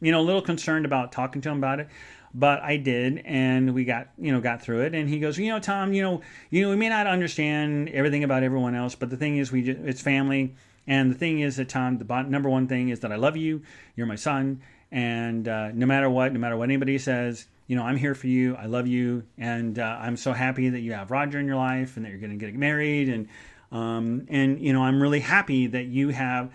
you 0.00 0.12
know 0.12 0.20
a 0.20 0.22
little 0.22 0.42
concerned 0.42 0.84
about 0.84 1.12
talking 1.12 1.42
to 1.42 1.50
him 1.50 1.58
about 1.58 1.80
it, 1.80 1.88
but 2.34 2.60
I 2.62 2.76
did, 2.76 3.22
and 3.24 3.74
we 3.74 3.84
got 3.84 4.08
you 4.18 4.32
know 4.32 4.40
got 4.40 4.62
through 4.62 4.82
it. 4.82 4.94
And 4.94 5.08
he 5.08 5.20
goes, 5.20 5.38
you 5.38 5.50
know, 5.50 5.60
Tom, 5.60 5.92
you 5.92 6.02
know, 6.02 6.20
you 6.50 6.62
know, 6.62 6.70
we 6.70 6.76
may 6.76 6.88
not 6.88 7.06
understand 7.06 7.88
everything 7.90 8.24
about 8.24 8.42
everyone 8.42 8.74
else, 8.74 8.94
but 8.94 9.10
the 9.10 9.16
thing 9.16 9.38
is, 9.38 9.52
we 9.52 9.62
just, 9.62 9.80
it's 9.80 10.00
family. 10.00 10.54
And 10.86 11.10
the 11.10 11.14
thing 11.14 11.40
is 11.40 11.56
that 11.56 11.70
Tom, 11.70 11.96
the 11.96 12.22
number 12.22 12.50
one 12.50 12.68
thing 12.68 12.90
is 12.90 13.00
that 13.00 13.12
I 13.12 13.16
love 13.16 13.38
you. 13.38 13.62
You're 13.96 14.06
my 14.06 14.16
son, 14.16 14.60
and 14.92 15.48
uh, 15.48 15.70
no 15.72 15.86
matter 15.86 16.10
what, 16.10 16.32
no 16.32 16.38
matter 16.38 16.56
what 16.56 16.64
anybody 16.64 16.98
says, 16.98 17.46
you 17.66 17.76
know, 17.76 17.82
I'm 17.82 17.96
here 17.96 18.14
for 18.14 18.26
you. 18.26 18.54
I 18.56 18.66
love 18.66 18.86
you, 18.86 19.24
and 19.38 19.78
uh, 19.78 19.98
I'm 20.00 20.18
so 20.18 20.32
happy 20.32 20.68
that 20.68 20.80
you 20.80 20.92
have 20.92 21.10
Roger 21.10 21.38
in 21.38 21.46
your 21.46 21.56
life, 21.56 21.96
and 21.96 22.04
that 22.04 22.10
you're 22.10 22.20
going 22.20 22.38
to 22.38 22.44
get 22.44 22.54
married, 22.54 23.08
and 23.08 23.28
um, 23.74 24.26
and 24.30 24.60
you 24.60 24.72
know, 24.72 24.84
I'm 24.84 25.02
really 25.02 25.20
happy 25.20 25.66
that 25.66 25.86
you 25.86 26.10
have 26.10 26.50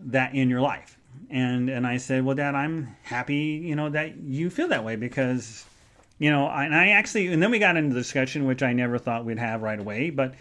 that 0.00 0.34
in 0.34 0.50
your 0.50 0.60
life. 0.60 0.98
And 1.30 1.70
and 1.70 1.86
I 1.86 1.96
said, 1.96 2.24
well, 2.24 2.34
Dad, 2.34 2.54
I'm 2.54 2.96
happy, 3.04 3.62
you 3.64 3.76
know, 3.76 3.88
that 3.90 4.16
you 4.18 4.50
feel 4.50 4.68
that 4.68 4.84
way 4.84 4.96
because, 4.96 5.64
you 6.18 6.30
know, 6.30 6.46
I, 6.46 6.64
and 6.64 6.74
I 6.74 6.88
actually, 6.88 7.28
and 7.28 7.42
then 7.42 7.52
we 7.52 7.60
got 7.60 7.76
into 7.76 7.94
the 7.94 8.00
discussion, 8.00 8.46
which 8.46 8.62
I 8.62 8.72
never 8.72 8.98
thought 8.98 9.24
we'd 9.24 9.38
have 9.38 9.62
right 9.62 9.78
away, 9.78 10.10
but 10.10 10.34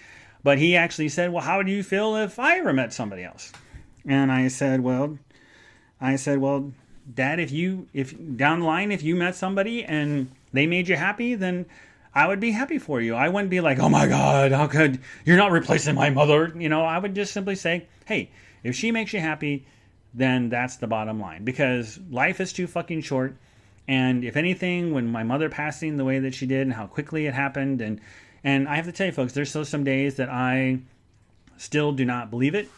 but 0.43 0.57
he 0.57 0.75
actually 0.75 1.09
said, 1.09 1.31
well, 1.31 1.43
how 1.43 1.57
would 1.57 1.69
you 1.69 1.83
feel 1.83 2.15
if 2.17 2.37
I 2.39 2.57
ever 2.57 2.73
met 2.73 2.91
somebody 2.91 3.23
else? 3.23 3.51
And 4.05 4.31
I 4.31 4.47
said, 4.47 4.81
well, 4.81 5.17
I 6.01 6.17
said, 6.17 6.39
well, 6.39 6.71
Dad, 7.13 7.39
if 7.39 7.51
you 7.51 7.87
if 7.93 8.15
down 8.35 8.61
the 8.61 8.65
line 8.65 8.91
if 8.91 9.03
you 9.03 9.15
met 9.15 9.35
somebody 9.35 9.83
and 9.83 10.31
they 10.53 10.65
made 10.65 10.87
you 10.87 10.95
happy, 10.95 11.35
then 11.35 11.67
I 12.15 12.27
would 12.27 12.39
be 12.39 12.51
happy 12.51 12.79
for 12.79 13.01
you. 13.01 13.13
I 13.13 13.27
wouldn't 13.27 13.49
be 13.49 13.59
like, 13.59 13.77
oh 13.79 13.89
my 13.89 14.07
God, 14.07 14.53
how 14.53 14.67
could 14.67 15.01
you're 15.25 15.35
not 15.35 15.51
replacing 15.51 15.95
my 15.95 16.09
mother? 16.09 16.53
You 16.57 16.69
know, 16.69 16.81
I 16.81 16.97
would 16.97 17.13
just 17.13 17.33
simply 17.33 17.55
say, 17.55 17.87
hey, 18.05 18.31
if 18.63 18.73
she 18.73 18.91
makes 18.91 19.11
you 19.11 19.19
happy, 19.19 19.67
then 20.13 20.47
that's 20.47 20.77
the 20.77 20.87
bottom 20.87 21.19
line. 21.19 21.43
Because 21.43 21.99
life 22.09 22.39
is 22.39 22.53
too 22.53 22.67
fucking 22.67 23.01
short. 23.01 23.35
And 23.85 24.23
if 24.23 24.37
anything, 24.37 24.93
when 24.93 25.11
my 25.11 25.23
mother 25.23 25.49
passing 25.49 25.97
the 25.97 26.05
way 26.05 26.19
that 26.19 26.33
she 26.33 26.45
did 26.45 26.61
and 26.61 26.73
how 26.73 26.87
quickly 26.87 27.27
it 27.27 27.33
happened, 27.33 27.81
and 27.81 27.99
and 28.43 28.67
I 28.67 28.75
have 28.75 28.85
to 28.85 28.91
tell 28.91 29.07
you, 29.07 29.11
folks, 29.11 29.33
there's 29.33 29.49
still 29.49 29.65
some 29.65 29.83
days 29.83 30.15
that 30.15 30.29
I 30.29 30.79
still 31.57 31.91
do 31.91 32.05
not 32.05 32.31
believe 32.31 32.55
it, 32.55 32.69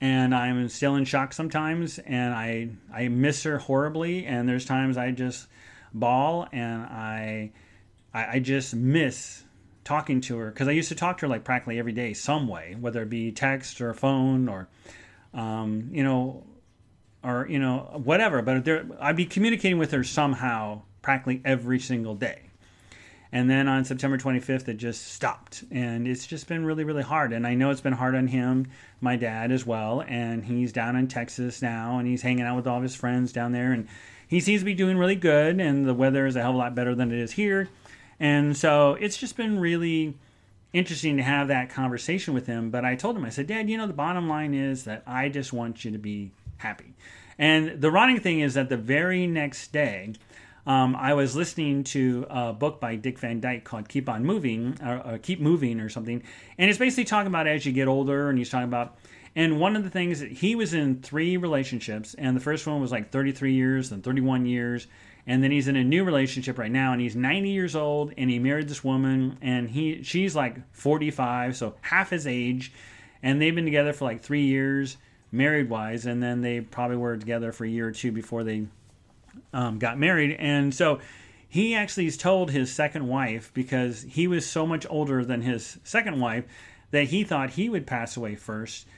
and 0.00 0.34
I'm 0.34 0.68
still 0.68 0.96
in 0.96 1.04
shock 1.04 1.32
sometimes, 1.32 1.98
and 1.98 2.34
I 2.34 2.68
I 2.92 3.08
miss 3.08 3.42
her 3.44 3.58
horribly, 3.58 4.26
and 4.26 4.48
there's 4.48 4.64
times 4.64 4.96
I 4.96 5.10
just 5.10 5.48
bawl, 5.94 6.46
and 6.52 6.82
I 6.82 7.52
I, 8.14 8.36
I 8.36 8.38
just 8.38 8.74
miss 8.74 9.42
talking 9.84 10.20
to 10.22 10.38
her 10.38 10.50
because 10.50 10.68
I 10.68 10.72
used 10.72 10.88
to 10.88 10.94
talk 10.94 11.18
to 11.18 11.22
her 11.22 11.28
like 11.28 11.44
practically 11.44 11.78
every 11.78 11.92
day, 11.92 12.14
some 12.14 12.48
way, 12.48 12.76
whether 12.78 13.02
it 13.02 13.10
be 13.10 13.32
text 13.32 13.80
or 13.80 13.92
phone 13.94 14.48
or, 14.48 14.68
um, 15.34 15.88
you 15.92 16.04
know, 16.04 16.44
or 17.24 17.46
you 17.48 17.58
know 17.58 18.00
whatever. 18.02 18.42
But 18.42 18.64
there, 18.64 18.84
I'd 19.00 19.16
be 19.16 19.26
communicating 19.26 19.78
with 19.78 19.92
her 19.92 20.04
somehow 20.04 20.82
practically 21.02 21.40
every 21.44 21.78
single 21.78 22.14
day. 22.14 22.48
And 23.34 23.48
then 23.48 23.66
on 23.66 23.86
September 23.86 24.18
25th, 24.18 24.68
it 24.68 24.74
just 24.74 25.10
stopped, 25.10 25.64
and 25.70 26.06
it's 26.06 26.26
just 26.26 26.46
been 26.48 26.66
really, 26.66 26.84
really 26.84 27.02
hard. 27.02 27.32
And 27.32 27.46
I 27.46 27.54
know 27.54 27.70
it's 27.70 27.80
been 27.80 27.94
hard 27.94 28.14
on 28.14 28.26
him, 28.26 28.66
my 29.00 29.16
dad 29.16 29.50
as 29.52 29.64
well. 29.64 30.04
And 30.06 30.44
he's 30.44 30.70
down 30.70 30.96
in 30.96 31.08
Texas 31.08 31.62
now, 31.62 31.98
and 31.98 32.06
he's 32.06 32.20
hanging 32.20 32.44
out 32.44 32.56
with 32.56 32.66
all 32.66 32.76
of 32.76 32.82
his 32.82 32.94
friends 32.94 33.32
down 33.32 33.52
there, 33.52 33.72
and 33.72 33.88
he 34.28 34.40
seems 34.40 34.60
to 34.60 34.66
be 34.66 34.74
doing 34.74 34.98
really 34.98 35.14
good. 35.14 35.60
And 35.62 35.86
the 35.86 35.94
weather 35.94 36.26
is 36.26 36.36
a 36.36 36.42
hell 36.42 36.50
of 36.50 36.56
a 36.56 36.58
lot 36.58 36.74
better 36.74 36.94
than 36.94 37.10
it 37.10 37.18
is 37.18 37.32
here 37.32 37.70
and 38.22 38.56
so 38.56 38.94
it's 39.00 39.16
just 39.16 39.36
been 39.36 39.58
really 39.58 40.14
interesting 40.72 41.16
to 41.16 41.24
have 41.24 41.48
that 41.48 41.70
conversation 41.70 42.34
with 42.34 42.46
him. 42.46 42.70
But 42.70 42.84
I 42.84 42.94
told 42.94 43.16
him, 43.16 43.24
I 43.24 43.30
said, 43.30 43.48
Dad, 43.48 43.68
you 43.68 43.76
know, 43.76 43.88
the 43.88 43.92
bottom 43.92 44.28
line 44.28 44.54
is 44.54 44.84
that 44.84 45.02
I 45.08 45.28
just 45.28 45.52
want 45.52 45.84
you 45.84 45.90
to 45.90 45.98
be 45.98 46.30
happy. 46.58 46.94
And 47.36 47.80
the 47.80 47.90
running 47.90 48.20
thing 48.20 48.38
is 48.38 48.54
that 48.54 48.68
the 48.68 48.76
very 48.76 49.26
next 49.26 49.72
day, 49.72 50.12
um, 50.68 50.94
I 50.94 51.14
was 51.14 51.34
listening 51.34 51.82
to 51.84 52.24
a 52.30 52.52
book 52.52 52.78
by 52.78 52.94
Dick 52.94 53.18
Van 53.18 53.40
Dyke 53.40 53.64
called 53.64 53.88
Keep 53.88 54.08
On 54.08 54.24
Moving, 54.24 54.78
or, 54.80 55.02
or, 55.04 55.18
Keep 55.18 55.40
Moving, 55.40 55.80
or 55.80 55.88
something. 55.88 56.22
And 56.58 56.70
it's 56.70 56.78
basically 56.78 57.06
talking 57.06 57.26
about 57.26 57.48
as 57.48 57.66
you 57.66 57.72
get 57.72 57.88
older, 57.88 58.28
and 58.28 58.38
he's 58.38 58.50
talking 58.50 58.68
about. 58.68 58.96
And 59.34 59.58
one 59.58 59.74
of 59.74 59.82
the 59.82 59.90
things 59.90 60.20
that 60.20 60.30
he 60.30 60.54
was 60.54 60.74
in 60.74 61.00
three 61.00 61.36
relationships, 61.36 62.14
and 62.14 62.36
the 62.36 62.40
first 62.40 62.68
one 62.68 62.80
was 62.80 62.92
like 62.92 63.10
33 63.10 63.54
years, 63.54 63.90
then 63.90 64.00
31 64.00 64.46
years, 64.46 64.86
and 65.26 65.42
then 65.42 65.50
he's 65.52 65.68
in 65.68 65.76
a 65.76 65.84
new 65.84 66.04
relationship 66.04 66.58
right 66.58 66.70
now 66.70 66.92
and 66.92 67.00
he's 67.00 67.14
90 67.14 67.50
years 67.50 67.76
old 67.76 68.12
and 68.16 68.28
he 68.28 68.38
married 68.38 68.68
this 68.68 68.82
woman 68.82 69.38
and 69.40 69.70
he 69.70 70.02
she's 70.02 70.34
like 70.34 70.56
45 70.72 71.56
so 71.56 71.74
half 71.80 72.10
his 72.10 72.26
age. 72.26 72.72
And 73.22 73.40
they've 73.40 73.54
been 73.54 73.64
together 73.64 73.92
for 73.92 74.04
like 74.04 74.20
three 74.20 74.46
years 74.46 74.96
married 75.30 75.70
wise 75.70 76.06
and 76.06 76.22
then 76.22 76.40
they 76.40 76.60
probably 76.60 76.96
were 76.96 77.16
together 77.16 77.52
for 77.52 77.64
a 77.64 77.68
year 77.68 77.88
or 77.88 77.92
two 77.92 78.10
before 78.10 78.42
they 78.42 78.66
um, 79.52 79.78
got 79.78 79.96
married. 79.96 80.36
And 80.38 80.74
so 80.74 80.98
he 81.48 81.74
actually 81.74 82.06
has 82.06 82.16
told 82.16 82.50
his 82.50 82.72
second 82.72 83.06
wife 83.06 83.52
because 83.54 84.02
he 84.02 84.26
was 84.26 84.44
so 84.44 84.66
much 84.66 84.86
older 84.90 85.24
than 85.24 85.42
his 85.42 85.78
second 85.84 86.18
wife 86.18 86.44
that 86.90 87.04
he 87.04 87.22
thought 87.22 87.50
he 87.50 87.68
would 87.68 87.86
pass 87.86 88.16
away 88.16 88.34
first. 88.34 88.88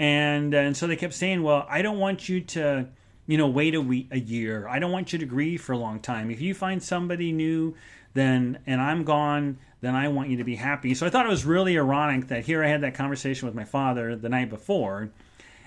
And 0.00 0.52
and 0.54 0.76
so 0.76 0.88
they 0.88 0.94
kept 0.94 1.14
saying 1.14 1.42
well 1.42 1.66
i 1.68 1.82
don't 1.82 1.98
want 1.98 2.28
you 2.28 2.40
to 2.40 2.86
you 3.28 3.36
know, 3.36 3.46
wait 3.46 3.74
a 3.74 3.80
week, 3.80 4.08
a 4.10 4.18
year. 4.18 4.66
I 4.66 4.78
don't 4.78 4.90
want 4.90 5.12
you 5.12 5.18
to 5.20 5.26
grieve 5.26 5.60
for 5.60 5.72
a 5.72 5.78
long 5.78 6.00
time. 6.00 6.30
If 6.30 6.40
you 6.40 6.54
find 6.54 6.82
somebody 6.82 7.30
new, 7.30 7.76
then 8.14 8.58
and 8.66 8.80
I'm 8.80 9.04
gone, 9.04 9.58
then 9.82 9.94
I 9.94 10.08
want 10.08 10.30
you 10.30 10.38
to 10.38 10.44
be 10.44 10.56
happy. 10.56 10.94
So 10.94 11.06
I 11.06 11.10
thought 11.10 11.26
it 11.26 11.28
was 11.28 11.44
really 11.44 11.78
ironic 11.78 12.28
that 12.28 12.46
here 12.46 12.64
I 12.64 12.68
had 12.68 12.80
that 12.80 12.94
conversation 12.94 13.46
with 13.46 13.54
my 13.54 13.64
father 13.64 14.16
the 14.16 14.30
night 14.30 14.48
before, 14.48 15.10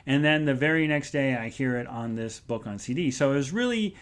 and 0.07 0.25
then 0.25 0.45
the 0.45 0.55
very 0.55 0.87
next 0.87 1.11
day 1.11 1.35
I 1.35 1.49
hear 1.49 1.77
it 1.77 1.85
on 1.85 2.15
this 2.15 2.39
book 2.39 2.65
on 2.65 2.79
CD. 2.79 3.11
So 3.11 3.31
it 3.31 3.35
was 3.35 3.53
really, 3.53 3.95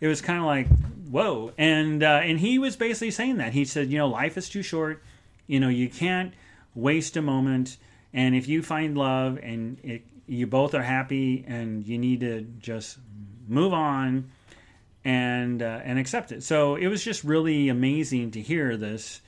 it 0.00 0.08
was 0.08 0.20
kind 0.20 0.40
of 0.40 0.46
like 0.46 0.66
whoa. 1.08 1.52
And 1.56 2.02
uh, 2.02 2.20
and 2.24 2.40
he 2.40 2.58
was 2.58 2.74
basically 2.74 3.12
saying 3.12 3.36
that 3.36 3.52
he 3.52 3.64
said, 3.64 3.90
you 3.90 3.98
know, 3.98 4.08
life 4.08 4.36
is 4.36 4.48
too 4.48 4.64
short. 4.64 5.00
You 5.46 5.60
know, 5.60 5.68
you 5.68 5.88
can't 5.88 6.34
waste 6.74 7.16
a 7.16 7.22
moment. 7.22 7.76
And 8.12 8.34
if 8.34 8.48
you 8.48 8.60
find 8.60 8.98
love 8.98 9.38
and 9.40 9.78
it 9.84 10.02
you 10.26 10.46
both 10.46 10.74
are 10.74 10.82
happy 10.82 11.44
and 11.46 11.86
you 11.86 11.98
need 11.98 12.20
to 12.20 12.42
just 12.58 12.98
move 13.48 13.72
on 13.72 14.30
and 15.04 15.62
uh, 15.62 15.80
and 15.84 15.98
accept 15.98 16.32
it. 16.32 16.42
So 16.42 16.76
it 16.76 16.86
was 16.88 17.02
just 17.04 17.24
really 17.24 17.68
amazing 17.68 18.32
to 18.32 18.40
hear 18.40 18.76
this, 18.76 19.20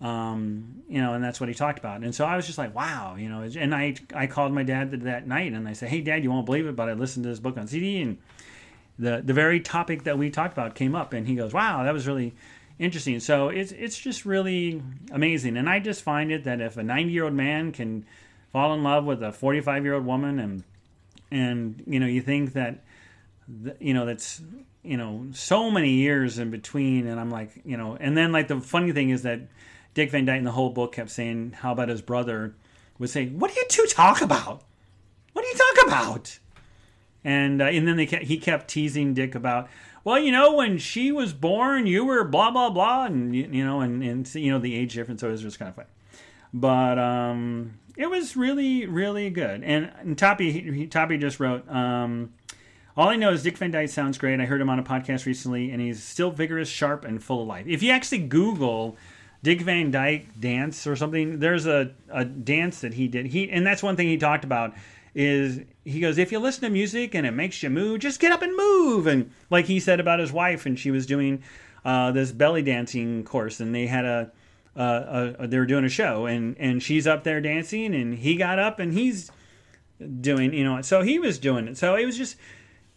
um, 0.00 0.82
you 0.88 1.00
know, 1.00 1.14
and 1.14 1.24
that's 1.24 1.40
what 1.40 1.48
he 1.48 1.54
talked 1.54 1.78
about. 1.78 2.02
And 2.02 2.14
so 2.14 2.24
I 2.24 2.36
was 2.36 2.46
just 2.46 2.58
like, 2.58 2.74
wow, 2.74 3.16
you 3.16 3.28
know. 3.28 3.42
And 3.42 3.74
I 3.74 3.94
I 4.14 4.26
called 4.26 4.52
my 4.52 4.62
dad 4.62 4.90
that 4.90 5.26
night 5.26 5.52
and 5.52 5.66
I 5.66 5.72
said, 5.72 5.88
hey, 5.88 6.00
Dad, 6.00 6.22
you 6.22 6.30
won't 6.30 6.46
believe 6.46 6.66
it, 6.66 6.76
but 6.76 6.88
I 6.88 6.92
listened 6.92 7.24
to 7.24 7.30
this 7.30 7.40
book 7.40 7.56
on 7.56 7.66
CD 7.66 8.02
and 8.02 8.18
the 8.98 9.22
the 9.24 9.32
very 9.32 9.60
topic 9.60 10.04
that 10.04 10.18
we 10.18 10.30
talked 10.30 10.52
about 10.52 10.74
came 10.74 10.94
up, 10.94 11.12
and 11.12 11.26
he 11.26 11.34
goes, 11.34 11.52
wow, 11.52 11.82
that 11.84 11.92
was 11.92 12.06
really 12.06 12.34
interesting. 12.78 13.20
So 13.20 13.48
it's 13.48 13.72
it's 13.72 13.98
just 13.98 14.24
really 14.24 14.82
amazing, 15.10 15.56
and 15.56 15.68
I 15.68 15.80
just 15.80 16.02
find 16.02 16.30
it 16.30 16.44
that 16.44 16.60
if 16.60 16.76
a 16.76 16.82
90 16.82 17.12
year 17.12 17.24
old 17.24 17.34
man 17.34 17.72
can 17.72 18.04
fall 18.54 18.72
in 18.72 18.82
love 18.82 19.04
with 19.04 19.22
a 19.22 19.32
45 19.32 19.84
year 19.84 19.94
old 19.94 20.06
woman 20.06 20.38
and 20.38 20.64
and 21.30 21.82
you 21.86 22.00
know 22.00 22.06
you 22.06 22.22
think 22.22 22.54
that 22.54 22.82
you 23.78 23.92
know 23.92 24.06
that's 24.06 24.40
you 24.82 24.96
know 24.96 25.26
so 25.32 25.70
many 25.70 25.90
years 25.90 26.38
in 26.38 26.50
between 26.50 27.06
and 27.06 27.20
i'm 27.20 27.30
like 27.30 27.60
you 27.66 27.76
know 27.76 27.98
and 28.00 28.16
then 28.16 28.32
like 28.32 28.48
the 28.48 28.58
funny 28.60 28.92
thing 28.92 29.10
is 29.10 29.22
that 29.24 29.40
dick 29.92 30.10
van 30.10 30.24
dyke 30.24 30.38
in 30.38 30.44
the 30.44 30.52
whole 30.52 30.70
book 30.70 30.92
kept 30.92 31.10
saying 31.10 31.52
how 31.60 31.72
about 31.72 31.90
his 31.90 32.00
brother 32.00 32.54
would 32.98 33.10
say 33.10 33.28
what 33.28 33.52
do 33.52 33.58
you 33.58 33.66
two 33.68 33.86
talk 33.88 34.20
about? 34.20 34.62
What 35.32 35.42
do 35.42 35.48
you 35.48 35.54
talk 35.54 35.86
about? 35.86 36.38
And 37.24 37.60
uh, 37.60 37.66
and 37.66 37.88
then 37.88 37.96
they 37.96 38.06
kept, 38.06 38.24
he 38.24 38.38
kept 38.38 38.68
teasing 38.68 39.14
dick 39.14 39.34
about 39.34 39.68
well 40.04 40.18
you 40.18 40.30
know 40.30 40.54
when 40.54 40.78
she 40.78 41.10
was 41.10 41.32
born 41.32 41.86
you 41.86 42.04
were 42.04 42.24
blah 42.24 42.50
blah 42.50 42.70
blah 42.70 43.06
and 43.06 43.34
you 43.34 43.64
know 43.64 43.80
and 43.80 44.02
and 44.02 44.34
you 44.34 44.52
know 44.52 44.58
the 44.58 44.74
age 44.74 44.94
difference 44.94 45.22
so 45.22 45.28
it 45.28 45.32
was 45.32 45.42
just 45.42 45.58
kind 45.58 45.70
of 45.70 45.74
funny. 45.74 45.88
But 46.52 46.98
um 46.98 47.78
it 47.96 48.08
was 48.08 48.36
really, 48.36 48.86
really 48.86 49.30
good. 49.30 49.62
And, 49.62 49.90
and 50.00 50.18
Toppy, 50.18 50.50
he, 50.52 50.86
Toppy 50.86 51.18
just 51.18 51.40
wrote, 51.40 51.68
um, 51.68 52.32
all 52.96 53.08
I 53.08 53.16
know 53.16 53.30
is 53.30 53.42
Dick 53.42 53.56
Van 53.56 53.70
Dyke 53.70 53.88
sounds 53.88 54.18
great. 54.18 54.40
I 54.40 54.44
heard 54.44 54.60
him 54.60 54.70
on 54.70 54.78
a 54.78 54.82
podcast 54.82 55.26
recently, 55.26 55.70
and 55.70 55.80
he's 55.80 56.02
still 56.02 56.30
vigorous, 56.30 56.68
sharp, 56.68 57.04
and 57.04 57.22
full 57.22 57.42
of 57.42 57.48
life. 57.48 57.66
If 57.66 57.82
you 57.82 57.90
actually 57.90 58.18
Google 58.18 58.96
Dick 59.42 59.60
Van 59.60 59.90
Dyke 59.90 60.28
dance 60.40 60.86
or 60.86 60.94
something, 60.94 61.40
there's 61.40 61.66
a, 61.66 61.92
a 62.08 62.24
dance 62.24 62.80
that 62.80 62.94
he 62.94 63.08
did. 63.08 63.26
He 63.26 63.50
and 63.50 63.66
that's 63.66 63.82
one 63.82 63.96
thing 63.96 64.08
he 64.08 64.16
talked 64.16 64.44
about 64.44 64.74
is 65.14 65.60
he 65.84 66.00
goes, 66.00 66.18
if 66.18 66.32
you 66.32 66.38
listen 66.38 66.62
to 66.62 66.70
music 66.70 67.14
and 67.14 67.26
it 67.26 67.32
makes 67.32 67.62
you 67.62 67.70
move, 67.70 68.00
just 68.00 68.20
get 68.20 68.32
up 68.32 68.42
and 68.42 68.56
move. 68.56 69.06
And 69.06 69.30
like 69.50 69.66
he 69.66 69.80
said 69.80 70.00
about 70.00 70.18
his 70.18 70.32
wife, 70.32 70.64
and 70.64 70.78
she 70.78 70.90
was 70.90 71.04
doing 71.04 71.42
uh, 71.84 72.12
this 72.12 72.32
belly 72.32 72.62
dancing 72.62 73.24
course, 73.24 73.60
and 73.60 73.74
they 73.74 73.86
had 73.86 74.04
a 74.04 74.30
uh, 74.76 74.80
uh, 75.38 75.46
they 75.46 75.58
were 75.58 75.66
doing 75.66 75.84
a 75.84 75.88
show, 75.88 76.26
and 76.26 76.56
and 76.58 76.82
she's 76.82 77.06
up 77.06 77.24
there 77.24 77.40
dancing, 77.40 77.94
and 77.94 78.18
he 78.18 78.36
got 78.36 78.58
up 78.58 78.78
and 78.78 78.92
he's 78.92 79.30
doing, 80.20 80.52
you 80.52 80.64
know, 80.64 80.82
so 80.82 81.02
he 81.02 81.18
was 81.18 81.38
doing 81.38 81.68
it. 81.68 81.76
So 81.76 81.94
it 81.94 82.04
was 82.04 82.16
just, 82.16 82.36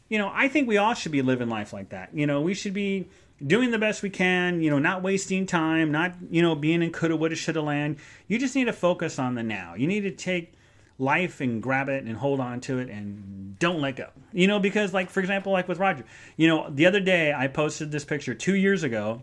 you 0.09 0.17
know, 0.17 0.31
I 0.33 0.47
think 0.47 0.67
we 0.67 0.77
all 0.77 0.93
should 0.93 1.11
be 1.11 1.21
living 1.21 1.49
life 1.49 1.73
like 1.73 1.89
that. 1.89 2.09
You 2.13 2.27
know, 2.27 2.41
we 2.41 2.53
should 2.53 2.73
be 2.73 3.07
doing 3.45 3.71
the 3.71 3.77
best 3.77 4.01
we 4.01 4.09
can, 4.09 4.61
you 4.61 4.69
know, 4.69 4.79
not 4.79 5.03
wasting 5.03 5.45
time, 5.45 5.91
not, 5.91 6.15
you 6.31 6.41
know, 6.41 6.55
being 6.55 6.81
in 6.81 6.91
coulda, 6.91 7.15
woulda, 7.15 7.35
shoulda 7.35 7.61
land. 7.61 7.97
You 8.27 8.39
just 8.39 8.55
need 8.55 8.65
to 8.65 8.73
focus 8.73 9.19
on 9.19 9.35
the 9.35 9.43
now. 9.43 9.75
You 9.75 9.87
need 9.87 10.01
to 10.01 10.11
take 10.11 10.53
life 10.99 11.41
and 11.41 11.61
grab 11.61 11.89
it 11.89 12.03
and 12.03 12.17
hold 12.17 12.39
on 12.39 12.59
to 12.61 12.79
it 12.79 12.89
and 12.89 13.57
don't 13.59 13.79
let 13.79 13.95
go. 13.95 14.09
You 14.33 14.47
know, 14.47 14.59
because 14.59 14.93
like 14.93 15.09
for 15.09 15.19
example, 15.19 15.51
like 15.51 15.67
with 15.67 15.79
Roger, 15.79 16.05
you 16.35 16.47
know, 16.47 16.69
the 16.69 16.85
other 16.85 16.99
day 16.99 17.33
I 17.33 17.47
posted 17.47 17.91
this 17.91 18.05
picture 18.05 18.33
two 18.33 18.55
years 18.55 18.83
ago 18.83 19.21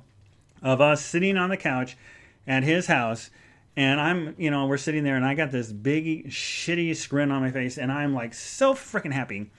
of 0.62 0.80
us 0.80 1.04
sitting 1.04 1.36
on 1.36 1.50
the 1.50 1.56
couch 1.56 1.96
at 2.46 2.62
his 2.62 2.86
house 2.86 3.30
and 3.76 4.00
I'm, 4.00 4.34
you 4.38 4.50
know, 4.50 4.66
we're 4.66 4.76
sitting 4.76 5.02
there 5.02 5.16
and 5.16 5.24
I 5.24 5.34
got 5.34 5.50
this 5.50 5.72
big 5.72 6.28
shitty 6.28 7.08
grin 7.08 7.32
on 7.32 7.42
my 7.42 7.50
face 7.50 7.76
and 7.76 7.90
I'm 7.90 8.14
like 8.14 8.34
so 8.34 8.74
freaking 8.74 9.12
happy. 9.12 9.50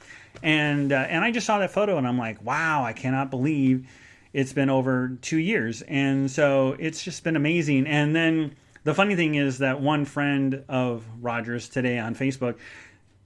And 0.41 0.91
uh, 0.91 0.95
and 0.95 1.23
I 1.23 1.31
just 1.31 1.45
saw 1.45 1.59
that 1.59 1.71
photo 1.71 1.97
and 1.97 2.07
I'm 2.07 2.17
like, 2.17 2.41
wow, 2.43 2.83
I 2.83 2.93
cannot 2.93 3.29
believe 3.29 3.87
it's 4.31 4.53
been 4.53 4.69
over 4.69 5.17
2 5.21 5.37
years. 5.37 5.81
And 5.83 6.29
so 6.29 6.75
it's 6.79 7.03
just 7.03 7.23
been 7.23 7.35
amazing. 7.35 7.87
And 7.87 8.15
then 8.15 8.55
the 8.83 8.93
funny 8.93 9.15
thing 9.15 9.35
is 9.35 9.57
that 9.59 9.81
one 9.81 10.05
friend 10.05 10.63
of 10.69 11.05
Rogers 11.21 11.67
today 11.69 11.99
on 11.99 12.15
Facebook 12.15 12.57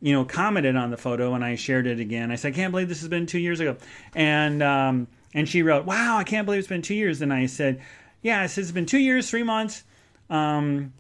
you 0.02 0.14
know, 0.14 0.24
commented 0.24 0.78
on 0.78 0.92
the 0.92 0.98
photo 0.98 1.34
and 1.34 1.44
I 1.44 1.56
shared 1.56 1.86
it 1.86 2.00
again. 2.00 2.32
I 2.32 2.36
said, 2.36 2.54
I 2.54 2.56
can't 2.56 2.72
believe 2.72 2.88
this 2.88 3.02
has 3.02 3.10
been 3.10 3.26
two 3.26 3.40
years 3.40 3.60
ago. 3.60 3.76
And 4.16 4.64
um, 4.64 5.08
and 5.34 5.48
she 5.48 5.62
wrote, 5.62 5.86
Wow, 5.86 6.18
I 6.18 6.24
can't 6.24 6.46
believe 6.46 6.60
it's 6.60 6.70
been 6.70 6.82
two 6.82 6.96
years. 6.96 7.22
And 7.22 7.34
I 7.34 7.48
said, 7.48 7.82
Yeah, 8.22 8.44
it 8.44 8.58
it's 8.58 8.72
been 8.72 8.86
two 8.86 9.00
years, 9.00 9.30
three 9.30 9.44
months, 9.44 9.84
um, 10.30 10.94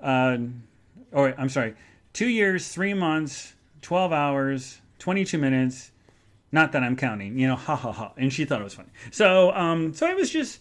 uh, 0.00 0.38
or 1.12 1.34
I'm 1.36 1.48
sorry, 1.48 1.74
two 2.12 2.28
years, 2.28 2.68
three 2.68 2.94
months, 2.94 3.54
12 3.82 4.12
hours, 4.12 4.80
22 4.98 5.38
minutes. 5.38 5.90
Not 6.52 6.72
that 6.72 6.82
I'm 6.82 6.96
counting, 6.96 7.38
you 7.38 7.48
know, 7.48 7.56
ha 7.56 7.74
ha 7.74 7.92
ha. 7.92 8.12
And 8.16 8.32
she 8.32 8.44
thought 8.44 8.60
it 8.60 8.64
was 8.64 8.74
funny. 8.74 8.90
So, 9.10 9.52
um, 9.52 9.94
so 9.94 10.06
it 10.06 10.14
was 10.14 10.30
just, 10.30 10.60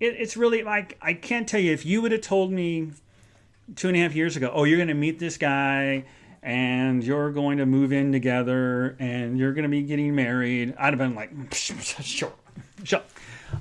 it, 0.00 0.14
it's 0.18 0.36
really 0.36 0.62
like, 0.62 0.98
I 1.02 1.12
can't 1.12 1.46
tell 1.46 1.60
you, 1.60 1.72
if 1.72 1.84
you 1.84 2.00
would 2.02 2.12
have 2.12 2.22
told 2.22 2.50
me 2.50 2.92
two 3.74 3.88
and 3.88 3.96
a 3.96 4.00
half 4.00 4.14
years 4.14 4.36
ago, 4.36 4.50
oh, 4.54 4.64
you're 4.64 4.78
going 4.78 4.88
to 4.88 4.94
meet 4.94 5.18
this 5.18 5.36
guy 5.36 6.06
and 6.42 7.04
you're 7.04 7.30
going 7.30 7.58
to 7.58 7.66
move 7.66 7.92
in 7.92 8.10
together 8.12 8.96
and 8.98 9.38
you're 9.38 9.52
going 9.52 9.64
to 9.64 9.68
be 9.68 9.82
getting 9.82 10.14
married, 10.14 10.74
I'd 10.78 10.94
have 10.94 10.98
been 10.98 11.14
like, 11.14 11.30
sure, 11.52 12.32
sure. 12.82 13.02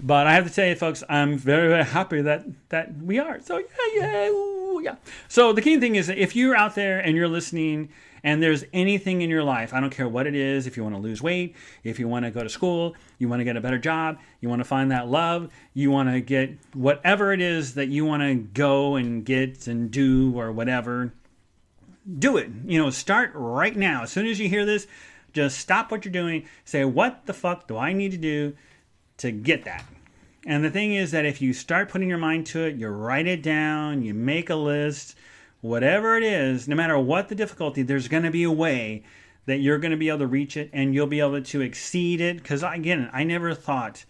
But 0.02 0.28
I 0.28 0.34
have 0.34 0.48
to 0.48 0.54
tell 0.54 0.68
you, 0.68 0.76
folks, 0.76 1.04
I'm 1.10 1.38
very, 1.38 1.68
very 1.70 1.84
happy 1.84 2.22
that 2.22 2.46
that 2.70 2.98
we 2.98 3.20
are. 3.20 3.40
So 3.42 3.58
yeah, 3.58 3.66
yeah, 3.96 4.28
ooh, 4.30 4.82
yeah. 4.84 4.96
So 5.28 5.54
the 5.54 5.62
key 5.62 5.80
thing 5.80 5.96
is, 5.96 6.10
if 6.10 6.36
you're 6.36 6.56
out 6.56 6.76
there 6.76 7.00
and 7.00 7.16
you're 7.16 7.28
listening, 7.28 7.90
and 8.26 8.42
there's 8.42 8.66
anything 8.74 9.22
in 9.22 9.30
your 9.30 9.44
life, 9.44 9.72
I 9.72 9.80
don't 9.80 9.92
care 9.92 10.10
what 10.10 10.26
it 10.26 10.34
is, 10.34 10.66
if 10.66 10.76
you 10.76 10.84
want 10.84 10.96
to 10.96 11.02
lose 11.02 11.22
weight, 11.22 11.56
if 11.84 12.00
you 12.00 12.08
want 12.08 12.26
to 12.26 12.32
go 12.32 12.42
to 12.42 12.50
school, 12.50 12.96
you 13.20 13.30
want 13.30 13.40
to 13.40 13.44
get 13.44 13.56
a 13.56 13.62
better 13.62 13.78
job, 13.78 14.18
you 14.42 14.50
want 14.50 14.62
to 14.62 14.66
find 14.66 14.90
that 14.90 15.08
love, 15.08 15.52
you 15.76 15.92
want 15.92 16.10
to 16.10 16.22
get 16.22 16.58
whatever 16.74 17.32
it 17.34 17.40
is 17.40 17.76
that 17.76 17.88
you 17.90 18.04
want 18.04 18.24
to 18.24 18.34
go 18.34 18.96
and 18.96 19.24
get 19.24 19.68
and 19.68 19.92
do 19.92 20.34
or 20.40 20.52
whatever, 20.52 21.14
do 22.18 22.38
it. 22.38 22.50
You 22.66 22.82
know, 22.82 22.90
start 22.90 23.30
right 23.36 23.76
now. 23.76 24.02
As 24.02 24.12
soon 24.12 24.26
as 24.26 24.40
you 24.40 24.50
hear 24.50 24.66
this, 24.66 24.88
just 25.34 25.60
stop 25.60 25.92
what 25.92 26.04
you're 26.04 26.12
doing. 26.12 26.48
Say, 26.64 26.84
what 26.84 27.28
the 27.28 27.34
fuck 27.34 27.68
do 27.68 27.78
I 27.78 27.94
need 27.94 28.12
to 28.12 28.18
do 28.18 28.56
to 29.18 29.32
get 29.32 29.66
that? 29.66 29.86
And 30.46 30.64
the 30.64 30.70
thing 30.70 30.94
is 30.94 31.12
that 31.12 31.26
if 31.26 31.42
you 31.42 31.54
start 31.54 31.90
putting 31.90 32.10
your 32.10 32.18
mind 32.20 32.46
to 32.48 32.66
it, 32.66 32.76
you 32.76 32.88
write 32.88 33.28
it 33.28 33.42
down, 33.42 34.04
you 34.04 34.14
make 34.14 34.50
a 34.50 34.56
list, 34.56 35.16
whatever 35.62 36.18
it 36.18 36.24
is, 36.24 36.68
no 36.68 36.76
matter 36.76 37.00
what 37.00 37.30
the 37.30 37.36
difficulty, 37.36 37.82
there's 37.82 38.08
going 38.08 38.24
to 38.24 38.32
be 38.32 38.44
a 38.44 38.52
way 38.52 39.04
that 39.48 39.58
you're 39.58 39.80
going 39.80 39.92
to 39.92 39.98
be 39.98 40.10
able 40.10 40.20
to 40.20 40.28
reach 40.28 40.56
it 40.56 40.70
and 40.72 40.94
you'll 40.94 41.08
be 41.08 41.20
able 41.20 41.42
to 41.42 41.62
exceed 41.62 42.22
it. 42.22 42.38
Because 42.38 42.64
again, 42.64 43.10
I 43.12 43.24
never 43.24 43.56
thought 43.56 44.06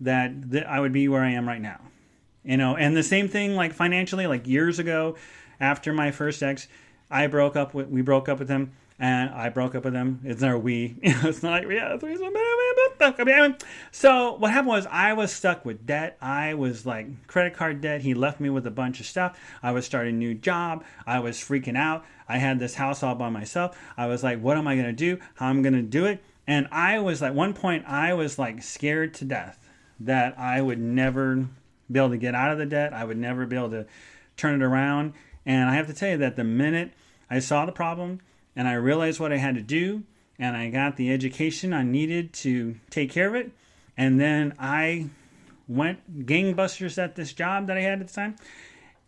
that, 0.00 0.50
that 0.50 0.66
I 0.66 0.80
would 0.80 0.92
be 0.92 1.08
where 1.08 1.22
I 1.22 1.30
am 1.30 1.46
right 1.46 1.60
now. 1.60 1.80
You 2.44 2.56
know, 2.56 2.76
and 2.76 2.96
the 2.96 3.02
same 3.02 3.28
thing 3.28 3.56
like 3.56 3.72
financially, 3.72 4.26
like 4.26 4.46
years 4.46 4.78
ago 4.78 5.16
after 5.60 5.92
my 5.92 6.10
first 6.10 6.42
ex, 6.42 6.68
I 7.10 7.26
broke 7.26 7.56
up 7.56 7.74
with 7.74 7.88
we 7.88 8.02
broke 8.02 8.28
up 8.28 8.38
with 8.38 8.48
him 8.48 8.72
and 8.98 9.30
I 9.30 9.50
broke 9.50 9.74
up 9.74 9.84
with 9.84 9.94
him. 9.94 10.20
It's 10.24 10.40
not 10.40 10.62
we. 10.62 10.96
it's 11.02 11.42
not 11.42 11.64
like 11.64 11.70
yeah, 11.70 11.96
so 13.90 14.34
what 14.34 14.50
happened 14.50 14.68
was 14.68 14.86
I 14.86 15.12
was 15.12 15.32
stuck 15.32 15.64
with 15.64 15.86
debt. 15.86 16.16
I 16.20 16.54
was 16.54 16.86
like 16.86 17.26
credit 17.26 17.54
card 17.54 17.80
debt. 17.80 18.00
He 18.00 18.14
left 18.14 18.40
me 18.40 18.48
with 18.48 18.66
a 18.66 18.70
bunch 18.70 19.00
of 19.00 19.06
stuff. 19.06 19.38
I 19.62 19.72
was 19.72 19.84
starting 19.84 20.14
a 20.14 20.18
new 20.18 20.34
job. 20.34 20.84
I 21.06 21.20
was 21.20 21.36
freaking 21.36 21.76
out. 21.76 22.04
I 22.28 22.38
had 22.38 22.58
this 22.58 22.74
house 22.74 23.02
all 23.02 23.14
by 23.14 23.28
myself. 23.28 23.78
I 23.96 24.06
was 24.06 24.24
like, 24.24 24.40
what 24.40 24.56
am 24.56 24.66
I 24.66 24.76
gonna 24.76 24.92
do? 24.92 25.18
How 25.34 25.50
am 25.50 25.58
I 25.58 25.62
gonna 25.62 25.82
do 25.82 26.06
it? 26.06 26.22
And 26.46 26.68
I 26.70 26.98
was 27.00 27.22
at 27.22 27.34
one 27.34 27.52
point, 27.52 27.84
I 27.86 28.14
was 28.14 28.38
like 28.38 28.62
scared 28.62 29.14
to 29.14 29.24
death 29.24 29.68
that 30.00 30.38
I 30.38 30.60
would 30.60 30.78
never 30.78 31.48
be 31.90 31.98
able 31.98 32.10
to 32.10 32.18
get 32.18 32.34
out 32.34 32.50
of 32.50 32.58
the 32.58 32.66
debt. 32.66 32.92
I 32.92 33.04
would 33.04 33.16
never 33.18 33.46
be 33.46 33.56
able 33.56 33.70
to 33.70 33.86
turn 34.36 34.60
it 34.60 34.64
around. 34.64 35.12
And 35.44 35.68
I 35.68 35.74
have 35.74 35.86
to 35.86 35.94
tell 35.94 36.10
you 36.10 36.18
that 36.18 36.36
the 36.36 36.44
minute 36.44 36.92
I 37.30 37.40
saw 37.40 37.66
the 37.66 37.72
problem 37.72 38.20
and 38.56 38.66
I 38.66 38.72
realized 38.72 39.20
what 39.20 39.32
I 39.32 39.36
had 39.36 39.54
to 39.54 39.62
do, 39.62 40.02
and 40.38 40.56
I 40.56 40.70
got 40.70 40.96
the 40.96 41.12
education 41.12 41.72
I 41.72 41.82
needed 41.82 42.32
to 42.34 42.76
take 42.90 43.10
care 43.10 43.28
of 43.28 43.34
it, 43.34 43.52
and 43.96 44.18
then 44.18 44.54
I 44.58 45.10
went 45.68 46.26
gangbusters 46.26 46.96
at 46.96 47.14
this 47.14 47.32
job 47.32 47.66
that 47.68 47.76
I 47.76 47.82
had 47.82 48.00
at 48.00 48.08
the 48.08 48.12
time, 48.14 48.36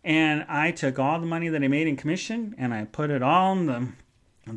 and 0.03 0.45
I 0.47 0.71
took 0.71 0.99
all 0.99 1.19
the 1.19 1.25
money 1.25 1.49
that 1.49 1.63
I 1.63 1.67
made 1.67 1.87
in 1.87 1.97
commission 1.97 2.55
and 2.57 2.73
I 2.73 2.85
put 2.85 3.09
it 3.09 3.21
all 3.21 3.53
in 3.53 3.65
the 3.65 3.87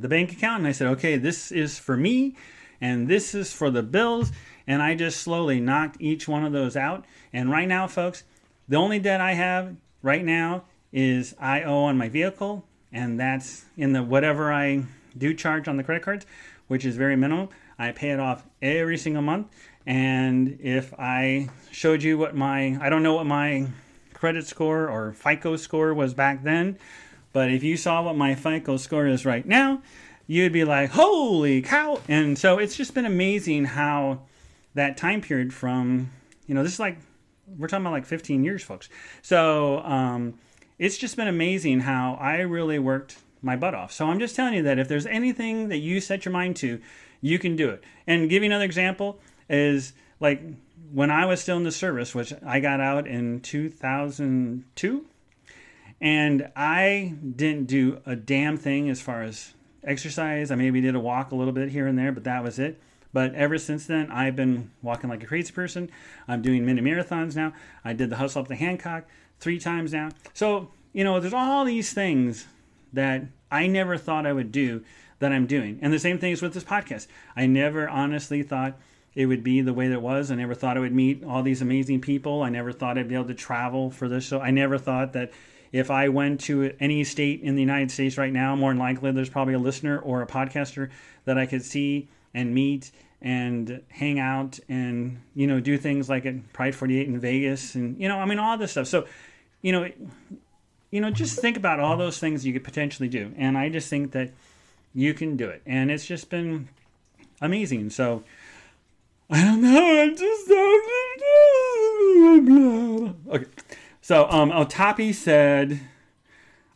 the 0.01 0.09
bank 0.09 0.33
account, 0.33 0.61
and 0.61 0.67
I 0.67 0.73
said, 0.73 0.89
okay, 0.89 1.17
this 1.17 1.53
is 1.53 1.79
for 1.79 1.97
me, 1.97 2.35
and 2.81 3.09
this 3.09 3.35
is 3.35 3.53
for 3.53 3.71
the 3.71 3.83
bills, 3.83 4.33
and 4.67 4.83
I 4.83 4.95
just 4.95 5.21
slowly 5.21 5.61
knocked 5.61 6.01
each 6.01 6.27
one 6.27 6.45
of 6.45 6.53
those 6.53 6.77
out. 6.77 7.05
And 7.33 7.51
right 7.51 7.69
now, 7.69 7.87
folks, 7.87 8.25
the 8.69 8.77
only 8.77 8.99
debt 8.99 9.21
I 9.21 9.35
have 9.35 9.77
right 10.03 10.25
now 10.25 10.65
is 10.93 11.35
I 11.39 11.63
owe 11.63 11.85
on 11.85 11.99
my 11.99 12.09
vehicle, 12.09 12.65
and 12.93 13.19
that's 13.19 13.65
in 13.77 13.93
the 13.93 14.03
whatever 14.03 14.53
I 14.53 14.85
do 15.17 15.35
charge 15.35 15.69
on 15.69 15.77
the 15.77 15.85
credit 15.85 16.03
cards, 16.03 16.27
which 16.69 16.85
is 16.85 16.97
very 16.97 17.17
minimal. 17.17 17.51
I 17.79 17.93
pay 17.93 18.11
it 18.11 18.21
off 18.21 18.45
every 18.61 18.99
single 18.99 19.23
month. 19.23 19.49
And 19.87 20.59
if 20.63 20.95
I 20.99 21.49
showed 21.71 22.03
you 22.03 22.19
what 22.19 22.37
my, 22.37 22.79
I 22.81 22.89
don't 22.89 23.03
know 23.03 23.15
what 23.15 23.27
my 23.27 23.67
credit 24.15 24.47
score 24.47 24.89
or 24.89 25.13
FICO 25.13 25.57
score 25.57 25.93
was 25.93 26.15
back 26.15 26.45
then, 26.45 26.79
but 27.33 27.51
if 27.51 27.63
you 27.63 27.77
saw 27.77 28.03
what 28.03 28.17
my 28.17 28.35
FICO 28.35 28.77
score 28.77 29.07
is 29.07 29.27
right 29.27 29.45
now, 29.45 29.83
you'd 30.27 30.53
be 30.53 30.65
like, 30.65 30.91
holy 30.91 31.63
cow. 31.63 32.01
And 32.09 32.39
so 32.39 32.59
it's 32.59 32.77
just 32.77 32.95
been 32.95 33.07
amazing 33.07 33.65
how 33.65 34.23
that 34.75 34.97
time 34.97 35.21
period 35.21 35.53
from, 35.53 36.11
you 36.47 36.55
know, 36.55 36.63
this 36.63 36.75
is 36.75 36.81
like, 36.81 36.99
we're 37.59 37.67
talking 37.67 37.85
about 37.85 37.93
like 37.93 38.07
15 38.07 38.45
years, 38.45 38.63
folks. 38.63 38.89
So, 39.23 39.81
um, 39.81 40.39
it's 40.83 40.99
just 40.99 41.17
been 41.17 41.29
amazing 41.29 41.79
how 41.79 42.19
I 42.21 42.41
really 42.41 42.81
worked 42.81 43.17
my 43.41 43.55
butt 43.55 43.73
off. 43.73 43.93
So 43.93 44.07
I'm 44.07 44.19
just 44.19 44.35
telling 44.35 44.55
you 44.55 44.65
that 44.65 44.81
if 44.81 44.89
there's 44.89 45.07
anything 45.07 45.69
that 45.69 45.77
you 45.77 46.01
set 46.01 46.25
your 46.25 46.33
mind 46.33 46.57
to, 46.57 46.81
you 47.21 47.39
can 47.39 47.55
do 47.55 47.71
it. 47.71 47.85
And 48.09 48.29
give 48.29 48.43
you 48.43 48.49
another 48.49 48.65
example 48.65 49.21
is 49.49 49.93
like 50.19 50.43
when 50.93 51.09
I 51.09 51.27
was 51.27 51.41
still 51.41 51.57
in 51.57 51.63
the 51.63 51.71
service, 51.71 52.17
which 52.17 52.33
I 52.45 52.59
got 52.59 52.81
out 52.81 53.07
in 53.07 53.39
2002, 53.43 55.07
and 56.01 56.51
I 56.57 57.15
didn't 57.37 57.69
do 57.69 58.01
a 58.05 58.17
damn 58.17 58.57
thing 58.57 58.91
as 58.91 59.01
far 59.01 59.23
as 59.23 59.55
exercise. 59.85 60.51
I 60.51 60.57
maybe 60.57 60.81
did 60.81 60.97
a 60.97 61.01
walk 61.01 61.31
a 61.31 61.37
little 61.37 61.53
bit 61.53 61.69
here 61.69 61.87
and 61.87 61.97
there, 61.97 62.11
but 62.11 62.25
that 62.25 62.43
was 62.43 62.59
it. 62.59 62.81
But 63.13 63.37
ever 63.37 63.57
since 63.57 63.87
then, 63.87 64.11
I've 64.11 64.35
been 64.35 64.73
walking 64.83 65.09
like 65.09 65.23
a 65.23 65.27
crazy 65.27 65.53
person. 65.53 65.93
I'm 66.27 66.43
doing 66.43 66.67
mini 66.67 66.81
marathons 66.81 67.37
now. 67.37 67.53
I 67.85 67.93
did 67.93 68.11
the 68.11 68.17
hustle 68.17 68.43
up 68.43 68.49
to 68.49 68.57
Hancock 68.57 69.05
three 69.43 69.59
times 69.59 69.93
now. 69.93 70.09
So, 70.33 70.71
you 70.93 71.03
know, 71.03 71.19
there's 71.21 71.35
all 71.35 71.65
these 71.65 71.93
things 71.93 72.47
that 72.93 73.25
I 73.51 73.67
never 73.67 73.99
thought 73.99 74.25
I 74.25 74.33
would 74.33 74.53
do 74.53 74.85
that 75.19 75.33
I'm 75.33 75.47
doing. 75.47 75.79
And 75.83 75.93
the 75.93 75.99
same 75.99 76.19
thing 76.19 76.33
is 76.33 76.41
with 76.41 76.55
this 76.55 76.65
podcast. 76.65 77.09
I 77.37 77.47
never 77.47 77.89
honestly 77.89 78.43
thought 78.43 78.79
it 79.15 79.27
would 79.27 79.43
be 79.43 79.61
the 79.61 79.75
way 79.75 79.89
that 79.89 79.95
it 79.95 80.03
was. 80.03 80.31
I 80.31 80.37
never 80.37 80.55
thought 80.55 80.77
I 80.77 80.81
would 80.81 80.95
meet 80.95 81.25
all 81.25 81.43
these 81.43 81.61
amazing 81.61 82.01
people. 82.01 82.43
I 82.43 82.49
never 82.49 82.73
thought 82.73 82.97
I'd 82.97 83.09
be 83.09 83.15
able 83.15 83.27
to 83.27 83.35
travel 83.35 83.91
for 83.91 84.09
this 84.09 84.25
show. 84.25 84.41
I 84.41 84.53
never 84.53 84.79
thought 84.79 85.13
that 85.13 85.33
if 85.73 85.91
I 85.91 86.09
went 86.09 86.41
to 86.43 86.73
any 86.81 87.03
state 87.03 87.41
in 87.43 87.55
the 87.55 87.61
United 87.63 87.91
States 87.91 88.17
right 88.17 88.33
now, 88.33 88.55
more 88.55 88.71
than 88.71 88.79
likely 88.79 89.11
there's 89.11 89.29
probably 89.29 89.55
a 89.55 89.59
listener 89.59 89.99
or 89.99 90.23
a 90.23 90.27
podcaster 90.27 90.91
that 91.25 91.37
I 91.37 91.47
could 91.47 91.63
see 91.63 92.09
and 92.33 92.55
meet 92.55 92.93
and 93.21 93.83
hang 93.89 94.19
out 94.19 94.59
and 94.69 95.21
you 95.35 95.47
know 95.47 95.61
do 95.61 95.79
things 95.79 96.09
like 96.09 96.27
at 96.27 96.53
Pride 96.53 96.75
48 96.75 97.07
in 97.07 97.21
Vegas 97.21 97.77
and 97.77 97.97
you 98.01 98.09
know 98.09 98.19
I 98.19 98.25
mean 98.25 98.39
all 98.39 98.59
this 98.59 98.73
stuff. 98.73 98.89
So 98.89 99.07
you 99.63 99.73
know, 99.73 99.91
you 100.91 101.01
know, 101.01 101.11
just 101.11 101.39
think 101.39 101.57
about 101.57 101.81
all 101.81 101.97
those 101.97 102.19
things 102.19 102.45
you 102.45 102.53
could 102.53 102.65
potentially 102.65 103.09
do, 103.09 103.33
and 103.37 103.57
I 103.57 103.71
just 103.71 103.89
think 103.89 104.13
that 104.13 104.31
you 104.93 105.15
can 105.15 105.37
do 105.37 105.49
it, 105.49 105.63
and 105.65 105.91
it's 105.91 106.05
just 106.05 106.29
been 106.29 106.69
amazing. 107.41 107.89
So 107.91 108.25
I 109.31 109.43
don't 109.43 109.63
know, 109.63 110.03
I 110.03 110.11
just 110.15 110.49
don't. 110.49 110.87
Okay, 113.29 113.47
so 114.03 114.29
um, 114.29 114.51
Otapi 114.51 115.15
said. 115.15 115.81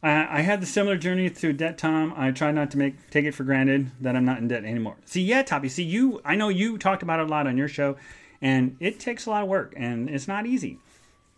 I, 0.03 0.39
I 0.39 0.41
had 0.43 0.61
the 0.61 0.67
similar 0.67 0.97
journey 0.97 1.29
through 1.29 1.55
debt, 1.55 1.79
Tom. 1.79 2.15
I 2.17 2.31
try 2.31 2.53
not 2.53 2.71
to 2.73 2.79
make 2.79 3.11
take 3.11 3.25
it 3.25 3.33
for 3.33 3.45
granted 3.45 3.91
that 4.01 4.15
I'm 4.15 4.25
not 4.25 4.39
in 4.39 4.49
debt 4.49 4.65
anymore. 4.65 4.97
See, 5.05 5.23
yeah, 5.23 5.43
Toppy. 5.43 5.69
See, 5.69 5.83
you. 5.83 6.21
I 6.25 6.37
know 6.37 6.49
you 6.49 6.79
talked 6.79 7.03
about 7.03 7.19
it 7.19 7.27
a 7.27 7.29
lot 7.29 7.47
on 7.47 7.57
your 7.57 7.69
show, 7.69 7.97
and 8.41 8.77
it 8.79 9.01
takes 9.01 9.27
a 9.27 9.31
lot 9.31 9.43
of 9.43 9.49
work, 9.49 9.75
and 9.77 10.09
it's 10.09 10.29
not 10.29 10.47
easy. 10.47 10.79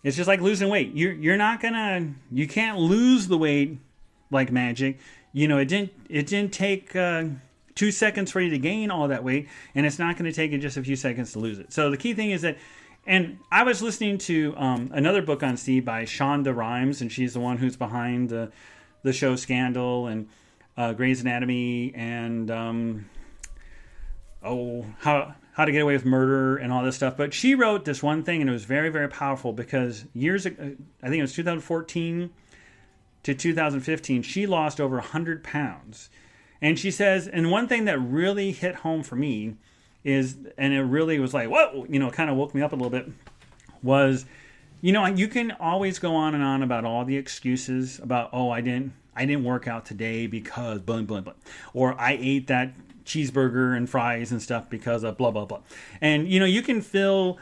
It's 0.03 0.16
just 0.16 0.28
like 0.28 0.40
losing 0.40 0.68
weight. 0.68 0.94
You're 0.94 1.12
you're 1.12 1.36
not 1.36 1.61
gonna 1.61 2.14
you 2.30 2.46
can't 2.46 2.78
lose 2.78 3.28
the 3.28 3.38
weight 3.38 3.78
like 4.30 4.53
magic. 4.53 4.99
you 5.32 5.49
know, 5.49 5.59
it 5.59 5.66
didn't 5.66 5.92
it 6.09 6.26
didn't 6.26 6.53
take 6.53 6.94
uh, 6.94 7.24
two 7.74 7.90
seconds 7.90 8.30
for 8.30 8.40
you 8.40 8.51
to 8.51 8.59
gain 8.59 8.90
all 8.90 9.09
that 9.09 9.24
weight, 9.24 9.49
and 9.74 9.86
it's 9.86 9.99
not 9.99 10.16
going 10.16 10.30
to 10.30 10.34
take 10.34 10.53
you 10.53 10.59
just 10.59 10.76
a 10.76 10.82
few 10.82 10.96
seconds 10.96 11.32
to 11.32 11.38
lose 11.38 11.59
it. 11.59 11.72
So 11.72 11.90
the 11.90 11.96
key 11.96 12.14
thing 12.14 12.30
is 12.30 12.42
that. 12.42 12.59
And 13.07 13.38
I 13.51 13.62
was 13.62 13.80
listening 13.80 14.18
to 14.18 14.55
um, 14.59 14.90
another 14.92 15.22
book 15.22 15.42
on 15.42 15.57
C 15.57 15.80
by 15.80 16.03
Shonda 16.03 16.55
Rhimes, 16.55 17.01
and 17.01 17.11
she's 17.11 17.32
the 17.32 17.40
one 17.40 17.57
who's 17.57 17.74
behind 17.74 18.28
the 18.28 18.53
the 19.03 19.14
show 19.14 19.34
Scandal 19.34 20.09
and 20.09 20.28
uh, 20.76 20.92
Grey's 20.92 21.22
Anatomy 21.22 21.94
and 21.94 22.51
um, 22.51 23.09
oh 24.42 24.84
how 24.99 25.34
how 25.59 25.65
to 25.65 25.73
get 25.73 25.83
away 25.83 25.93
with 25.93 26.07
murder 26.07 26.57
and 26.57 26.73
all 26.73 26.85
this 26.85 26.97
stuff. 26.97 27.17
But 27.17 27.35
she 27.35 27.57
wrote 27.57 27.85
this 27.85 28.03
one 28.03 28.23
thing, 28.23 28.41
and 28.41 28.49
it 28.49 28.53
was 28.53 28.65
very 28.65 28.89
very 28.89 29.09
powerful 29.09 29.53
because 29.53 30.07
years 30.15 30.47
ago, 30.47 30.63
uh, 30.63 30.67
I 31.03 31.09
think 31.09 31.19
it 31.19 31.23
was 31.23 31.35
2014 31.35 32.31
to 33.25 33.35
2015, 33.35 34.23
she 34.23 34.47
lost 34.47 34.81
over 34.81 34.97
100 34.97 35.43
pounds. 35.45 36.09
And 36.63 36.79
she 36.79 36.91
says, 36.91 37.29
and 37.29 37.51
one 37.51 37.69
thing 37.69 37.85
that 37.85 37.99
really 37.99 38.53
hit 38.53 38.77
home 38.77 39.03
for 39.03 39.17
me 39.17 39.57
is, 40.05 40.37
and 40.57 40.73
it 40.73 40.83
really 40.83 41.19
was 41.19 41.35
like, 41.35 41.49
whoa, 41.49 41.87
you 41.89 41.99
know, 41.99 42.11
kind 42.11 42.31
of 42.31 42.37
woke 42.37 42.55
me 42.55 42.63
up 42.63 42.73
a 42.73 42.77
little 42.77 42.91
bit, 42.91 43.09
was, 43.83 44.25
you 44.81 44.93
know, 44.93 45.05
you 45.07 45.29
can 45.29 45.53
always 45.61 45.99
go 45.99 46.15
on 46.15 46.35
and 46.35 46.43
on 46.43 46.63
about 46.63 46.85
all 46.85 47.05
the 47.05 47.17
excuses 47.17 47.99
about, 47.99 48.31
oh, 48.33 48.51
I 48.51 48.61
didn't, 48.61 48.93
I 49.15 49.25
didn't 49.25 49.45
work 49.45 49.67
out 49.67 49.85
today 49.85 50.27
because 50.27 50.81
blah 50.81 51.03
blah 51.03 51.21
blah, 51.21 51.35
or 51.75 52.01
I 52.01 52.17
ate 52.21 52.47
that 52.47 52.73
cheeseburger 53.09 53.77
and 53.77 53.89
fries 53.89 54.31
and 54.31 54.41
stuff 54.43 54.69
because 54.71 55.03
of 55.03 55.17
blah 55.17 55.31
blah 55.31 55.45
blah, 55.45 55.61
and 56.01 56.29
you 56.29 56.39
know, 56.39 56.47
you 56.47 56.63
can 56.63 56.81
fill 56.81 57.39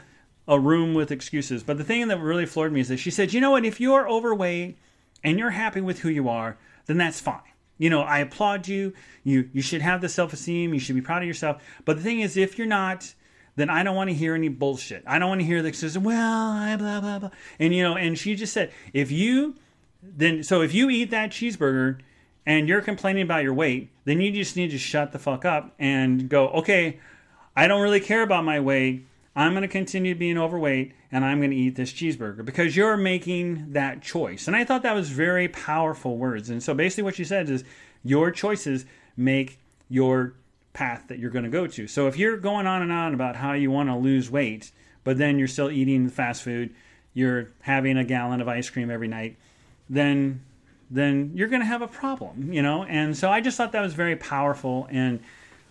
a 0.47 0.59
room 0.59 0.93
with 0.93 1.11
excuses. 1.11 1.63
But 1.63 1.77
the 1.77 1.83
thing 1.83 2.07
that 2.07 2.19
really 2.19 2.45
floored 2.45 2.71
me 2.71 2.79
is 2.79 2.87
that 2.87 2.97
she 2.97 3.11
said, 3.11 3.33
you 3.33 3.41
know 3.41 3.51
what, 3.51 3.65
if 3.65 3.81
you're 3.81 4.09
overweight 4.09 4.77
and 5.23 5.37
you're 5.37 5.49
happy 5.49 5.81
with 5.81 5.99
who 5.99 6.09
you 6.09 6.29
are, 6.29 6.57
then 6.85 6.97
that's 6.97 7.19
fine. 7.19 7.41
You 7.77 7.89
know, 7.89 8.01
I 8.01 8.19
applaud 8.19 8.67
you. 8.67 8.93
You 9.23 9.49
you 9.53 9.61
should 9.61 9.81
have 9.81 10.01
the 10.01 10.09
self-esteem. 10.09 10.73
You 10.73 10.79
should 10.79 10.95
be 10.95 11.01
proud 11.01 11.21
of 11.21 11.27
yourself. 11.27 11.61
But 11.85 11.97
the 11.97 12.03
thing 12.03 12.21
is, 12.21 12.37
if 12.37 12.57
you're 12.57 12.65
not, 12.65 13.13
then 13.55 13.69
I 13.69 13.83
don't 13.83 13.95
want 13.95 14.09
to 14.09 14.15
hear 14.15 14.35
any 14.35 14.47
bullshit. 14.47 15.03
I 15.05 15.19
don't 15.19 15.29
want 15.29 15.41
to 15.41 15.45
hear 15.45 15.61
that 15.61 15.75
says, 15.75 15.97
"Well, 15.97 16.51
I 16.51 16.75
blah 16.75 17.01
blah 17.01 17.19
blah." 17.19 17.29
And 17.59 17.75
you 17.75 17.83
know, 17.83 17.95
and 17.95 18.17
she 18.17 18.35
just 18.35 18.53
said, 18.53 18.71
if 18.93 19.11
you 19.11 19.55
then 20.01 20.43
so 20.43 20.61
if 20.61 20.73
you 20.73 20.89
eat 20.89 21.11
that 21.11 21.31
cheeseburger 21.31 21.99
and 22.47 22.67
you're 22.67 22.81
complaining 22.81 23.21
about 23.21 23.43
your 23.43 23.53
weight, 23.53 23.91
then 24.05 24.21
you 24.21 24.31
just 24.31 24.55
need 24.55 24.71
to 24.71 24.77
shut 24.79 25.11
the 25.11 25.19
fuck 25.19 25.45
up 25.45 25.75
and 25.77 26.29
go, 26.29 26.47
"Okay, 26.47 26.97
I 27.55 27.67
don't 27.67 27.81
really 27.81 27.99
care 27.99 28.23
about 28.23 28.45
my 28.45 28.59
weight. 28.59 29.05
I'm 29.35 29.51
going 29.51 29.63
to 29.63 29.67
continue 29.67 30.15
being 30.15 30.37
overweight 30.37 30.93
and 31.11 31.25
I'm 31.25 31.39
going 31.39 31.51
to 31.51 31.57
eat 31.57 31.75
this 31.75 31.91
cheeseburger 31.91 32.43
because 32.43 32.75
you're 32.75 32.97
making 32.97 33.73
that 33.73 34.01
choice. 34.01 34.47
And 34.47 34.55
I 34.55 34.63
thought 34.63 34.81
that 34.83 34.95
was 34.95 35.09
very 35.09 35.47
powerful 35.47 36.17
words. 36.17 36.49
And 36.49 36.63
so 36.63 36.73
basically, 36.73 37.03
what 37.03 37.15
she 37.15 37.23
said 37.23 37.49
is 37.49 37.63
your 38.03 38.31
choices 38.31 38.85
make 39.15 39.59
your 39.89 40.33
path 40.73 41.05
that 41.07 41.19
you're 41.19 41.31
going 41.31 41.45
to 41.45 41.51
go 41.51 41.67
to. 41.67 41.87
So 41.87 42.07
if 42.07 42.17
you're 42.17 42.37
going 42.37 42.65
on 42.65 42.81
and 42.81 42.91
on 42.91 43.13
about 43.13 43.35
how 43.35 43.53
you 43.53 43.71
want 43.71 43.89
to 43.89 43.95
lose 43.95 44.31
weight, 44.31 44.71
but 45.03 45.17
then 45.17 45.37
you're 45.37 45.47
still 45.47 45.69
eating 45.69 46.09
fast 46.09 46.43
food, 46.43 46.73
you're 47.13 47.49
having 47.61 47.97
a 47.97 48.03
gallon 48.03 48.39
of 48.41 48.47
ice 48.47 48.69
cream 48.69 48.89
every 48.89 49.07
night, 49.07 49.37
then 49.89 50.41
then 50.89 51.31
you're 51.35 51.47
going 51.47 51.61
to 51.61 51.67
have 51.67 51.81
a 51.81 51.87
problem, 51.87 52.53
you 52.53 52.61
know. 52.61 52.83
And 52.83 53.17
so 53.17 53.29
I 53.29 53.41
just 53.41 53.57
thought 53.57 53.71
that 53.73 53.81
was 53.81 53.93
very 53.93 54.15
powerful 54.15 54.87
and 54.89 55.19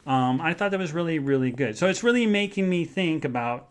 um, 0.06 0.40
I 0.40 0.54
thought 0.54 0.70
that 0.70 0.78
was 0.78 0.92
really, 0.92 1.18
really 1.18 1.50
good. 1.50 1.76
So 1.76 1.88
it's 1.88 2.04
really 2.04 2.26
making 2.26 2.68
me 2.68 2.84
think 2.84 3.24
about, 3.24 3.68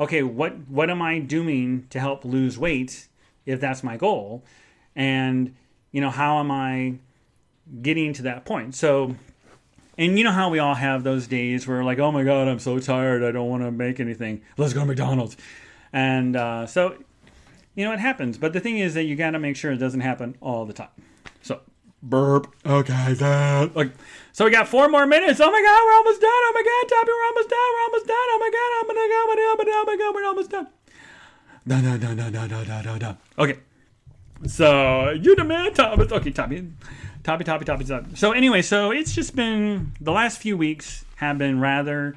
okay, 0.00 0.22
what 0.22 0.68
what 0.68 0.90
am 0.90 1.00
I 1.00 1.20
doing 1.20 1.86
to 1.90 2.00
help 2.00 2.24
lose 2.24 2.58
weight 2.58 3.06
if 3.46 3.60
that's 3.60 3.84
my 3.84 3.96
goal, 3.96 4.44
and 4.96 5.54
you 5.92 6.00
know 6.00 6.10
how 6.10 6.40
am 6.40 6.50
I 6.50 6.96
getting 7.82 8.12
to 8.14 8.22
that 8.22 8.44
point? 8.44 8.74
So, 8.74 9.14
and 9.96 10.18
you 10.18 10.24
know 10.24 10.32
how 10.32 10.50
we 10.50 10.58
all 10.58 10.74
have 10.74 11.04
those 11.04 11.28
days 11.28 11.68
where 11.68 11.84
like, 11.84 12.00
oh 12.00 12.10
my 12.10 12.24
god, 12.24 12.48
I'm 12.48 12.58
so 12.58 12.80
tired, 12.80 13.22
I 13.22 13.30
don't 13.30 13.48
want 13.48 13.62
to 13.62 13.70
make 13.70 14.00
anything. 14.00 14.42
Let's 14.56 14.72
go 14.72 14.80
to 14.80 14.86
McDonald's, 14.86 15.36
and 15.92 16.34
uh, 16.34 16.66
so 16.66 16.96
you 17.76 17.84
know 17.84 17.92
it 17.92 18.00
happens. 18.00 18.38
But 18.38 18.52
the 18.52 18.60
thing 18.60 18.78
is 18.78 18.94
that 18.94 19.04
you 19.04 19.14
got 19.14 19.30
to 19.30 19.38
make 19.38 19.54
sure 19.56 19.70
it 19.70 19.76
doesn't 19.76 20.00
happen 20.00 20.36
all 20.40 20.64
the 20.64 20.72
time. 20.72 20.88
So 21.42 21.60
burp. 22.02 22.52
Okay, 22.64 23.12
that 23.14 23.76
like 23.76 23.92
so 24.32 24.44
we 24.44 24.50
got 24.50 24.66
four 24.66 24.88
more 24.88 25.06
minutes. 25.06 25.40
Oh 25.40 25.50
my 25.50 25.62
god, 25.62 25.80
we're 25.86 25.94
almost 25.94 26.20
done. 26.20 26.30
Oh 26.30 26.52
my 26.52 26.62
god, 26.62 26.88
Toppy, 26.88 27.12
we're 27.14 27.26
almost 27.28 27.48
done. 27.48 27.70
We're 27.72 27.84
almost 27.84 28.06
done. 28.06 28.16
Oh 28.16 28.38
my 28.40 28.50
god, 28.50 28.70
oh 28.74 28.84
my 28.88 28.94
god, 28.94 29.10
oh 29.12 29.26
my 29.28 29.64
god, 29.64 29.72
oh 29.72 29.84
my 29.86 29.96
god, 29.96 30.14
we're 30.14 30.26
almost 30.26 30.50
done. 30.50 30.66
No, 31.68 31.80
no, 31.80 31.96
no, 31.96 32.14
no, 32.14 32.28
no, 32.30 32.46
no, 32.46 32.64
no, 32.64 32.82
no, 32.82 32.96
no. 32.98 33.16
Okay. 33.38 33.58
So 34.46 35.10
you 35.10 35.34
the 35.36 35.44
man, 35.44 35.72
Toppy. 35.74 36.02
Okay, 36.02 36.30
Toppy. 36.30 36.68
Toppy, 37.22 37.42
Toppy, 37.42 37.64
Toppy, 37.64 37.84
Toppy. 37.84 38.14
So 38.14 38.32
anyway, 38.32 38.62
so 38.62 38.92
it's 38.92 39.12
just 39.12 39.34
been 39.34 39.92
the 40.00 40.12
last 40.12 40.38
few 40.38 40.56
weeks 40.56 41.04
have 41.16 41.38
been 41.38 41.58
rather 41.60 42.14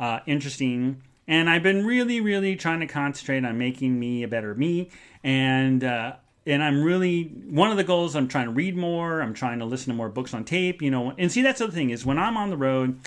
uh, 0.00 0.18
interesting. 0.26 1.00
And 1.28 1.48
I've 1.48 1.62
been 1.62 1.86
really, 1.86 2.20
really 2.20 2.56
trying 2.56 2.80
to 2.80 2.86
concentrate 2.86 3.44
on 3.44 3.58
making 3.58 3.98
me 3.98 4.22
a 4.22 4.28
better 4.28 4.54
me. 4.54 4.90
And 5.22 5.84
uh, 5.84 6.16
and 6.46 6.62
I'm 6.62 6.82
really 6.82 7.24
one 7.24 7.70
of 7.70 7.76
the 7.76 7.84
goals. 7.84 8.16
I'm 8.16 8.28
trying 8.28 8.46
to 8.46 8.52
read 8.52 8.76
more. 8.76 9.20
I'm 9.20 9.34
trying 9.34 9.60
to 9.60 9.64
listen 9.64 9.92
to 9.92 9.96
more 9.96 10.08
books 10.08 10.34
on 10.34 10.44
tape. 10.44 10.82
You 10.82 10.90
know, 10.90 11.14
and 11.16 11.30
see 11.30 11.42
that's 11.42 11.60
the 11.60 11.70
thing 11.70 11.90
is 11.90 12.04
when 12.04 12.18
I'm 12.18 12.36
on 12.36 12.50
the 12.50 12.56
road, 12.56 12.98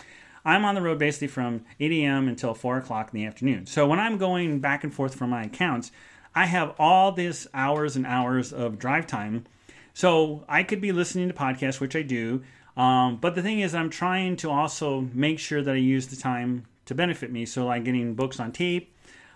I'm 0.46 0.64
on 0.64 0.76
the 0.76 0.82
road 0.82 1.00
basically 1.00 1.28
from 1.28 1.66
8 1.80 1.92
a.m. 1.92 2.28
until 2.28 2.54
4 2.54 2.78
o'clock 2.78 3.10
in 3.14 3.20
the 3.20 3.26
afternoon. 3.26 3.66
So 3.66 3.88
when 3.88 4.00
I'm 4.00 4.18
going 4.18 4.60
back 4.60 4.84
and 4.84 4.94
forth 4.94 5.16
from 5.16 5.32
my 5.32 5.44
accounts, 5.44 5.92
I 6.34 6.46
have 6.46 6.76
all 6.80 7.12
this 7.12 7.48
hours 7.54 7.96
and 7.96 8.06
hours 8.06 8.54
of 8.54 8.78
drive 8.78 9.08
time. 9.08 9.46
So 9.94 10.44
I 10.48 10.64
could 10.64 10.82
be 10.82 10.92
listening 10.92 11.30
to 11.30 11.34
podcasts, 11.34 11.80
which 11.80 11.96
I 11.96 12.02
do. 12.02 12.44
Um, 12.78 13.18
but 13.18 13.36
the 13.36 13.42
thing 13.42 13.62
is, 13.62 13.74
I'm 13.74 13.90
trying 13.90 14.36
to 14.38 14.52
also 14.52 15.08
make 15.14 15.40
sure 15.40 15.62
that 15.62 15.74
I 15.74 15.78
use 15.78 16.08
the 16.08 16.18
time 16.18 16.66
to 16.86 16.96
benefit 16.96 17.32
me. 17.32 17.46
So 17.46 17.66
like 17.66 17.84
getting 17.84 18.14
books 18.14 18.40
on 18.40 18.52
tape, 18.52 18.96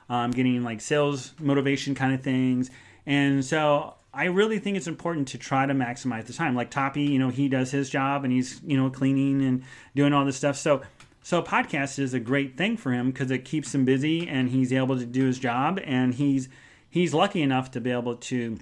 um, 0.09 0.31
getting 0.31 0.63
like 0.63 0.81
sales 0.81 1.33
motivation 1.39 1.95
kind 1.95 2.13
of 2.13 2.21
things 2.21 2.69
and 3.09 3.43
so 3.43 3.95
I 4.13 4.25
really 4.25 4.59
think 4.59 4.77
it's 4.77 4.87
important 4.87 5.29
to 5.29 5.39
try 5.39 5.65
to 5.65 5.73
maximize 5.73 6.27
the 6.27 6.33
time. 6.33 6.55
Like 6.55 6.69
Toppy, 6.69 7.03
you 7.03 7.17
know, 7.17 7.29
he 7.29 7.49
does 7.49 7.71
his 7.71 7.89
job 7.89 8.23
and 8.23 8.31
he's, 8.31 8.61
you 8.63 8.77
know, 8.77 8.91
cleaning 8.91 9.43
and 9.43 9.63
doing 9.95 10.13
all 10.13 10.25
this 10.25 10.37
stuff. 10.37 10.57
So 10.57 10.83
so 11.23 11.41
podcast 11.41 11.97
is 11.97 12.13
a 12.13 12.19
great 12.19 12.55
thing 12.55 12.77
for 12.77 12.91
him 12.91 13.09
because 13.11 13.31
it 13.31 13.45
keeps 13.45 13.73
him 13.73 13.83
busy 13.83 14.27
and 14.27 14.49
he's 14.49 14.71
able 14.71 14.97
to 14.97 15.05
do 15.05 15.25
his 15.25 15.39
job 15.39 15.79
and 15.83 16.13
he's 16.13 16.49
he's 16.87 17.13
lucky 17.13 17.41
enough 17.41 17.71
to 17.71 17.81
be 17.81 17.89
able 17.89 18.15
to 18.15 18.57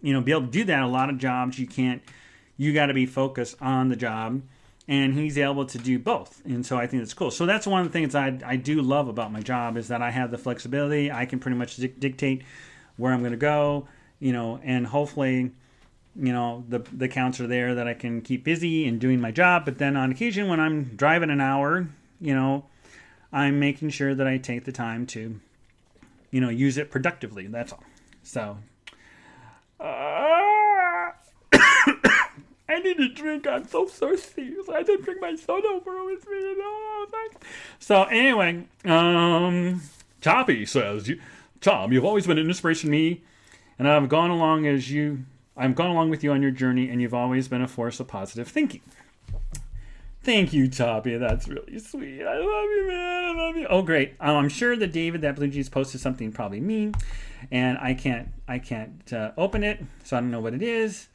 you 0.00 0.12
know 0.12 0.20
be 0.22 0.32
able 0.32 0.42
to 0.42 0.50
do 0.50 0.64
that 0.64 0.82
a 0.82 0.86
lot 0.86 1.08
of 1.10 1.16
jobs 1.16 1.58
you 1.58 1.66
can't 1.66 2.02
you 2.56 2.74
got 2.74 2.86
to 2.86 2.94
be 2.94 3.06
focused 3.06 3.56
on 3.62 3.88
the 3.88 3.96
job 3.96 4.42
and 4.88 5.14
he's 5.14 5.36
able 5.36 5.66
to 5.66 5.78
do 5.78 5.98
both 5.98 6.42
and 6.44 6.64
so 6.64 6.76
i 6.76 6.86
think 6.86 7.02
it's 7.02 7.14
cool 7.14 7.30
so 7.30 7.44
that's 7.46 7.66
one 7.66 7.80
of 7.80 7.86
the 7.86 7.92
things 7.92 8.14
I, 8.14 8.38
I 8.44 8.56
do 8.56 8.80
love 8.82 9.08
about 9.08 9.32
my 9.32 9.40
job 9.40 9.76
is 9.76 9.88
that 9.88 10.02
i 10.02 10.10
have 10.10 10.30
the 10.30 10.38
flexibility 10.38 11.10
i 11.10 11.26
can 11.26 11.40
pretty 11.40 11.56
much 11.56 11.76
dictate 11.76 12.42
where 12.96 13.12
I'm 13.12 13.20
going 13.20 13.32
to 13.32 13.38
go, 13.38 13.88
you 14.18 14.32
know, 14.32 14.60
and 14.62 14.86
hopefully, 14.86 15.52
you 16.14 16.32
know, 16.32 16.64
the 16.68 16.80
the 16.92 17.08
counts 17.08 17.40
are 17.40 17.46
there 17.46 17.74
that 17.74 17.86
I 17.86 17.94
can 17.94 18.22
keep 18.22 18.44
busy 18.44 18.86
and 18.86 19.00
doing 19.00 19.20
my 19.20 19.30
job. 19.30 19.64
But 19.64 19.78
then 19.78 19.96
on 19.96 20.10
occasion, 20.10 20.48
when 20.48 20.60
I'm 20.60 20.84
driving 20.96 21.30
an 21.30 21.40
hour, 21.40 21.86
you 22.20 22.34
know, 22.34 22.64
I'm 23.32 23.60
making 23.60 23.90
sure 23.90 24.14
that 24.14 24.26
I 24.26 24.38
take 24.38 24.64
the 24.64 24.72
time 24.72 25.06
to, 25.08 25.40
you 26.30 26.40
know, 26.40 26.48
use 26.48 26.78
it 26.78 26.90
productively. 26.90 27.46
That's 27.46 27.72
all. 27.72 27.84
So. 28.22 28.58
Uh, 29.78 30.45
I 32.76 32.80
need 32.80 33.00
a 33.00 33.08
drink. 33.08 33.46
I'm 33.46 33.66
so 33.66 33.86
thirsty. 33.86 34.54
So 34.66 34.74
I 34.74 34.82
didn't 34.82 35.06
drink 35.06 35.18
my 35.22 35.34
soda 35.34 35.80
for 35.82 35.96
a 35.96 36.04
minute. 36.04 36.22
So 37.78 38.02
anyway, 38.04 38.66
um, 38.84 39.80
Toppy 40.20 40.66
says 40.66 41.10
Tom, 41.62 41.92
you've 41.94 42.04
always 42.04 42.26
been 42.26 42.36
an 42.36 42.46
inspiration 42.46 42.88
to 42.88 42.90
me, 42.90 43.22
and 43.78 43.88
I've 43.88 44.10
gone 44.10 44.28
along 44.28 44.66
as 44.66 44.90
you. 44.90 45.24
I've 45.56 45.74
gone 45.74 45.88
along 45.88 46.10
with 46.10 46.22
you 46.22 46.32
on 46.32 46.42
your 46.42 46.50
journey, 46.50 46.90
and 46.90 47.00
you've 47.00 47.14
always 47.14 47.48
been 47.48 47.62
a 47.62 47.68
force 47.68 47.98
of 47.98 48.08
positive 48.08 48.46
thinking. 48.46 48.82
Thank 50.22 50.52
you, 50.52 50.68
Toppy. 50.68 51.16
That's 51.16 51.48
really 51.48 51.78
sweet. 51.78 52.24
I 52.24 52.36
love 52.36 52.44
you, 52.46 52.84
man. 52.88 53.24
I 53.24 53.42
love 53.42 53.56
you. 53.56 53.66
Oh, 53.70 53.80
great. 53.80 54.16
Um, 54.20 54.36
I'm 54.36 54.48
sure 54.50 54.76
that 54.76 54.92
David, 54.92 55.22
that 55.22 55.36
Blue 55.36 55.48
Jeans 55.48 55.70
posted 55.70 56.02
something 56.02 56.30
probably 56.30 56.60
mean, 56.60 56.94
and 57.50 57.78
I 57.78 57.94
can't, 57.94 58.28
I 58.46 58.58
can't 58.58 59.10
uh, 59.14 59.30
open 59.38 59.64
it, 59.64 59.82
so 60.04 60.18
I 60.18 60.20
don't 60.20 60.30
know 60.30 60.40
what 60.40 60.52
it 60.52 60.62
is. 60.62 61.08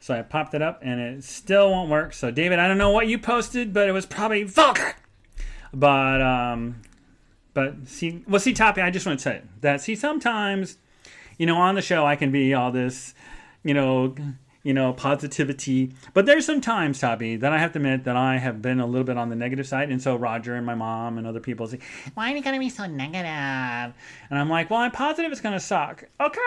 So 0.00 0.14
I 0.14 0.22
popped 0.22 0.54
it 0.54 0.62
up, 0.62 0.80
and 0.82 0.98
it 0.98 1.24
still 1.24 1.70
won't 1.70 1.90
work. 1.90 2.14
So 2.14 2.30
David, 2.30 2.58
I 2.58 2.66
don't 2.66 2.78
know 2.78 2.90
what 2.90 3.06
you 3.06 3.18
posted, 3.18 3.72
but 3.72 3.86
it 3.86 3.92
was 3.92 4.06
probably 4.06 4.44
vulgar. 4.44 4.94
But 5.72 6.22
um, 6.22 6.80
but 7.54 7.86
see, 7.86 8.24
well, 8.26 8.40
see, 8.40 8.52
Toppy, 8.54 8.80
I 8.80 8.90
just 8.90 9.06
want 9.06 9.18
to 9.18 9.22
say 9.22 9.42
that 9.60 9.80
see, 9.80 9.94
sometimes, 9.94 10.78
you 11.38 11.46
know, 11.46 11.56
on 11.56 11.74
the 11.74 11.82
show 11.82 12.06
I 12.06 12.16
can 12.16 12.32
be 12.32 12.54
all 12.54 12.72
this, 12.72 13.14
you 13.62 13.74
know, 13.74 14.14
you 14.62 14.74
know, 14.74 14.92
positivity. 14.92 15.92
But 16.12 16.26
there's 16.26 16.44
some 16.44 16.60
times, 16.60 17.00
Toppy, 17.00 17.36
that 17.36 17.52
I 17.52 17.58
have 17.58 17.72
to 17.72 17.78
admit 17.78 18.04
that 18.04 18.16
I 18.16 18.36
have 18.36 18.60
been 18.60 18.78
a 18.78 18.86
little 18.86 19.04
bit 19.04 19.16
on 19.16 19.30
the 19.30 19.36
negative 19.36 19.66
side. 19.66 19.90
And 19.90 20.02
so 20.02 20.16
Roger 20.16 20.54
and 20.54 20.66
my 20.66 20.74
mom 20.74 21.16
and 21.16 21.26
other 21.26 21.40
people 21.40 21.66
say, 21.66 21.78
Why 22.14 22.32
are 22.32 22.36
you 22.36 22.42
going 22.42 22.54
to 22.54 22.60
be 22.60 22.68
so 22.68 22.86
negative? 22.86 23.24
And 24.30 24.38
I'm 24.38 24.50
like, 24.50 24.68
Well, 24.70 24.80
I'm 24.80 24.90
positive 24.90 25.32
it's 25.32 25.40
going 25.40 25.54
to 25.54 25.60
suck. 25.60 26.04
Okay. 26.20 26.40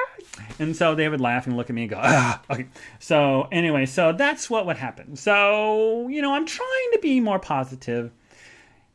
And 0.59 0.75
so 0.75 0.93
they 0.93 1.09
would 1.09 1.21
laugh 1.21 1.47
and 1.47 1.57
look 1.57 1.69
at 1.69 1.75
me 1.75 1.83
and 1.83 1.91
go, 1.91 2.43
okay. 2.51 2.67
So 2.99 3.47
anyway, 3.51 3.85
so 3.85 4.11
that's 4.13 4.49
what 4.49 4.65
would 4.67 4.77
happen. 4.77 5.15
So, 5.15 6.07
you 6.07 6.21
know, 6.21 6.33
I'm 6.33 6.45
trying 6.45 6.91
to 6.93 6.99
be 7.01 7.19
more 7.19 7.39
positive. 7.39 8.11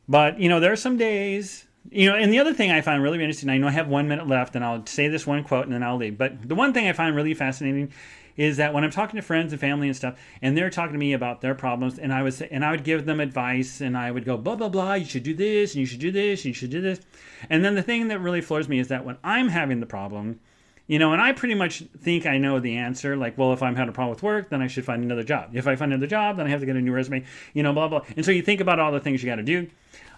But, 0.07 0.39
you 0.39 0.49
know, 0.49 0.59
there 0.59 0.71
are 0.71 0.77
some 0.77 0.97
days 0.97 1.65
you 1.91 2.09
know, 2.09 2.15
and 2.15 2.31
the 2.31 2.39
other 2.39 2.53
thing 2.53 2.71
I 2.71 2.81
find 2.81 3.01
really 3.01 3.19
interesting, 3.19 3.49
I 3.49 3.57
know 3.57 3.67
I 3.67 3.71
have 3.71 3.87
one 3.87 4.07
minute 4.07 4.27
left, 4.27 4.55
and 4.55 4.63
I'll 4.63 4.85
say 4.85 5.07
this 5.07 5.25
one 5.25 5.43
quote 5.43 5.65
and 5.65 5.73
then 5.73 5.81
I'll 5.81 5.97
leave. 5.97 6.17
But 6.17 6.47
the 6.47 6.53
one 6.53 6.73
thing 6.73 6.87
I 6.87 6.93
find 6.93 7.15
really 7.15 7.33
fascinating 7.33 7.91
is 8.39 8.55
that 8.55 8.73
when 8.73 8.85
I'm 8.85 8.89
talking 8.89 9.17
to 9.17 9.21
friends 9.21 9.51
and 9.51 9.59
family 9.59 9.89
and 9.89 9.95
stuff, 9.95 10.17
and 10.41 10.57
they're 10.57 10.69
talking 10.69 10.93
to 10.93 10.97
me 10.97 11.11
about 11.11 11.41
their 11.41 11.53
problems, 11.53 11.99
and 11.99 12.13
I 12.13 12.23
was 12.23 12.41
and 12.41 12.63
I 12.63 12.71
would 12.71 12.85
give 12.85 13.05
them 13.05 13.19
advice, 13.19 13.81
and 13.81 13.97
I 13.97 14.11
would 14.11 14.23
go 14.23 14.37
blah 14.37 14.55
blah 14.55 14.69
blah. 14.69 14.93
You 14.93 15.03
should 15.03 15.23
do 15.23 15.33
this, 15.33 15.73
and 15.73 15.81
you 15.81 15.85
should 15.85 15.99
do 15.99 16.09
this, 16.09 16.39
and 16.39 16.45
you 16.45 16.53
should 16.53 16.69
do 16.69 16.79
this. 16.79 17.01
And 17.49 17.65
then 17.65 17.75
the 17.75 17.83
thing 17.83 18.07
that 18.07 18.19
really 18.21 18.39
floors 18.39 18.69
me 18.69 18.79
is 18.79 18.87
that 18.87 19.03
when 19.03 19.17
I'm 19.25 19.49
having 19.49 19.81
the 19.81 19.85
problem, 19.85 20.39
you 20.87 20.99
know, 20.99 21.11
and 21.11 21.21
I 21.21 21.33
pretty 21.33 21.53
much 21.53 21.83
think 21.99 22.25
I 22.25 22.37
know 22.37 22.61
the 22.61 22.77
answer. 22.77 23.17
Like, 23.17 23.37
well, 23.37 23.51
if 23.51 23.61
I'm 23.61 23.75
having 23.75 23.89
a 23.89 23.93
problem 23.93 24.15
with 24.15 24.23
work, 24.23 24.49
then 24.49 24.61
I 24.61 24.67
should 24.67 24.85
find 24.85 25.03
another 25.03 25.23
job. 25.23 25.49
If 25.53 25.67
I 25.67 25.75
find 25.75 25.91
another 25.91 26.07
job, 26.07 26.37
then 26.37 26.47
I 26.47 26.49
have 26.49 26.61
to 26.61 26.65
get 26.65 26.77
a 26.77 26.81
new 26.81 26.93
resume. 26.93 27.25
You 27.53 27.63
know, 27.63 27.73
blah 27.73 27.89
blah. 27.89 28.05
And 28.15 28.23
so 28.23 28.31
you 28.31 28.41
think 28.41 28.61
about 28.61 28.79
all 28.79 28.93
the 28.93 29.01
things 29.01 29.21
you 29.21 29.29
got 29.29 29.35
to 29.35 29.43
do. 29.43 29.67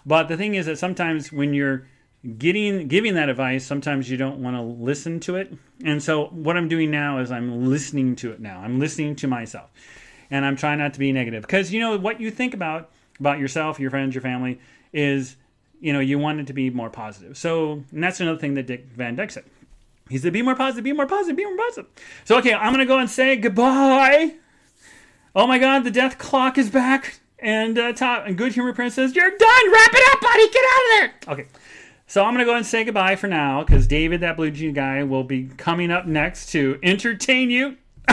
But 0.06 0.28
the 0.28 0.36
thing 0.36 0.54
is 0.54 0.66
that 0.66 0.78
sometimes 0.78 1.32
when 1.32 1.54
you're 1.54 1.88
getting 2.38 2.86
giving 2.86 3.14
that 3.14 3.28
advice 3.28 3.66
sometimes 3.66 4.08
you 4.08 4.16
don't 4.16 4.38
want 4.38 4.56
to 4.56 4.62
listen 4.62 5.18
to 5.20 5.36
it. 5.36 5.52
And 5.84 6.02
so 6.02 6.26
what 6.26 6.56
i'm 6.56 6.68
doing 6.68 6.90
now 6.90 7.18
is 7.18 7.32
i'm 7.32 7.68
listening 7.68 8.14
to 8.16 8.30
it 8.30 8.40
now. 8.40 8.60
I'm 8.60 8.78
listening 8.78 9.16
to 9.16 9.26
myself. 9.26 9.70
And 10.30 10.44
i'm 10.46 10.56
trying 10.56 10.78
not 10.78 10.94
to 10.94 11.00
be 11.00 11.10
negative. 11.10 11.42
Because 11.42 11.72
you 11.72 11.80
know 11.80 11.98
what 11.98 12.20
you 12.20 12.30
think 12.30 12.54
about 12.54 12.90
about 13.18 13.38
yourself 13.38 13.80
your 13.80 13.90
friends 13.90 14.14
your 14.14 14.22
family 14.22 14.60
is 14.92 15.36
you 15.80 15.92
know 15.92 15.98
you 16.00 16.18
want 16.18 16.38
it 16.38 16.46
to 16.46 16.52
be 16.52 16.70
more 16.70 16.90
positive. 16.90 17.36
So 17.36 17.84
and 17.90 18.02
that's 18.02 18.20
another 18.20 18.38
thing 18.38 18.54
that 18.54 18.66
dick 18.66 18.86
van 18.94 19.16
dyke 19.16 19.32
said. 19.32 19.44
He 20.08 20.18
said 20.18 20.32
be 20.32 20.42
more 20.42 20.54
positive 20.54 20.84
be 20.84 20.92
more 20.92 21.06
positive 21.06 21.36
be 21.36 21.44
more 21.44 21.56
positive. 21.56 21.90
So 22.24 22.38
okay 22.38 22.54
i'm 22.54 22.72
gonna 22.72 22.86
go 22.86 23.00
and 23.00 23.10
say 23.10 23.34
goodbye. 23.34 24.34
Oh 25.34 25.48
my 25.48 25.58
god 25.58 25.82
the 25.82 25.90
death 25.90 26.18
clock 26.18 26.56
is 26.56 26.70
back. 26.70 27.18
And 27.40 27.76
uh, 27.76 27.92
top 27.92 28.28
and 28.28 28.38
good 28.38 28.52
humor 28.52 28.72
prince 28.72 28.94
says 28.94 29.16
you're 29.16 29.36
done. 29.36 29.72
Wrap 29.72 29.90
it 29.92 30.12
up 30.12 30.20
buddy. 30.20 30.48
Get 30.48 30.64
out 30.64 30.82
of 30.84 30.90
there. 30.90 31.32
Okay 31.32 31.61
so 32.12 32.22
I'm 32.22 32.34
going 32.34 32.44
to 32.44 32.52
go 32.52 32.54
and 32.54 32.66
say 32.66 32.84
goodbye 32.84 33.16
for 33.16 33.26
now 33.26 33.64
because 33.64 33.86
David, 33.86 34.20
that 34.20 34.36
blue 34.36 34.50
jean 34.50 34.74
guy, 34.74 35.02
will 35.02 35.24
be 35.24 35.44
coming 35.56 35.90
up 35.90 36.04
next 36.04 36.52
to 36.52 36.78
entertain 36.82 37.48
you. 37.48 37.78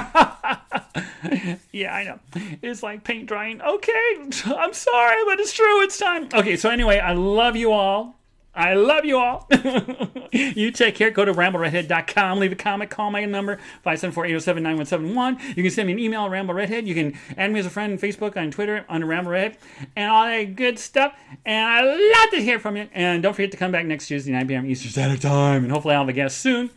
yeah, 1.74 1.93
I 1.93 2.06
know. 2.06 2.20
It's 2.62 2.82
like 2.82 3.04
paint 3.04 3.26
drying. 3.26 3.62
Okay, 3.62 4.16
I'm 4.45 4.72
sorry, 4.72 5.18
but 5.26 5.41
it's 5.41 5.52
true. 5.52 5.82
It's 5.82 5.97
time. 5.97 6.30
Okay, 6.34 6.56
so 6.56 6.70
anyway, 6.70 7.00
I 7.00 7.12
love 7.12 7.58
you 7.58 7.74
all. 7.74 8.16
I 8.60 8.74
love 8.74 9.05
you 9.05 9.18
all. 9.18 9.47
you 10.34 10.70
take 10.72 10.95
care. 10.95 11.12
Go 11.12 11.24
to 11.24 11.34
rambleredhead.com. 11.34 12.39
Leave 12.39 12.51
a 12.51 12.55
comment. 12.55 12.91
Call 12.91 13.10
my 13.10 13.24
number, 13.24 13.57
574-807-9171. 13.86 15.55
You 15.55 15.64
can 15.64 15.72
send 15.72 15.88
me 15.88 15.93
an 15.93 15.99
email, 15.99 16.28
rambleredhead. 16.30 16.86
You 16.86 16.93
can 16.93 17.18
add 17.38 17.53
me 17.53 17.62
as 17.62 17.66
a 17.66 17.70
friend 17.70 17.93
on 17.93 17.99
Facebook, 17.99 18.36
on 18.36 18.51
Twitter, 18.51 18.84
under 18.89 19.07
rambleredhead, 19.07 19.55
and 19.95 20.12
all 20.12 20.26
that 20.26 20.57
good 20.57 20.78
stuff. 20.78 21.18
And 21.45 21.70
I 21.70 21.82
love 21.82 22.32
to 22.32 22.41
hear 22.41 22.60
from 22.60 22.76
you. 22.76 22.89
And 22.93 23.24
don't 23.24 23.34
forget 23.34 23.51
to 23.51 23.57
come 23.57 23.72
back 23.72 23.86
next 23.86 24.07
Tuesday, 24.07 24.34
9 24.34 24.47
p.m. 24.49 24.66
Eastern 24.70 24.91
Standard 24.91 25.22
Time. 25.22 25.64
And 25.64 25.72
hopefully 25.72 25.93
I'll 25.93 26.01
have 26.01 26.10
a 26.10 26.14
guest 26.14 26.39
soon. 26.39 26.70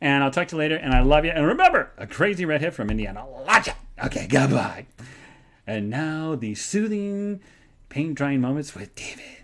And 0.00 0.24
I'll 0.24 0.32
talk 0.32 0.48
to 0.48 0.56
you 0.56 0.58
later. 0.58 0.74
And 0.74 0.92
I 0.92 1.02
love 1.02 1.24
you. 1.24 1.30
And 1.30 1.46
remember, 1.46 1.92
a 1.96 2.08
crazy 2.08 2.46
redhead 2.46 2.74
from 2.74 2.90
Indiana. 2.90 3.24
Love 3.24 3.68
you. 3.68 3.72
Okay, 4.04 4.26
goodbye. 4.26 4.86
And 5.68 5.88
now 5.88 6.34
the 6.34 6.56
soothing 6.56 7.40
paint 7.90 8.16
drying 8.16 8.40
moments 8.40 8.74
with 8.74 8.92
David. 8.96 9.37